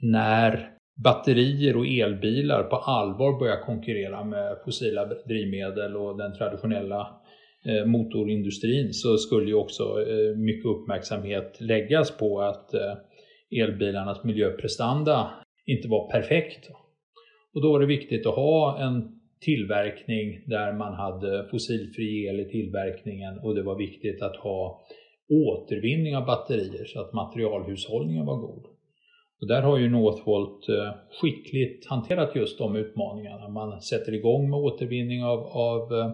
när 0.00 0.70
batterier 1.04 1.76
och 1.76 1.86
elbilar 1.86 2.62
på 2.62 2.76
allvar 2.76 3.38
börjar 3.38 3.60
konkurrera 3.60 4.24
med 4.24 4.56
fossila 4.64 5.04
drivmedel 5.04 5.96
och 5.96 6.18
den 6.18 6.34
traditionella 6.34 7.20
eh, 7.64 7.84
motorindustrin 7.86 8.92
så 8.92 9.16
skulle 9.16 9.46
ju 9.46 9.54
också 9.54 9.82
eh, 9.82 10.36
mycket 10.36 10.66
uppmärksamhet 10.66 11.56
läggas 11.60 12.16
på 12.16 12.40
att 12.40 12.74
eh, 12.74 12.94
elbilarnas 13.60 14.24
miljöprestanda 14.24 15.30
inte 15.66 15.88
var 15.88 16.10
perfekt. 16.10 16.70
Och 17.54 17.62
då 17.62 17.72
var 17.72 17.80
det 17.80 17.86
viktigt 17.86 18.26
att 18.26 18.34
ha 18.34 18.78
en 18.78 19.17
tillverkning 19.40 20.40
där 20.46 20.72
man 20.72 20.94
hade 20.94 21.48
fossilfri 21.50 22.26
el 22.26 22.40
i 22.40 22.44
tillverkningen 22.44 23.38
och 23.38 23.54
det 23.54 23.62
var 23.62 23.78
viktigt 23.78 24.22
att 24.22 24.36
ha 24.36 24.80
återvinning 25.28 26.16
av 26.16 26.26
batterier 26.26 26.84
så 26.84 27.00
att 27.00 27.12
materialhushållningen 27.12 28.26
var 28.26 28.36
god. 28.36 28.64
Och 29.40 29.48
där 29.48 29.62
har 29.62 29.78
ju 29.78 29.88
Northvolt 29.88 30.68
eh, 30.68 30.92
skickligt 31.20 31.86
hanterat 31.86 32.36
just 32.36 32.58
de 32.58 32.76
utmaningarna. 32.76 33.48
Man 33.48 33.80
sätter 33.80 34.14
igång 34.14 34.50
med 34.50 34.58
återvinning 34.58 35.24
av, 35.24 35.38
av 35.46 35.94
eh, 35.94 36.10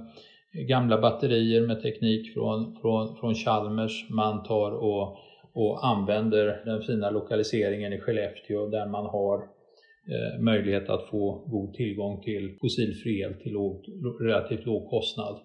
gamla 0.68 1.00
batterier 1.00 1.66
med 1.66 1.82
teknik 1.82 2.34
från, 2.34 2.76
från, 2.80 3.16
från 3.16 3.34
Chalmers. 3.34 4.10
Man 4.10 4.42
tar 4.42 4.72
och, 4.72 5.16
och 5.52 5.86
använder 5.86 6.62
den 6.64 6.82
fina 6.82 7.10
lokaliseringen 7.10 7.92
i 7.92 8.00
Skellefteå 8.00 8.66
där 8.66 8.86
man 8.86 9.06
har 9.06 9.53
möjlighet 10.40 10.88
att 10.88 11.08
få 11.10 11.46
god 11.48 11.74
tillgång 11.74 12.22
till 12.22 12.56
fossilfri 12.60 13.20
el 13.20 13.34
till 13.34 13.52
låg, 13.52 13.84
relativt 14.20 14.66
låg 14.66 14.90
kostnad. 14.90 15.40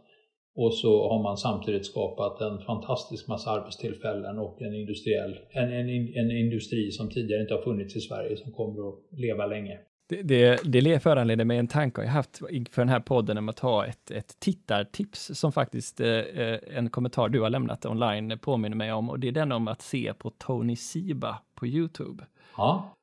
Och 0.55 0.73
så 0.73 1.09
har 1.09 1.23
man 1.23 1.37
samtidigt 1.37 1.85
skapat 1.85 2.41
en 2.41 2.59
fantastisk 2.59 3.27
massa 3.27 3.49
arbetstillfällen 3.49 4.39
och 4.39 4.61
en, 4.61 4.73
industriell, 4.73 5.39
en, 5.49 5.71
en, 5.71 5.89
en 6.15 6.31
industri 6.31 6.91
som 6.91 7.09
tidigare 7.09 7.41
inte 7.41 7.53
har 7.53 7.61
funnits 7.61 7.95
i 7.95 7.99
Sverige 7.99 8.37
som 8.37 8.51
kommer 8.51 8.89
att 8.89 9.19
leva 9.19 9.45
länge. 9.45 9.79
Det, 10.09 10.21
det, 10.21 10.81
det 10.81 10.99
föranleder 10.99 11.45
mig 11.45 11.57
en 11.57 11.67
tanke 11.67 12.01
jag 12.01 12.09
haft 12.09 12.41
inför 12.49 12.81
den 12.81 12.89
här 12.89 12.99
podden 12.99 13.37
om 13.37 13.49
att 13.49 13.59
ha 13.59 13.85
ett, 13.85 14.11
ett 14.11 14.39
tittartips 14.39 15.31
som 15.33 15.51
faktiskt 15.51 15.99
eh, 15.99 16.07
eh, 16.09 16.59
en 16.75 16.89
kommentar 16.89 17.29
du 17.29 17.41
har 17.41 17.49
lämnat 17.49 17.85
online 17.85 18.39
påminner 18.39 18.75
mig 18.75 18.93
om 18.93 19.09
och 19.09 19.19
det 19.19 19.27
är 19.27 19.31
den 19.31 19.51
om 19.51 19.67
att 19.67 19.81
se 19.81 20.13
på 20.13 20.29
Tony 20.29 20.75
Siba 20.75 21.39
på 21.55 21.67
Youtube. 21.67 22.23
Ja. 22.57 22.95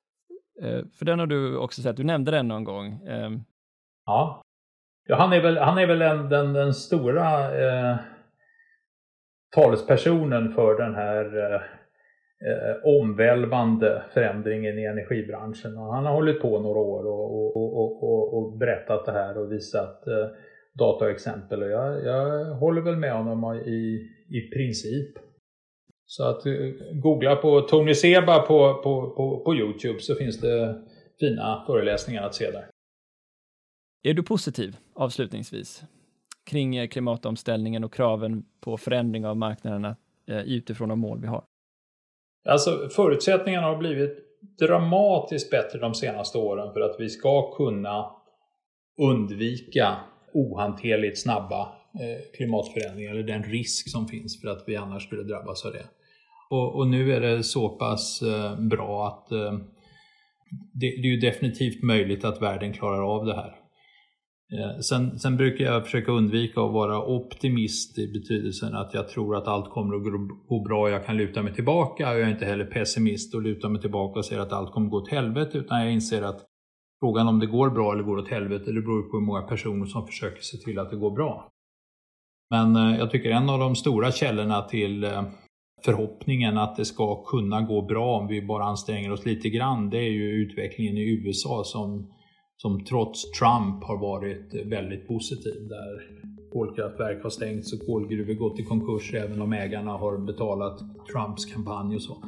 Eh, 0.63 0.85
för 0.99 1.05
den 1.05 1.19
har 1.19 1.27
du 1.27 1.57
också 1.57 1.83
sett, 1.83 1.97
du 1.97 2.05
nämnde 2.05 2.31
den 2.31 2.49
någon 2.49 2.65
gång. 2.65 3.07
Ehm, 3.07 3.41
ja. 4.07 4.43
ja, 5.07 5.17
han 5.17 5.33
är 5.33 5.41
väl, 5.41 5.59
han 5.59 5.79
är 5.79 5.87
väl 5.87 6.03
en, 6.03 6.29
den, 6.29 6.53
den 6.53 6.75
stora 6.75 7.59
eh, 7.59 7.97
talespersonen 9.55 10.53
för 10.53 10.79
den 10.79 10.95
här 10.95 11.39
eh, 11.39 11.61
eh, 12.51 12.77
omvälvande 12.85 14.03
förändringen 14.15 14.79
i 14.79 14.85
energibranschen. 14.85 15.79
Och 15.79 15.95
han 15.95 16.07
har 16.07 16.13
hållit 16.13 16.43
på 16.43 16.61
några 16.61 16.79
år 16.79 17.07
och, 17.07 17.57
och, 17.57 18.03
och, 18.03 18.35
och 18.35 18.59
berättat 18.59 19.07
det 19.07 19.13
här 19.13 19.39
och 19.39 19.53
visat 19.53 20.07
eh, 20.07 20.27
dataexempel. 20.79 21.63
Och 21.63 21.71
jag, 21.71 22.05
jag 22.05 22.45
håller 22.45 22.83
väl 22.83 22.97
med 22.97 23.13
honom 23.13 23.55
i, 23.55 24.11
i 24.29 24.41
princip. 24.41 25.26
Så 26.07 26.25
att 26.25 26.47
eh, 26.47 26.53
googla 26.93 27.37
på 27.37 27.61
Tony 27.61 27.95
Seba 27.95 28.39
på, 28.39 28.75
på, 28.75 29.11
på, 29.11 29.41
på 29.45 29.55
Youtube 29.55 30.01
så 30.01 30.15
finns 30.15 30.41
det 30.41 30.83
fina 31.21 31.65
föreläsningar 31.67 32.23
att 32.23 32.35
se 32.35 32.51
där. 32.51 32.71
Är 34.03 34.15
du 34.15 34.23
positiv 34.23 34.77
avslutningsvis 34.95 35.83
kring 36.45 36.77
eh, 36.77 36.89
klimatomställningen 36.89 37.85
och 37.85 37.93
kraven 37.93 38.45
på 38.61 38.77
förändring 38.77 39.27
av 39.27 39.37
marknaderna 39.37 39.97
eh, 40.29 40.41
utifrån 40.41 40.89
de 40.89 40.99
mål 40.99 41.21
vi 41.21 41.27
har? 41.27 41.45
Alltså 42.49 42.89
förutsättningarna 42.89 43.67
har 43.67 43.77
blivit 43.77 44.19
dramatiskt 44.59 45.51
bättre 45.51 45.79
de 45.79 45.95
senaste 45.95 46.39
åren 46.39 46.73
för 46.73 46.81
att 46.81 46.97
vi 46.99 47.09
ska 47.09 47.55
kunna 47.57 48.11
undvika 48.99 49.97
ohanterligt 50.33 51.23
snabba 51.23 51.73
klimatförändringar 52.37 53.11
eller 53.11 53.23
den 53.23 53.43
risk 53.43 53.91
som 53.91 54.09
finns 54.09 54.41
för 54.41 54.49
att 54.49 54.65
vi 54.67 54.77
annars 54.77 55.07
skulle 55.07 55.23
drabbas 55.23 55.65
av 55.65 55.73
det. 55.73 55.87
Och, 56.51 56.76
och 56.76 56.88
nu 56.88 57.12
är 57.12 57.20
det 57.20 57.42
så 57.42 57.68
pass 57.68 58.22
eh, 58.22 58.61
bra 58.61 59.07
att 59.09 59.32
eh, 59.32 59.53
det, 60.74 60.86
det 61.03 61.09
är 61.09 61.12
ju 61.12 61.20
definitivt 61.20 61.82
möjligt 61.82 62.24
att 62.24 62.42
världen 62.42 62.72
klarar 62.72 63.14
av 63.16 63.26
det 63.26 63.34
här. 63.34 63.55
Eh, 64.53 64.78
sen, 64.80 65.18
sen, 65.18 65.36
brukar 65.36 65.64
jag 65.64 65.84
försöka 65.84 66.12
undvika 66.12 66.61
att 66.61 66.72
vara 66.72 67.05
optimist 67.05 67.99
i 67.99 68.12
betydelsen 68.12 68.74
att 68.74 68.94
jag 68.94 69.09
tror 69.09 69.36
att 69.36 69.49
allt 69.49 69.70
kommer 69.70 69.97
att 69.97 70.03
gå 70.49 70.61
bra 70.64 70.82
och 70.82 70.90
jag 70.90 71.07
kan 71.07 71.16
luta 71.16 71.42
mig 71.42 71.55
tillbaka. 71.55 72.03
Jag 72.03 72.20
är 72.20 72.28
inte 72.28 72.44
heller 72.44 72.64
pessimist 72.64 73.34
och 73.34 73.42
lutar 73.42 73.68
mig 73.68 73.80
tillbaka 73.80 74.18
och 74.18 74.24
säger 74.24 74.42
att 74.42 74.53
allt 74.53 74.72
kommer 74.72 74.86
att 74.86 74.90
gå 74.90 74.97
åt 74.97 75.11
helvete 75.11 75.59
utan 75.59 75.80
jag 75.80 75.92
inser 75.92 76.22
att 76.22 76.44
frågan 77.01 77.28
om 77.28 77.38
det 77.38 77.47
går 77.47 77.70
bra 77.70 77.92
eller 77.92 78.03
går 78.03 78.16
åt 78.16 78.28
helvete 78.28 78.72
det 78.72 78.80
beror 78.80 79.03
på 79.03 79.16
hur 79.16 79.26
många 79.26 79.42
personer 79.42 79.86
som 79.86 80.07
försöker 80.07 80.42
se 80.42 80.57
till 80.57 80.78
att 80.78 80.90
det 80.90 80.97
går 80.97 81.11
bra. 81.11 81.51
Men 82.51 82.76
eh, 82.76 82.99
jag 82.99 83.11
tycker 83.11 83.30
en 83.30 83.51
av 83.51 83.59
de 83.59 83.76
stora 83.76 84.12
källorna 84.12 84.62
till 84.62 85.05
eh, 85.05 85.22
förhoppningen 85.85 86.59
att 86.59 86.77
det 86.77 86.85
ska 86.85 87.24
kunna 87.24 87.61
gå 87.61 87.83
bra 87.83 88.18
om 88.18 88.27
vi 88.27 88.43
bara 88.43 88.64
anstränger 88.64 89.12
oss 89.12 89.27
lite 89.27 89.49
grann 89.49 89.91
det 89.91 89.99
är 89.99 90.11
ju 90.11 90.31
utvecklingen 90.31 90.97
i 90.97 91.03
USA 91.03 91.62
som 91.64 92.11
som 92.57 92.85
trots 92.85 93.31
Trump 93.31 93.85
har 93.85 93.99
varit 93.99 94.55
väldigt 94.64 95.09
positiv. 95.09 95.68
Där 95.68 96.03
kolkraftverk 96.53 97.22
har 97.22 97.31
stängts 97.31 97.72
och 97.72 97.87
kolgruvor 97.87 98.35
gått 98.35 98.61
i 98.61 98.62
konkurs 98.62 99.14
även 99.14 99.43
om 99.43 99.53
ägarna 99.53 99.91
har 99.91 100.18
betalat 100.18 100.81
Trumps 101.12 101.45
kampanj 101.45 101.97
och 101.97 102.03
så. 102.03 102.24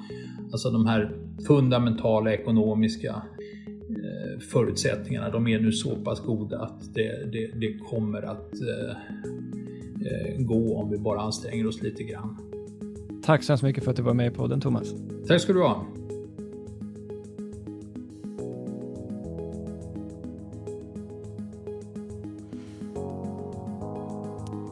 Alltså 0.53 0.70
de 0.70 0.86
här 0.86 1.16
fundamentala 1.46 2.32
ekonomiska 2.32 3.22
eh, 3.90 4.40
förutsättningarna, 4.40 5.30
de 5.30 5.49
är 5.49 5.61
nu 5.61 5.72
så 5.72 5.96
pass 5.96 6.20
goda 6.20 6.59
att 6.59 6.94
det, 6.94 7.32
det, 7.32 7.61
det 7.61 7.78
kommer 7.78 8.22
att 8.22 8.53
eh, 8.61 8.90
eh 10.07 10.38
gå 10.38 10.76
om 10.76 10.90
vi 10.90 10.99
bara 10.99 11.20
anstränger 11.20 11.66
oss 11.66 11.82
lite 11.82 12.03
grann. 12.03 12.36
Tack 13.29 13.43
så 13.43 13.53
hemskt 13.53 13.62
mycket 13.62 13.85
för 13.85 13.91
att 13.91 13.97
du 13.97 14.03
var 14.03 14.14
med 14.14 14.26
i 14.26 14.31
podden 14.31 14.61
Thomas. 14.61 14.89
Tack 15.26 15.41
ska 15.41 15.53
du 15.53 15.62
ha. 15.62 15.87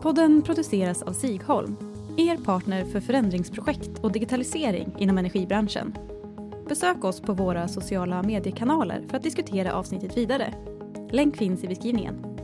Podden 0.02 0.42
produceras 0.42 1.02
av 1.02 1.12
Sigholm, 1.12 1.76
er 2.16 2.36
partner 2.36 2.84
för 2.84 3.00
förändringsprojekt 3.00 3.90
och 4.00 4.12
digitalisering 4.12 4.94
inom 4.98 5.18
energibranschen. 5.18 5.94
Besök 6.68 7.04
oss 7.04 7.20
på 7.20 7.32
våra 7.32 7.68
sociala 7.68 8.22
mediekanaler 8.22 9.04
för 9.08 9.16
att 9.16 9.22
diskutera 9.22 9.72
avsnittet 9.72 10.16
vidare. 10.16 10.54
Länk 11.10 11.36
finns 11.36 11.64
i 11.64 11.68
beskrivningen. 11.68 12.35